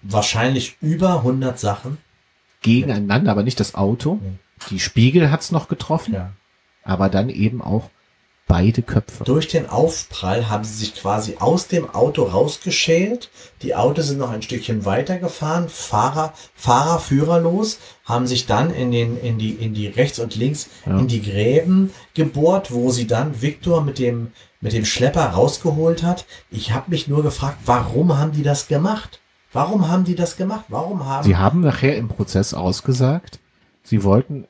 wahrscheinlich 0.02 0.78
über 0.82 1.18
100 1.18 1.60
Sachen. 1.60 1.98
Gegeneinander, 2.62 3.32
aber 3.32 3.44
nicht 3.44 3.60
das 3.60 3.76
Auto. 3.76 4.20
Die 4.70 4.80
Spiegel 4.80 5.32
hat's 5.32 5.52
noch 5.52 5.68
getroffen, 5.68 6.14
Ja. 6.14 6.32
aber 6.84 7.10
dann 7.10 7.30
eben 7.30 7.62
auch 7.62 7.90
beide 8.48 8.82
Köpfe. 8.82 9.24
Durch 9.26 9.48
den 9.48 9.70
Aufprall 9.70 10.50
haben 10.50 10.64
sie 10.64 10.74
sich 10.74 10.96
quasi 10.96 11.36
aus 11.40 11.68
dem 11.68 11.90
Auto 11.90 12.24
rausgeschält. 12.24 13.30
Die 13.62 13.76
Autos 13.76 14.08
sind 14.08 14.20
noch 14.20 14.32
ein 14.32 14.42
Stückchen 14.42 14.86
weitergefahren. 14.86 15.70
Fahrer, 15.70 16.34
Fahrer 16.56 17.00
führerlos, 17.00 17.80
haben 18.06 18.26
sich 18.26 18.46
dann 18.46 18.74
in 18.74 18.92
den, 18.92 19.20
in 19.20 19.38
die, 19.38 19.52
in 19.52 19.74
die 19.74 19.88
rechts 19.88 20.20
und 20.20 20.36
links 20.36 20.70
Ja. 20.86 20.98
in 20.98 21.08
die 21.08 21.22
Gräben 21.22 21.92
gebohrt, 22.14 22.72
wo 22.72 22.90
sie 22.92 23.06
dann 23.08 23.42
Viktor 23.42 23.82
mit 23.82 24.00
dem, 24.00 24.32
mit 24.62 24.74
dem 24.74 24.86
Schlepper 24.86 25.26
rausgeholt 25.26 26.04
hat. 26.04 26.26
Ich 26.50 26.72
habe 26.72 26.90
mich 26.90 27.08
nur 27.08 27.24
gefragt, 27.24 27.58
warum 27.66 28.18
haben 28.18 28.32
die 28.32 28.44
das 28.44 28.68
gemacht? 28.68 29.20
Warum 29.54 29.88
haben 29.90 30.04
die 30.04 30.16
das 30.16 30.38
gemacht? 30.38 30.66
Warum 30.70 31.06
haben 31.06 31.24
Sie 31.24 31.36
haben 31.36 31.62
nachher 31.62 31.96
im 31.98 32.08
Prozess 32.10 32.54
ausgesagt, 32.54 33.40
sie 33.84 34.04
wollten, 34.04 34.46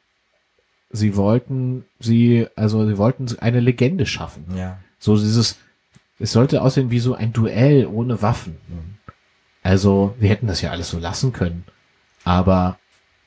sie 0.90 1.16
wollten 1.16 1.86
sie, 2.00 2.48
also 2.56 2.88
sie 2.88 2.98
wollten 2.98 3.28
eine 3.40 3.60
Legende 3.60 4.06
schaffen. 4.06 4.46
ja. 4.56 4.80
So 5.00 5.16
dieses, 5.16 5.58
es 6.20 6.32
sollte 6.32 6.62
aussehen 6.62 6.90
wie 6.90 7.00
so 7.00 7.14
ein 7.14 7.32
Duell 7.32 7.86
ohne 7.86 8.22
Waffen. 8.24 8.58
Also, 9.62 10.16
wir 10.18 10.30
hätten 10.30 10.48
das 10.48 10.62
ja 10.62 10.72
alles 10.72 10.90
so 10.90 10.98
lassen 10.98 11.34
können. 11.34 11.66
Aber 12.24 12.80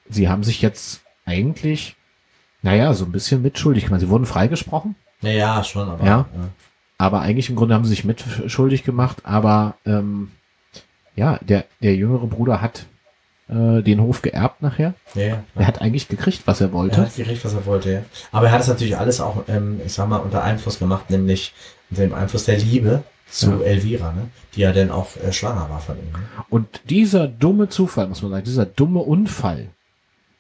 sie 0.09 0.29
haben 0.29 0.43
sich 0.43 0.63
jetzt 0.63 1.03
eigentlich, 1.25 1.97
naja, 2.63 2.93
so 2.95 3.05
ein 3.05 3.13
bisschen 3.13 3.43
mitschuldig 3.43 3.85
gemacht. 3.85 4.01
Sie 4.01 4.09
wurden 4.09 4.27
freigesprochen. 4.27 4.97
Ja, 5.21 5.31
ja, 5.31 5.65
schon, 5.65 5.89
aber. 5.89 6.05
Ja. 6.05 6.27
Aber 6.99 7.21
eigentlich 7.21 7.49
im 7.51 7.57
Grunde 7.57 7.75
haben 7.75 7.85
sie 7.85 7.91
sich 7.91 8.05
mitschuldig 8.05 8.85
gemacht, 8.85 9.19
aber 9.23 9.77
ähm, 9.87 10.33
ja, 11.17 11.39
der, 11.41 11.65
der 11.81 11.95
jüngere 11.95 12.27
Bruder 12.27 12.61
hat 12.61 12.87
äh, 13.51 13.83
den 13.83 14.01
Hof 14.01 14.23
geerbt 14.23 14.63
nachher. 14.63 14.95
Ja, 15.15 15.23
ja. 15.23 15.45
Er 15.57 15.67
hat 15.67 15.81
eigentlich 15.81 16.09
gekriegt, 16.09 16.43
was 16.47 16.61
er 16.61 16.73
wollte. 16.73 16.97
Er 17.01 17.07
hat 17.07 17.17
gekriegt, 17.17 17.45
was 17.45 17.55
er 17.55 17.67
wollte, 17.67 17.93
ja. 17.93 18.03
Aber 18.33 18.47
er 18.47 18.53
hat 18.53 18.61
es 18.61 18.69
natürlich 18.69 18.97
alles 18.97 19.21
auch, 19.21 19.45
ähm, 19.49 19.81
ich 19.85 19.93
sag 19.93 20.09
mal, 20.09 20.19
unter 20.19 20.43
Einfluss 20.43 20.79
gemacht, 20.79 21.11
nämlich 21.11 21.53
unter 21.91 22.03
dem 22.03 22.15
Einfluss 22.15 22.45
der 22.45 22.59
Liebe 22.59 23.03
zu 23.31 23.51
Ja. 23.51 23.61
Elvira, 23.61 24.13
ne? 24.13 24.29
die 24.55 24.61
ja 24.61 24.73
dann 24.73 24.91
auch 24.91 25.17
äh, 25.17 25.33
schwanger 25.33 25.69
war 25.71 25.81
von 25.81 25.97
ihm. 25.97 26.13
Ne? 26.13 26.19
Und 26.49 26.81
dieser 26.91 27.29
dumme 27.29 27.69
Zufall, 27.69 28.09
muss 28.09 28.23
man 28.23 28.31
sagen, 28.33 28.45
dieser 28.45 28.67
dumme 28.67 29.01
Unfall, 29.01 29.69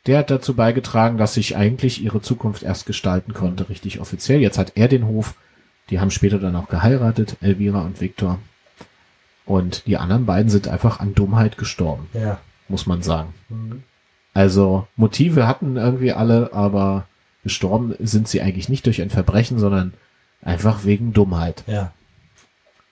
der 0.07 0.19
hat 0.19 0.31
dazu 0.31 0.55
beigetragen, 0.55 1.19
dass 1.19 1.35
sich 1.35 1.57
eigentlich 1.57 2.03
ihre 2.03 2.21
Zukunft 2.23 2.63
erst 2.63 2.87
gestalten 2.87 3.35
konnte, 3.35 3.69
richtig 3.69 4.01
offiziell. 4.01 4.41
Jetzt 4.41 4.59
hat 4.59 4.73
er 4.77 4.89
den 4.89 5.07
Hof, 5.07 5.35
die 5.91 6.01
haben 6.01 6.11
später 6.11 6.39
dann 6.39 6.57
auch 6.57 6.69
geheiratet, 6.69 7.37
Elvira 7.41 7.83
und 7.83 8.01
Viktor. 8.01 8.39
Und 9.47 9.87
die 9.87 9.97
anderen 9.97 10.27
beiden 10.27 10.49
sind 10.51 10.69
einfach 10.69 11.01
an 11.01 11.15
Dummheit 11.15 11.59
gestorben, 11.59 12.09
Ja. 12.15 12.39
Muss 12.71 12.87
man 12.87 13.03
sagen. 13.03 13.35
Mhm. 13.49 13.83
Also 14.33 14.87
Motive 14.97 15.47
hatten 15.47 15.77
irgendwie 15.77 16.12
alle, 16.12 16.53
aber 16.53 17.07
gestorben 17.43 17.95
sind 17.99 18.29
sie 18.29 18.41
eigentlich 18.41 18.68
nicht 18.68 18.87
durch 18.87 19.03
ein 19.03 19.11
Verbrechen, 19.11 19.59
sondern 19.59 19.93
einfach 20.43 20.85
wegen 20.85 21.12
Dummheit. 21.12 21.64
Ja. 21.66 21.93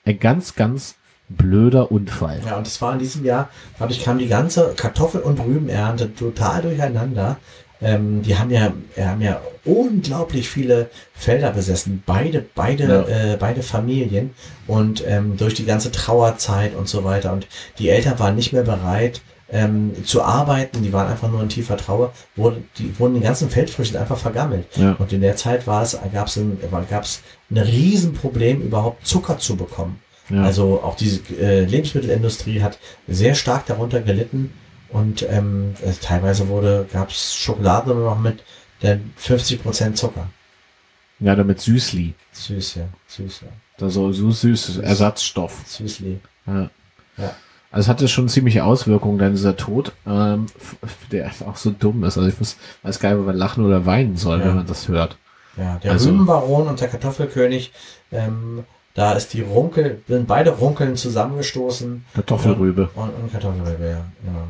Ein 0.04 0.18
ganz, 0.18 0.54
ganz 0.54 0.96
blöder 1.28 1.92
Unfall. 1.92 2.40
Ja, 2.44 2.56
und 2.56 2.66
es 2.66 2.80
war 2.80 2.92
in 2.94 2.98
diesem 2.98 3.24
Jahr, 3.24 3.50
dadurch 3.78 4.02
kam 4.02 4.18
die 4.18 4.28
ganze 4.28 4.74
Kartoffel- 4.76 5.20
und 5.20 5.38
Rübenernte 5.38 6.14
total 6.14 6.62
durcheinander. 6.62 7.36
Ähm, 7.80 8.22
die 8.22 8.36
haben 8.36 8.50
ja, 8.50 8.72
haben 8.98 9.20
ja 9.20 9.40
unglaublich 9.64 10.48
viele 10.48 10.90
Felder 11.14 11.50
besessen, 11.52 12.02
beide, 12.04 12.44
beide, 12.54 13.06
Ja. 13.08 13.32
äh, 13.34 13.36
beide 13.38 13.62
Familien 13.62 14.30
und 14.66 15.04
ähm, 15.06 15.36
durch 15.36 15.54
die 15.54 15.64
ganze 15.66 15.92
Trauerzeit 15.92 16.74
und 16.74 16.88
so 16.88 17.04
weiter. 17.04 17.32
Und 17.32 17.46
die 17.78 17.90
Eltern 17.90 18.18
waren 18.18 18.34
nicht 18.34 18.52
mehr 18.52 18.64
bereit 18.64 19.20
ähm, 19.50 19.92
zu 20.04 20.22
arbeiten, 20.22 20.82
die 20.82 20.92
waren 20.92 21.08
einfach 21.08 21.30
nur 21.30 21.42
in 21.42 21.48
tiefer 21.48 21.76
Trauer, 21.76 22.12
wurde, 22.36 22.62
die 22.78 22.98
wurden 22.98 23.14
die 23.14 23.20
ganzen 23.20 23.48
Feldfrüchte 23.48 24.00
einfach 24.00 24.18
vergammelt. 24.18 24.66
Ja. 24.76 24.92
Und 24.98 25.12
in 25.12 25.20
der 25.20 25.36
Zeit 25.36 25.66
war 25.66 25.82
es, 25.82 25.98
gab 26.12 26.26
es 26.26 26.36
ein, 26.36 26.58
gab's 26.90 27.22
ein 27.50 27.58
Riesenproblem, 27.58 28.60
überhaupt 28.60 29.06
Zucker 29.06 29.38
zu 29.38 29.56
bekommen. 29.56 30.00
Ja. 30.28 30.42
Also 30.42 30.82
auch 30.82 30.96
diese 30.96 31.20
äh, 31.40 31.64
Lebensmittelindustrie 31.64 32.60
hat 32.62 32.78
sehr 33.06 33.34
stark 33.34 33.66
darunter 33.66 34.02
gelitten 34.02 34.52
und 34.90 35.26
ähm, 35.28 35.74
äh, 35.82 35.92
teilweise 35.92 36.48
wurde 36.48 36.86
gab 36.92 37.10
es 37.10 37.34
Schokolade 37.34 37.94
nur 37.94 38.10
noch 38.10 38.18
mit 38.18 38.42
der 38.82 39.00
50% 39.20 39.94
Zucker. 39.94 40.28
ja, 41.20 41.34
damit 41.34 41.60
Süßli. 41.60 42.14
Süß, 42.32 42.76
ja. 42.76 42.88
Süß, 43.06 43.40
ja. 43.42 43.48
Da 43.78 43.88
so, 43.88 44.12
so 44.12 44.30
süßes 44.30 44.78
Ersatzstoff. 44.78 45.62
Süßli. 45.66 46.20
Ja. 46.46 46.70
Ja. 47.16 47.36
Also 47.70 47.82
es 47.86 47.88
hatte 47.88 48.08
schon 48.08 48.28
ziemliche 48.28 48.64
Auswirkungen, 48.64 49.18
denn 49.18 49.32
dieser 49.32 49.56
Tod, 49.56 49.92
ähm, 50.06 50.46
der 51.12 51.26
einfach 51.26 51.46
auch 51.48 51.56
so 51.56 51.70
dumm 51.70 52.02
ist. 52.04 52.16
Also 52.16 52.28
ich 52.28 52.38
muss, 52.38 52.56
weiß 52.82 52.98
gar 53.00 53.10
nicht, 53.10 53.18
ob 53.20 53.26
man 53.26 53.36
lachen 53.36 53.64
oder 53.64 53.84
weinen 53.84 54.16
soll, 54.16 54.38
Ja. 54.40 54.46
wenn 54.46 54.56
man 54.56 54.66
das 54.66 54.88
hört. 54.88 55.18
Ja, 55.56 55.78
der 55.82 55.92
Also- 55.92 56.10
Rübenbaron 56.10 56.66
und 56.68 56.80
der 56.80 56.88
Kartoffelkönig, 56.88 57.72
ähm, 58.12 58.64
da 58.94 59.12
ist 59.12 59.34
die 59.34 59.42
Runkel, 59.42 60.00
sind 60.08 60.26
beide 60.26 60.50
Runkeln 60.50 60.96
zusammengestoßen. 60.96 62.04
Kartoffelrübe. 62.14 62.88
Und, 62.94 63.10
und 63.10 63.30
Kartoffelrübe, 63.32 63.84
ja. 63.84 64.04
Genau. 64.24 64.44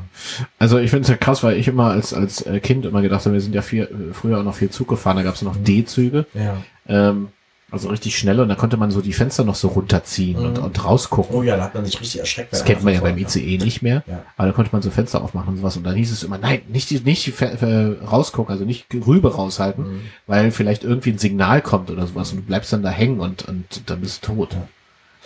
Also 0.58 0.78
ich 0.78 0.90
finde 0.90 1.02
es 1.02 1.08
ja 1.08 1.16
krass, 1.16 1.42
weil 1.42 1.56
ich 1.56 1.66
immer 1.68 1.90
als, 1.90 2.14
als 2.14 2.42
äh, 2.42 2.60
Kind 2.60 2.86
immer 2.86 3.02
gedacht 3.02 3.24
habe, 3.24 3.34
wir 3.34 3.40
sind 3.40 3.54
ja 3.54 3.62
viel, 3.62 3.82
äh, 3.84 4.14
früher 4.14 4.38
auch 4.38 4.44
noch 4.44 4.54
viel 4.54 4.70
Zug 4.70 4.88
gefahren, 4.88 5.16
da 5.16 5.22
gab 5.22 5.34
es 5.34 5.42
noch 5.42 5.56
D-Züge, 5.56 6.24
Ja. 6.34 6.56
ähm, 6.86 7.28
also 7.70 7.88
richtig 7.90 8.16
schnell 8.16 8.40
und 8.40 8.48
da 8.48 8.54
konnte 8.54 8.76
man 8.78 8.90
so 8.90 9.00
die 9.02 9.12
Fenster 9.12 9.44
noch 9.44 9.54
so 9.54 9.68
runterziehen 9.68 10.38
und, 10.38 10.56
Mhm. 10.58 10.64
und 10.64 10.84
rausgucken. 10.84 11.36
Oh 11.36 11.42
ja, 11.42 11.56
da 11.56 11.64
hat 11.64 11.74
man 11.74 11.84
sich 11.84 12.00
richtig 12.00 12.20
erschreckt. 12.20 12.52
Das 12.52 12.64
kennt 12.64 12.82
man 12.82 12.94
ja 12.94 13.00
beim 13.00 13.18
ICE 13.18 13.58
nicht 13.58 13.82
mehr. 13.82 14.02
Ja. 14.06 14.24
Aber 14.38 14.48
da 14.48 14.54
konnte 14.54 14.70
man 14.72 14.80
so 14.80 14.90
Fenster 14.90 15.22
aufmachen 15.22 15.50
und 15.50 15.56
sowas. 15.58 15.76
Und 15.76 15.84
dann 15.84 15.94
hieß 15.94 16.10
es 16.10 16.22
immer, 16.22 16.38
nein, 16.38 16.62
nicht 16.68 17.04
nicht 17.04 17.32
rausgucken, 18.10 18.52
also 18.52 18.64
nicht 18.64 18.86
Rübe 19.06 19.34
raushalten, 19.34 19.84
Mhm. 19.84 20.00
weil 20.26 20.50
vielleicht 20.50 20.82
irgendwie 20.84 21.10
ein 21.10 21.18
Signal 21.18 21.60
kommt 21.62 21.90
oder 21.90 22.06
sowas 22.06 22.30
und 22.32 22.38
du 22.38 22.42
bleibst 22.42 22.72
dann 22.72 22.82
da 22.82 22.90
hängen 22.90 23.20
und, 23.20 23.46
und 23.48 23.82
dann 23.86 24.00
bist 24.00 24.26
du 24.26 24.34
tot. 24.34 24.56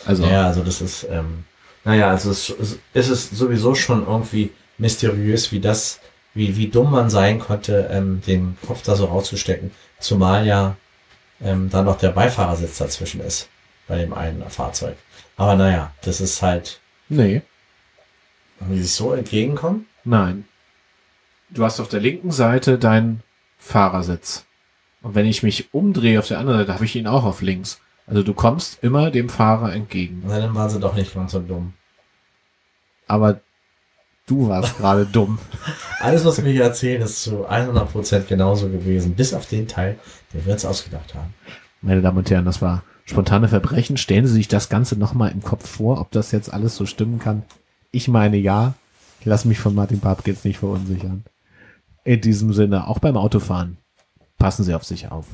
Also, 0.04 0.24
Ja, 0.26 0.46
also 0.48 0.62
das 0.64 0.80
ist, 0.80 1.06
ähm, 1.10 1.44
naja, 1.84 2.10
also 2.10 2.30
es, 2.30 2.50
es 2.50 2.78
es 2.94 3.08
ist 3.08 3.36
sowieso 3.36 3.74
schon 3.74 4.04
irgendwie 4.06 4.50
mysteriös, 4.78 5.52
wie 5.52 5.60
das, 5.60 6.00
wie, 6.34 6.56
wie 6.56 6.68
dumm 6.68 6.90
man 6.90 7.08
sein 7.08 7.38
konnte, 7.38 7.88
ähm, 7.92 8.20
den 8.26 8.56
Kopf 8.66 8.82
da 8.82 8.96
so 8.96 9.04
rauszustecken. 9.04 9.70
Zumal 10.00 10.44
ja 10.46 10.76
ähm, 11.42 11.70
da 11.70 11.82
noch 11.82 11.98
der 11.98 12.10
Beifahrersitz 12.10 12.78
dazwischen 12.78 13.20
ist 13.20 13.48
bei 13.88 13.98
dem 13.98 14.14
einen 14.14 14.48
Fahrzeug. 14.48 14.96
Aber 15.36 15.56
naja, 15.56 15.92
das 16.02 16.20
ist 16.20 16.42
halt, 16.42 16.80
nee, 17.08 17.42
wie 18.60 18.76
sie 18.76 18.82
sich 18.82 18.94
so 18.94 19.12
entgegenkommen. 19.12 19.86
nein. 20.04 20.44
Du 21.50 21.64
hast 21.64 21.80
auf 21.80 21.88
der 21.88 22.00
linken 22.00 22.30
Seite 22.30 22.78
deinen 22.78 23.22
Fahrersitz. 23.58 24.46
Und 25.02 25.14
wenn 25.14 25.26
ich 25.26 25.42
mich 25.42 25.74
umdrehe 25.74 26.18
auf 26.18 26.26
der 26.26 26.38
anderen 26.38 26.60
Seite, 26.60 26.72
habe 26.72 26.86
ich 26.86 26.96
ihn 26.96 27.06
auch 27.06 27.24
auf 27.24 27.42
links. 27.42 27.78
Also 28.06 28.22
du 28.22 28.32
kommst 28.32 28.82
immer 28.82 29.10
dem 29.10 29.28
Fahrer 29.28 29.74
entgegen. 29.74 30.22
Na, 30.26 30.40
dann 30.40 30.54
waren 30.54 30.70
sie 30.70 30.80
doch 30.80 30.94
nicht 30.94 31.14
ganz 31.14 31.32
so 31.32 31.40
dumm. 31.40 31.74
Aber 33.06 33.40
du 34.26 34.48
warst 34.48 34.76
gerade 34.78 35.06
dumm. 35.06 35.38
Alles, 36.00 36.24
was 36.24 36.42
wir 36.42 36.50
hier 36.50 36.64
erzählen, 36.64 37.02
ist 37.02 37.22
zu 37.22 37.48
100% 37.48 38.24
genauso 38.24 38.68
gewesen, 38.68 39.14
bis 39.14 39.34
auf 39.34 39.46
den 39.46 39.68
Teil, 39.68 39.98
den 40.32 40.44
wir 40.44 40.52
uns 40.52 40.64
ausgedacht 40.64 41.14
haben. 41.14 41.34
Meine 41.80 42.02
Damen 42.02 42.18
und 42.18 42.30
Herren, 42.30 42.44
das 42.44 42.62
war 42.62 42.84
spontane 43.04 43.48
Verbrechen. 43.48 43.96
Stellen 43.96 44.26
Sie 44.26 44.34
sich 44.34 44.48
das 44.48 44.68
Ganze 44.68 44.96
nochmal 44.96 45.32
im 45.32 45.42
Kopf 45.42 45.68
vor, 45.68 46.00
ob 46.00 46.10
das 46.10 46.32
jetzt 46.32 46.52
alles 46.52 46.76
so 46.76 46.86
stimmen 46.86 47.18
kann. 47.18 47.42
Ich 47.90 48.08
meine 48.08 48.36
ja. 48.36 48.74
Ich 49.20 49.26
lasse 49.26 49.46
mich 49.46 49.60
von 49.60 49.74
Martin 49.74 50.00
Papke 50.00 50.30
jetzt 50.32 50.44
nicht 50.44 50.58
verunsichern. 50.58 51.24
In 52.04 52.20
diesem 52.20 52.52
Sinne, 52.52 52.88
auch 52.88 52.98
beim 52.98 53.16
Autofahren, 53.16 53.76
passen 54.36 54.64
Sie 54.64 54.74
auf 54.74 54.82
sich 54.82 55.12
auf. 55.12 55.26